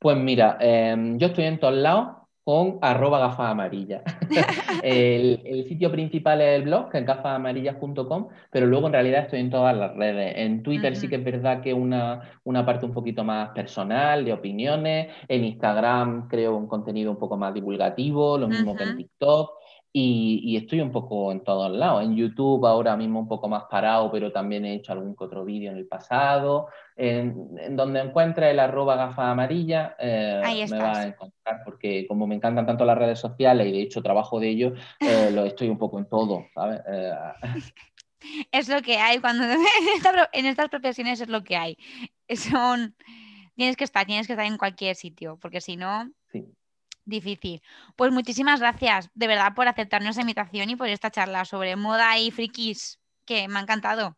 Pues 0.00 0.16
mira, 0.16 0.58
eh, 0.60 0.96
yo 1.16 1.28
estoy 1.28 1.44
en 1.44 1.60
todos 1.60 1.74
lados 1.74 2.19
con 2.44 2.78
arroba 2.80 3.18
gafas 3.18 3.50
amarillas. 3.50 4.02
el, 4.82 5.40
el, 5.44 5.64
sitio 5.68 5.90
principal 5.90 6.40
es 6.40 6.56
el 6.56 6.62
blog, 6.62 6.90
que 6.90 6.98
es 6.98 7.06
gafasamarillas.com, 7.06 8.28
pero 8.50 8.66
luego 8.66 8.86
en 8.86 8.92
realidad 8.94 9.24
estoy 9.24 9.40
en 9.40 9.50
todas 9.50 9.76
las 9.76 9.94
redes. 9.94 10.34
En 10.36 10.62
Twitter 10.62 10.92
uh 10.92 10.96
-huh. 10.96 10.98
sí 10.98 11.08
que 11.08 11.16
es 11.16 11.24
verdad 11.24 11.60
que 11.60 11.74
una, 11.74 12.22
una 12.44 12.64
parte 12.64 12.86
un 12.86 12.92
poquito 12.92 13.24
más 13.24 13.50
personal, 13.50 14.24
de 14.24 14.32
opiniones. 14.32 15.08
En 15.28 15.44
Instagram 15.44 16.28
creo 16.28 16.56
un 16.56 16.66
contenido 16.66 17.10
un 17.10 17.18
poco 17.18 17.36
más 17.36 17.52
divulgativo, 17.52 18.38
lo 18.38 18.48
mismo 18.48 18.72
uh 18.72 18.74
-huh. 18.74 18.78
que 18.78 18.84
en 18.84 18.96
TikTok. 18.96 19.59
Y, 19.92 20.40
y, 20.44 20.56
estoy 20.56 20.80
un 20.80 20.92
poco 20.92 21.32
en 21.32 21.42
todos 21.42 21.70
lados. 21.72 22.04
En 22.04 22.14
YouTube 22.14 22.64
ahora 22.64 22.96
mismo 22.96 23.18
un 23.20 23.28
poco 23.28 23.48
más 23.48 23.64
parado, 23.64 24.10
pero 24.12 24.30
también 24.30 24.64
he 24.64 24.74
hecho 24.74 24.92
algún 24.92 25.16
que 25.16 25.24
otro 25.24 25.44
vídeo 25.44 25.72
en 25.72 25.78
el 25.78 25.86
pasado. 25.88 26.68
En, 26.94 27.50
en 27.58 27.74
donde 27.74 28.00
encuentre 28.00 28.50
el 28.50 28.60
arroba 28.60 28.94
gafa 28.94 29.30
amarilla, 29.30 29.96
eh, 29.98 30.66
me 30.70 30.78
va 30.78 31.00
a 31.00 31.06
encontrar, 31.06 31.62
porque 31.64 32.06
como 32.06 32.28
me 32.28 32.36
encantan 32.36 32.66
tanto 32.66 32.84
las 32.84 32.98
redes 32.98 33.18
sociales 33.18 33.66
y 33.66 33.72
de 33.72 33.82
hecho 33.82 34.02
trabajo 34.02 34.38
de 34.38 34.48
ello, 34.50 34.74
eh, 35.00 35.30
lo 35.32 35.44
estoy 35.44 35.68
un 35.68 35.78
poco 35.78 35.98
en 35.98 36.08
todo, 36.08 36.46
¿sabes? 36.54 36.80
Eh, 36.86 37.12
es 38.52 38.68
lo 38.68 38.82
que 38.82 38.96
hay 38.96 39.18
cuando 39.18 39.42
en, 39.44 39.60
esta, 39.96 40.30
en 40.32 40.46
estas 40.46 40.68
profesiones 40.68 41.20
es 41.20 41.28
lo 41.28 41.42
que 41.42 41.56
hay. 41.56 41.76
Son 42.28 42.94
tienes 43.60 43.76
que 43.76 43.84
estar, 43.84 44.06
tienes 44.06 44.26
que 44.26 44.32
estar 44.32 44.46
en 44.46 44.56
cualquier 44.56 44.96
sitio, 44.96 45.36
porque 45.38 45.60
si 45.60 45.76
no, 45.76 46.10
difícil. 47.10 47.62
Pues 47.96 48.10
muchísimas 48.12 48.60
gracias, 48.60 49.10
de 49.14 49.26
verdad, 49.26 49.54
por 49.54 49.68
aceptar 49.68 50.02
nuestra 50.02 50.22
invitación 50.22 50.70
y 50.70 50.76
por 50.76 50.88
esta 50.88 51.10
charla 51.10 51.44
sobre 51.44 51.76
moda 51.76 52.18
y 52.18 52.30
frikis, 52.30 52.98
que 53.26 53.48
me 53.48 53.58
ha 53.58 53.62
encantado. 53.62 54.16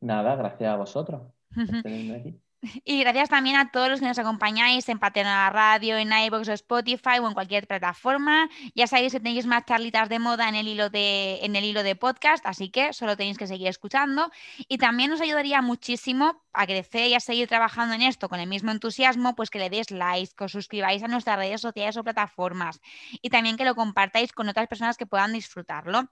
Nada, 0.00 0.36
gracias 0.36 0.72
a 0.72 0.76
vosotros. 0.76 1.22
Y 2.84 3.00
gracias 3.00 3.28
también 3.28 3.56
a 3.56 3.70
todos 3.70 3.88
los 3.88 4.00
que 4.00 4.06
nos 4.06 4.18
acompañáis 4.18 4.88
en 4.88 4.98
Paterna 4.98 5.50
Radio, 5.50 5.96
en 5.96 6.10
iVoox 6.12 6.48
o 6.48 6.52
Spotify 6.52 7.18
o 7.20 7.28
en 7.28 7.34
cualquier 7.34 7.66
plataforma. 7.66 8.48
Ya 8.74 8.86
sabéis 8.86 9.12
que 9.12 9.20
tenéis 9.20 9.46
más 9.46 9.64
charlitas 9.64 10.08
de 10.08 10.18
moda 10.18 10.48
en 10.48 10.54
el 10.54 10.68
hilo 10.68 10.90
de, 10.90 11.40
en 11.42 11.56
el 11.56 11.64
hilo 11.64 11.82
de 11.82 11.96
podcast, 11.96 12.44
así 12.46 12.70
que 12.70 12.92
solo 12.92 13.16
tenéis 13.16 13.38
que 13.38 13.46
seguir 13.46 13.68
escuchando. 13.68 14.30
Y 14.68 14.78
también 14.78 15.10
nos 15.10 15.20
ayudaría 15.20 15.60
muchísimo 15.62 16.43
a 16.54 16.66
crecer 16.66 17.08
y 17.08 17.14
a 17.14 17.20
seguir 17.20 17.48
trabajando 17.48 17.94
en 17.94 18.02
esto 18.02 18.28
con 18.28 18.40
el 18.40 18.48
mismo 18.48 18.70
entusiasmo, 18.70 19.34
pues 19.34 19.50
que 19.50 19.58
le 19.58 19.70
deis 19.70 19.90
likes, 19.90 20.34
que 20.36 20.44
os 20.44 20.52
suscribáis 20.52 21.02
a 21.02 21.08
nuestras 21.08 21.36
redes 21.36 21.60
sociales 21.60 21.96
o 21.96 22.04
plataformas 22.04 22.80
y 23.20 23.30
también 23.30 23.56
que 23.56 23.64
lo 23.64 23.74
compartáis 23.74 24.32
con 24.32 24.48
otras 24.48 24.68
personas 24.68 24.96
que 24.96 25.06
puedan 25.06 25.32
disfrutarlo. 25.32 26.08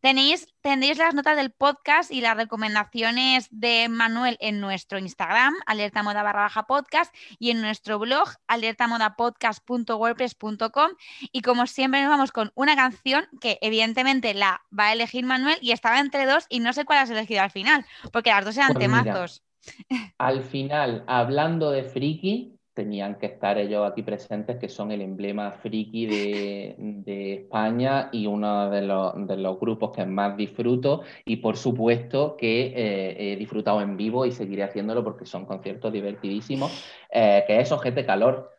Tenéis, 0.00 0.48
tendréis 0.60 0.98
las 0.98 1.14
notas 1.14 1.36
del 1.36 1.52
podcast 1.52 2.10
y 2.10 2.20
las 2.20 2.36
recomendaciones 2.36 3.46
de 3.50 3.88
Manuel 3.88 4.36
en 4.40 4.60
nuestro 4.60 4.98
Instagram, 4.98 5.54
alerta 5.66 6.02
moda 6.02 6.22
barra 6.22 6.42
baja 6.42 6.66
podcast, 6.66 7.14
y 7.38 7.50
en 7.50 7.60
nuestro 7.60 7.98
blog, 7.98 8.28
alertamodapodcast.wordpress.com. 8.48 10.90
Y 11.32 11.42
como 11.42 11.66
siempre 11.66 12.02
nos 12.02 12.10
vamos 12.10 12.32
con 12.32 12.52
una 12.54 12.76
canción 12.76 13.26
que 13.40 13.58
evidentemente 13.60 14.34
la 14.34 14.62
va 14.76 14.88
a 14.88 14.92
elegir 14.92 15.24
Manuel 15.24 15.58
y 15.60 15.70
estaba 15.72 16.00
entre 16.00 16.26
dos 16.26 16.46
y 16.48 16.60
no 16.60 16.72
sé 16.72 16.84
cuál 16.84 16.98
has 16.98 17.10
elegido 17.10 17.42
al 17.42 17.50
final, 17.50 17.84
porque 18.12 18.30
las 18.30 18.44
dos 18.44 18.56
eran 18.56 18.72
Pues 18.72 18.80
temazos. 18.80 19.42
Al 20.18 20.42
final, 20.42 21.04
hablando 21.06 21.70
de 21.70 21.84
friki, 21.84 22.56
tenían 22.76 23.18
que 23.18 23.26
estar 23.26 23.56
ellos 23.56 23.90
aquí 23.90 24.02
presentes, 24.02 24.58
que 24.58 24.68
son 24.68 24.92
el 24.92 25.00
emblema 25.00 25.50
friki 25.50 26.06
de, 26.06 26.74
de 26.78 27.34
España 27.34 28.10
y 28.12 28.26
uno 28.26 28.68
de 28.68 28.82
los, 28.82 29.26
de 29.26 29.36
los 29.38 29.58
grupos 29.58 29.92
que 29.92 30.04
más 30.04 30.36
disfruto. 30.36 31.02
Y 31.24 31.36
por 31.36 31.56
supuesto 31.56 32.36
que 32.36 32.66
eh, 32.76 33.32
he 33.32 33.36
disfrutado 33.36 33.80
en 33.80 33.96
vivo 33.96 34.26
y 34.26 34.32
seguiré 34.32 34.62
haciéndolo 34.62 35.02
porque 35.02 35.24
son 35.24 35.46
conciertos 35.46 35.90
divertidísimos, 35.90 36.84
eh, 37.10 37.44
que 37.46 37.60
es 37.60 37.72
Ojete 37.72 38.04
Calor. 38.04 38.52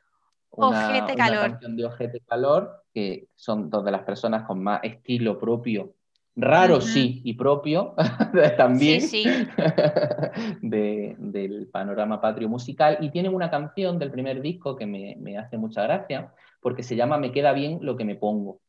Una, 0.49 0.89
Ojete 0.89 1.13
una 1.13 1.23
Calor. 1.23 1.49
canción 1.51 1.75
de 1.75 1.85
Ojete 1.85 2.19
Calor, 2.21 2.83
que 2.91 3.27
son 3.35 3.69
dos 3.69 3.85
de 3.85 3.91
las 3.91 4.01
personas 4.01 4.47
con 4.47 4.63
más 4.63 4.79
estilo 4.83 5.37
propio. 5.37 5.93
Raro, 6.39 6.81
sí, 6.81 7.21
y 7.23 7.33
propio 7.33 7.95
también 8.57 9.01
Sí, 9.01 9.23
sí. 9.25 9.47
de- 10.61 11.15
del 11.17 11.67
panorama 11.67 12.21
patrio 12.21 12.47
musical 12.47 12.99
y 13.01 13.09
tienen 13.09 13.33
una 13.33 13.49
canción 13.49 13.97
del 13.97 14.11
primer 14.11 14.41
disco 14.41 14.75
que 14.75 14.85
me, 14.85 15.15
me 15.19 15.37
hace 15.37 15.57
mucha 15.57 15.81
gracia 15.83 16.31
porque 16.61 16.83
se 16.83 16.95
llama 16.95 17.17
Me 17.17 17.31
queda 17.31 17.53
bien 17.53 17.79
lo 17.81 17.97
que 17.97 18.05
me 18.05 18.15
pongo 18.15 18.59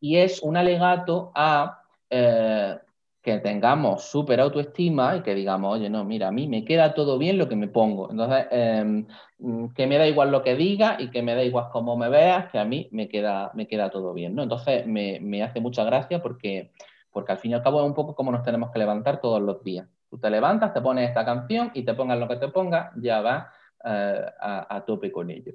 y 0.00 0.16
es 0.16 0.42
un 0.42 0.56
alegato 0.56 1.32
a 1.34 1.80
eh, 2.10 2.76
que 3.22 3.38
tengamos 3.38 4.04
súper 4.04 4.40
autoestima 4.40 5.16
y 5.16 5.22
que 5.22 5.34
digamos, 5.34 5.74
oye, 5.74 5.90
no, 5.90 6.04
mira, 6.04 6.28
a 6.28 6.32
mí 6.32 6.46
me 6.46 6.64
queda 6.64 6.94
todo 6.94 7.18
bien 7.18 7.38
lo 7.38 7.48
que 7.48 7.56
me 7.56 7.66
pongo. 7.66 8.08
Entonces, 8.10 8.46
eh, 8.52 8.84
mm, 9.38 9.68
que 9.74 9.86
me 9.88 9.98
da 9.98 10.06
igual 10.06 10.30
lo 10.30 10.42
que 10.42 10.54
diga 10.54 10.96
y 11.00 11.10
que 11.10 11.22
me 11.22 11.34
da 11.34 11.42
igual 11.42 11.66
cómo 11.72 11.96
me 11.96 12.08
veas, 12.08 12.50
que 12.52 12.58
a 12.58 12.64
mí 12.64 12.88
me 12.92 13.08
queda, 13.08 13.50
me 13.54 13.66
queda 13.66 13.90
todo 13.90 14.12
bien, 14.14 14.34
¿no? 14.36 14.44
Entonces, 14.44 14.86
me, 14.86 15.18
me 15.20 15.42
hace 15.42 15.58
mucha 15.60 15.82
gracia 15.82 16.22
porque, 16.22 16.70
porque 17.16 17.32
al 17.32 17.38
fin 17.38 17.52
y 17.52 17.54
al 17.54 17.62
cabo 17.62 17.80
es 17.80 17.86
un 17.86 17.94
poco 17.94 18.14
como 18.14 18.30
nos 18.30 18.42
tenemos 18.42 18.70
que 18.70 18.78
levantar 18.78 19.22
todos 19.22 19.40
los 19.40 19.64
días. 19.64 19.88
Tú 20.10 20.18
te 20.18 20.28
levantas, 20.28 20.74
te 20.74 20.82
pones 20.82 21.08
esta 21.08 21.24
canción 21.24 21.70
y 21.72 21.82
te 21.82 21.94
pongas 21.94 22.18
lo 22.18 22.28
que 22.28 22.36
te 22.36 22.48
pongas, 22.48 22.92
ya 22.94 23.22
vas 23.22 23.46
eh, 23.86 24.26
a, 24.38 24.76
a 24.76 24.84
tope 24.84 25.10
con 25.10 25.30
ello. 25.30 25.54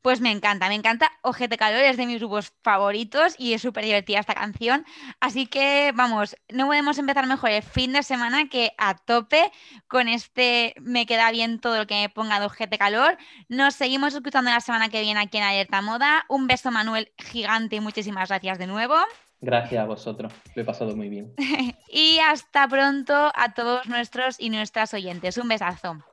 Pues 0.00 0.22
me 0.22 0.30
encanta, 0.30 0.70
me 0.70 0.74
encanta. 0.74 1.12
Ojete 1.20 1.58
Calor 1.58 1.82
es 1.82 1.98
de 1.98 2.06
mis 2.06 2.18
grupos 2.18 2.54
favoritos 2.62 3.34
y 3.38 3.52
es 3.52 3.60
súper 3.60 3.84
divertida 3.84 4.20
esta 4.20 4.34
canción. 4.34 4.86
Así 5.20 5.46
que 5.46 5.92
vamos, 5.94 6.34
no 6.50 6.64
podemos 6.64 6.96
empezar 6.96 7.26
mejor 7.26 7.50
el 7.50 7.62
fin 7.62 7.92
de 7.92 8.02
semana 8.02 8.48
que 8.48 8.72
a 8.78 8.96
tope 8.96 9.52
con 9.88 10.08
este 10.08 10.72
Me 10.80 11.04
queda 11.04 11.30
bien 11.30 11.60
todo 11.60 11.76
lo 11.76 11.86
que 11.86 11.96
me 11.96 12.08
ponga 12.08 12.40
de 12.40 12.46
Ojete 12.46 12.78
Calor. 12.78 13.18
Nos 13.50 13.74
seguimos 13.74 14.14
escuchando 14.14 14.50
la 14.50 14.60
semana 14.60 14.88
que 14.88 15.02
viene 15.02 15.20
aquí 15.20 15.36
en 15.36 15.44
Alerta 15.44 15.82
Moda. 15.82 16.24
Un 16.30 16.46
beso, 16.46 16.70
Manuel, 16.70 17.12
gigante 17.18 17.76
y 17.76 17.80
muchísimas 17.80 18.30
gracias 18.30 18.58
de 18.58 18.66
nuevo. 18.66 18.96
Gracias 19.40 19.82
a 19.82 19.86
vosotros, 19.86 20.32
lo 20.54 20.62
he 20.62 20.64
pasado 20.64 20.96
muy 20.96 21.08
bien. 21.08 21.34
Y 21.88 22.18
hasta 22.18 22.68
pronto 22.68 23.14
a 23.34 23.54
todos 23.54 23.86
nuestros 23.86 24.38
y 24.38 24.50
nuestras 24.50 24.92
oyentes. 24.92 25.38
Un 25.38 25.48
besazo. 25.48 26.04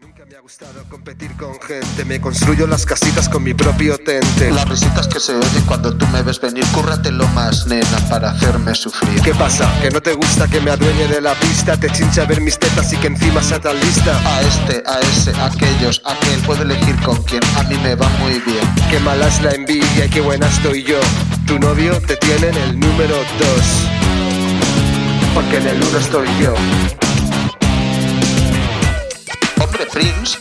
Nunca 0.00 0.24
me 0.26 0.36
ha 0.36 0.40
gustado 0.40 0.84
competir 0.88 1.32
con 1.36 1.60
gente, 1.60 2.04
me 2.04 2.20
construyo 2.20 2.68
las 2.68 2.86
casitas 2.86 3.28
con 3.28 3.42
mi 3.42 3.52
propio 3.52 3.98
tente. 3.98 4.48
Las 4.52 4.68
risitas 4.68 5.08
que 5.08 5.18
se 5.18 5.34
oyen 5.34 5.64
cuando 5.66 5.92
tú 5.96 6.06
me 6.12 6.22
ves 6.22 6.40
venir, 6.40 6.64
cúrratelo 6.72 7.26
más, 7.28 7.66
nena, 7.66 7.98
para 8.08 8.30
hacerme 8.30 8.76
sufrir. 8.76 9.20
¿Qué 9.22 9.34
pasa? 9.34 9.68
¿Que 9.82 9.90
no 9.90 10.00
te 10.00 10.12
gusta 10.12 10.46
que 10.46 10.60
me 10.60 10.70
adueñe 10.70 11.08
de 11.08 11.20
la 11.20 11.34
pista? 11.34 11.76
¿Te 11.76 11.90
chincha 11.90 12.26
ver 12.26 12.40
mis 12.40 12.56
tetas 12.60 12.92
y 12.92 12.96
que 12.98 13.08
encima 13.08 13.42
sea 13.42 13.58
tan 13.58 13.74
lista? 13.80 14.16
A 14.24 14.42
este, 14.42 14.84
a 14.86 15.00
ese, 15.00 15.32
a 15.32 15.46
aquellos, 15.46 16.00
a 16.04 16.12
aquel, 16.12 16.40
puedo 16.42 16.62
elegir 16.62 16.94
con 17.02 17.20
quién, 17.24 17.42
a 17.56 17.64
mí 17.64 17.76
me 17.82 17.96
va 17.96 18.08
muy 18.20 18.38
bien. 18.38 18.64
Qué 18.90 19.00
mala 19.00 19.26
es 19.26 19.42
la 19.42 19.50
envidia 19.50 20.06
y 20.06 20.10
qué 20.10 20.20
buena 20.20 20.46
estoy 20.46 20.84
yo. 20.84 21.00
Tu 21.48 21.58
novio 21.58 22.00
te 22.02 22.16
tiene 22.18 22.50
en 22.50 22.56
el 22.56 22.78
número 22.78 23.16
2. 23.16 23.24
Porque 25.34 25.56
en 25.56 25.66
el 25.66 25.82
1 25.82 25.98
estoy 25.98 26.28
yo. 26.40 26.54
Prince, 29.86 30.36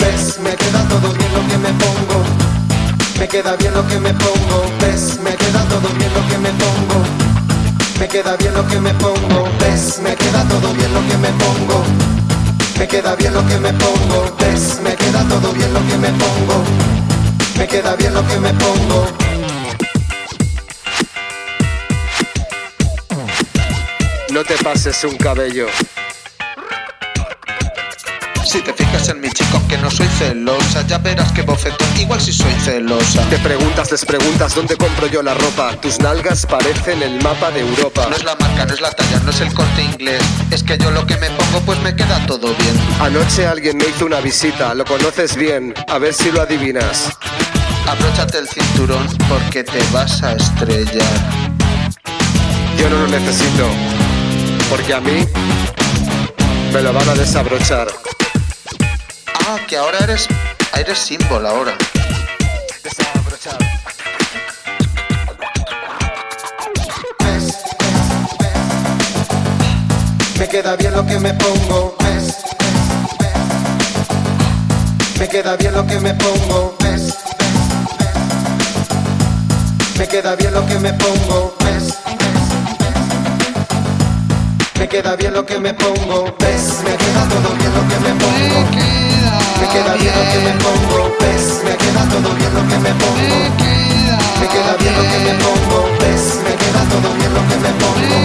Ves, 0.00 0.38
me 0.40 0.56
queda 0.56 0.88
todo 0.88 1.12
bien 1.12 1.32
lo 1.34 1.46
que 1.46 1.58
me 1.58 1.68
pongo. 1.74 2.24
Me 3.18 3.28
queda 3.28 3.54
bien 3.56 3.74
lo 3.74 3.86
que 3.86 3.98
me 3.98 4.14
pongo. 4.14 4.64
Ves, 4.80 5.18
me 5.22 5.36
queda 5.36 5.62
todo 5.68 5.88
bien 5.98 6.12
lo 6.14 6.26
que 6.26 6.38
me 6.38 6.50
pongo. 6.50 7.04
Me 8.00 8.08
queda 8.08 8.36
bien 8.36 8.54
lo 8.54 8.66
que 8.66 8.80
me 8.80 8.94
pongo. 8.94 9.48
Ves, 9.60 10.00
me 10.02 10.16
queda 10.16 10.42
todo 10.48 10.72
bien 10.72 10.94
lo 10.94 11.00
que 11.06 11.16
me 11.18 11.28
pongo. 11.28 11.84
Me 12.78 12.88
queda 12.88 13.14
bien 13.14 13.34
lo 13.34 13.46
que 13.46 13.58
me 13.58 13.72
pongo. 13.74 14.36
Ves, 14.40 14.80
me 14.82 14.96
queda 14.96 15.22
todo 15.28 15.52
bien 15.52 15.74
lo 15.74 15.80
que 15.86 15.98
me 15.98 16.08
pongo. 16.08 16.64
Me 17.58 17.66
queda 17.66 17.94
bien 17.94 18.14
lo 18.14 18.26
que 18.26 18.38
me 18.38 18.52
pongo. 18.54 19.35
No 24.30 24.44
te 24.44 24.56
pases 24.58 25.04
un 25.04 25.16
cabello. 25.16 25.66
si 28.44 28.60
te 28.60 28.72
fijas 28.72 29.08
en 29.08 29.20
mi 29.20 29.28
chico, 29.30 29.56
aunque 29.56 29.76
no 29.78 29.90
soy 29.90 30.06
celosa, 30.18 30.86
ya 30.86 30.98
verás 30.98 31.30
que 31.32 31.42
bofetón, 31.42 31.88
igual 31.98 32.20
si 32.20 32.32
soy 32.32 32.52
celosa. 32.64 33.22
Te 33.28 33.38
preguntas, 33.38 33.90
les 33.90 34.04
preguntas 34.04 34.54
dónde 34.54 34.76
compro 34.76 35.06
yo 35.08 35.22
la 35.22 35.34
ropa. 35.34 35.72
Tus 35.80 35.98
nalgas 36.00 36.46
parecen 36.46 37.02
el 37.02 37.22
mapa 37.22 37.50
de 37.50 37.60
Europa. 37.60 38.06
No 38.08 38.16
es 38.16 38.24
la 38.24 38.36
marca, 38.36 38.64
no 38.64 38.74
es 38.74 38.80
la 38.80 38.90
talla, 38.90 39.20
no 39.20 39.30
es 39.30 39.40
el 39.40 39.52
corte 39.52 39.82
inglés. 39.82 40.22
Es 40.50 40.62
que 40.62 40.78
yo 40.78 40.90
lo 40.90 41.06
que 41.06 41.16
me 41.16 41.28
pongo, 41.30 41.60
pues 41.66 41.80
me 41.82 41.94
queda 41.94 42.24
todo 42.26 42.54
bien. 42.54 42.80
Anoche 43.00 43.46
alguien 43.46 43.76
me 43.78 43.86
hizo 43.86 44.06
una 44.06 44.20
visita, 44.20 44.74
lo 44.74 44.84
conoces 44.84 45.36
bien, 45.36 45.74
a 45.88 45.98
ver 45.98 46.14
si 46.14 46.30
lo 46.30 46.42
adivinas. 46.42 47.10
Abróchate 47.86 48.38
el 48.38 48.48
cinturón 48.48 49.06
porque 49.28 49.64
te 49.64 49.80
vas 49.92 50.22
a 50.22 50.32
estrellar. 50.32 51.56
Yo 52.78 52.90
no 52.90 52.98
lo 53.00 53.06
necesito, 53.08 53.68
porque 54.68 54.94
a 54.94 55.00
mí 55.00 55.26
me 56.72 56.82
lo 56.82 56.92
van 56.92 57.08
a 57.08 57.14
desabrochar. 57.14 57.88
Ah, 59.46 59.58
que 59.68 59.76
ahora 59.76 59.98
eres, 60.00 60.26
eres 60.76 60.98
símbolo 60.98 61.48
ahora. 61.48 61.74
Desabrochar. 62.82 63.58
Me 70.38 70.48
queda 70.48 70.76
bien 70.76 70.94
lo 70.94 71.06
que 71.06 71.18
me 71.18 71.34
pongo, 71.34 71.96
ves, 72.00 72.36
ves, 72.58 72.72
ves. 73.20 73.32
Me 75.18 75.28
queda 75.28 75.56
bien 75.56 75.74
lo 75.74 75.86
que 75.86 76.00
me 76.00 76.14
pongo, 76.14 76.76
ves, 76.80 77.14
ves, 77.38 77.58
ves. 77.98 78.18
Me 79.98 80.08
queda 80.08 80.36
bien 80.36 80.52
lo 80.52 80.66
que 80.66 80.78
me 80.78 80.92
pongo, 80.92 81.55
Me 84.78 84.88
queda 84.88 85.16
bien 85.16 85.32
lo 85.32 85.44
que 85.44 85.58
me 85.58 85.72
pongo, 85.72 86.34
ves, 86.38 86.82
me 86.84 86.96
queda 86.96 87.28
todo 87.28 87.54
bien 87.56 87.72
lo 87.74 87.80
que 87.88 87.98
me 87.98 88.12
pongo. 88.20 88.60
Me 89.60 89.68
queda 89.68 89.94
bien 89.94 90.14
lo 90.14 90.22
que 90.30 90.38
me 90.38 90.52
pongo, 90.62 91.16
ves, 91.18 91.60
me 91.64 91.76
queda 91.76 92.02
todo 92.10 92.34
bien 92.34 92.54
lo 92.54 92.60
que 92.68 92.78
me 92.78 92.90
pongo. 93.00 93.16
Me 94.38 94.46
queda 94.48 94.76
bien 94.78 94.94
lo 94.96 95.02
que 95.02 95.18
me 95.24 95.32
pongo, 95.40 95.88
ves, 96.00 96.40
me 96.44 96.54
queda 96.56 96.82
todo 96.92 97.14
bien 97.14 97.32
lo 97.34 97.40
que 97.48 97.56
me 97.56 97.70
pongo. 97.80 98.16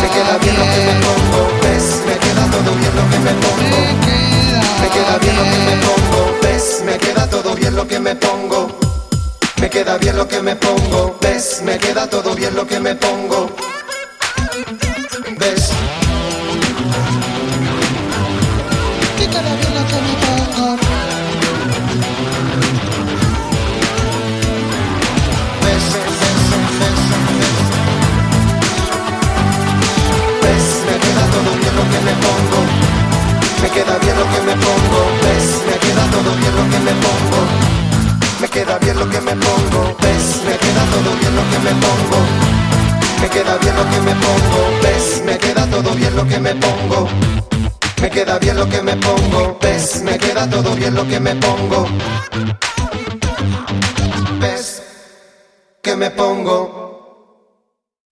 Me 0.00 0.08
queda 0.08 0.38
bien 0.38 0.56
lo 0.58 0.64
que 0.64 0.80
me 0.86 0.94
pongo, 1.02 1.40
ves, 1.62 2.02
me 2.06 2.18
queda 2.18 2.44
todo 2.50 2.74
bien 2.74 2.94
lo 2.96 3.10
que 3.10 3.18
me 3.18 3.32
pongo. 3.34 3.68
Me 4.80 4.88
queda 4.88 5.18
bien 5.18 5.36
lo 5.36 5.42
que 5.42 5.58
me 5.58 5.74
pongo, 5.82 6.38
ves, 6.42 6.82
me 6.86 6.98
queda 6.98 7.26
todo 7.28 7.54
bien 7.56 7.74
lo 7.74 7.88
que 7.88 7.98
me 8.00 8.14
pongo. 8.14 8.68
Me 9.60 9.68
queda 9.68 9.98
bien 9.98 10.16
lo 10.16 10.28
que 10.28 10.40
me 10.40 10.56
pongo, 10.56 11.18
ves, 11.20 11.62
me 11.64 11.78
queda 11.78 12.08
todo 12.08 12.34
bien 12.34 12.54
lo 12.54 12.66
que 12.66 12.78
me 12.78 12.94
pongo. 12.94 13.50
¿Ves? 15.36 15.68
Que 19.18 19.26
bien 19.56 19.74
lo 19.74 19.84
que 19.86 19.98
me 20.00 20.14
pongo. 20.24 20.76
¿Ves? 25.64 25.84
¿Ves? 26.08 26.40
¿Ves? 26.80 27.00
¿Ves? 30.42 30.66
Me 30.86 30.96
queda 30.98 31.24
todo 31.34 31.50
bien 31.60 31.74
lo 31.76 31.84
que 31.92 32.00
me 32.06 32.14
pongo. 32.24 32.60
Me 33.60 33.68
queda 33.70 33.98
bien 33.98 34.16
lo 34.16 34.24
que 34.32 34.40
me 34.40 34.54
pongo. 34.56 35.00
¿Ves? 35.24 35.46
Me 35.66 35.76
queda 35.78 36.04
todo 36.10 36.30
bien 36.36 36.54
lo 36.56 36.64
que 36.70 36.78
me 36.80 36.94
pongo. 37.04 37.40
Me 38.40 38.48
queda 38.48 38.78
bien 38.78 38.98
lo 38.98 39.10
que 39.10 39.20
me 39.20 39.34
pongo. 39.36 39.96
¿Ves? 40.00 40.42
Me 40.46 40.56
queda 40.56 40.82
todo 40.90 41.16
bien 41.20 41.36
me 41.58 41.74
pongo. 41.82 42.57
Me 43.20 43.28
queda 43.28 43.56
bien 43.58 43.76
lo 43.76 43.84
que 43.90 44.00
me 44.00 44.14
pongo, 44.14 44.80
ves, 44.82 45.22
me 45.24 45.38
queda 45.38 45.66
todo 45.66 45.94
bien 45.94 46.16
lo 46.16 46.26
que 46.26 46.38
me 46.38 46.54
pongo. 46.54 47.08
Me 48.00 48.10
queda 48.10 48.38
bien 48.38 48.56
lo 48.56 48.68
que 48.68 48.82
me 48.82 48.96
pongo, 48.96 49.58
ves, 49.60 50.02
me 50.02 50.18
queda 50.18 50.48
todo 50.48 50.74
bien 50.76 50.94
lo 50.94 51.06
que 51.06 51.18
me 51.18 51.34
pongo. 51.34 51.86
Ves 54.40 54.82
que 55.82 55.96
me 55.96 56.10
pongo. 56.10 56.87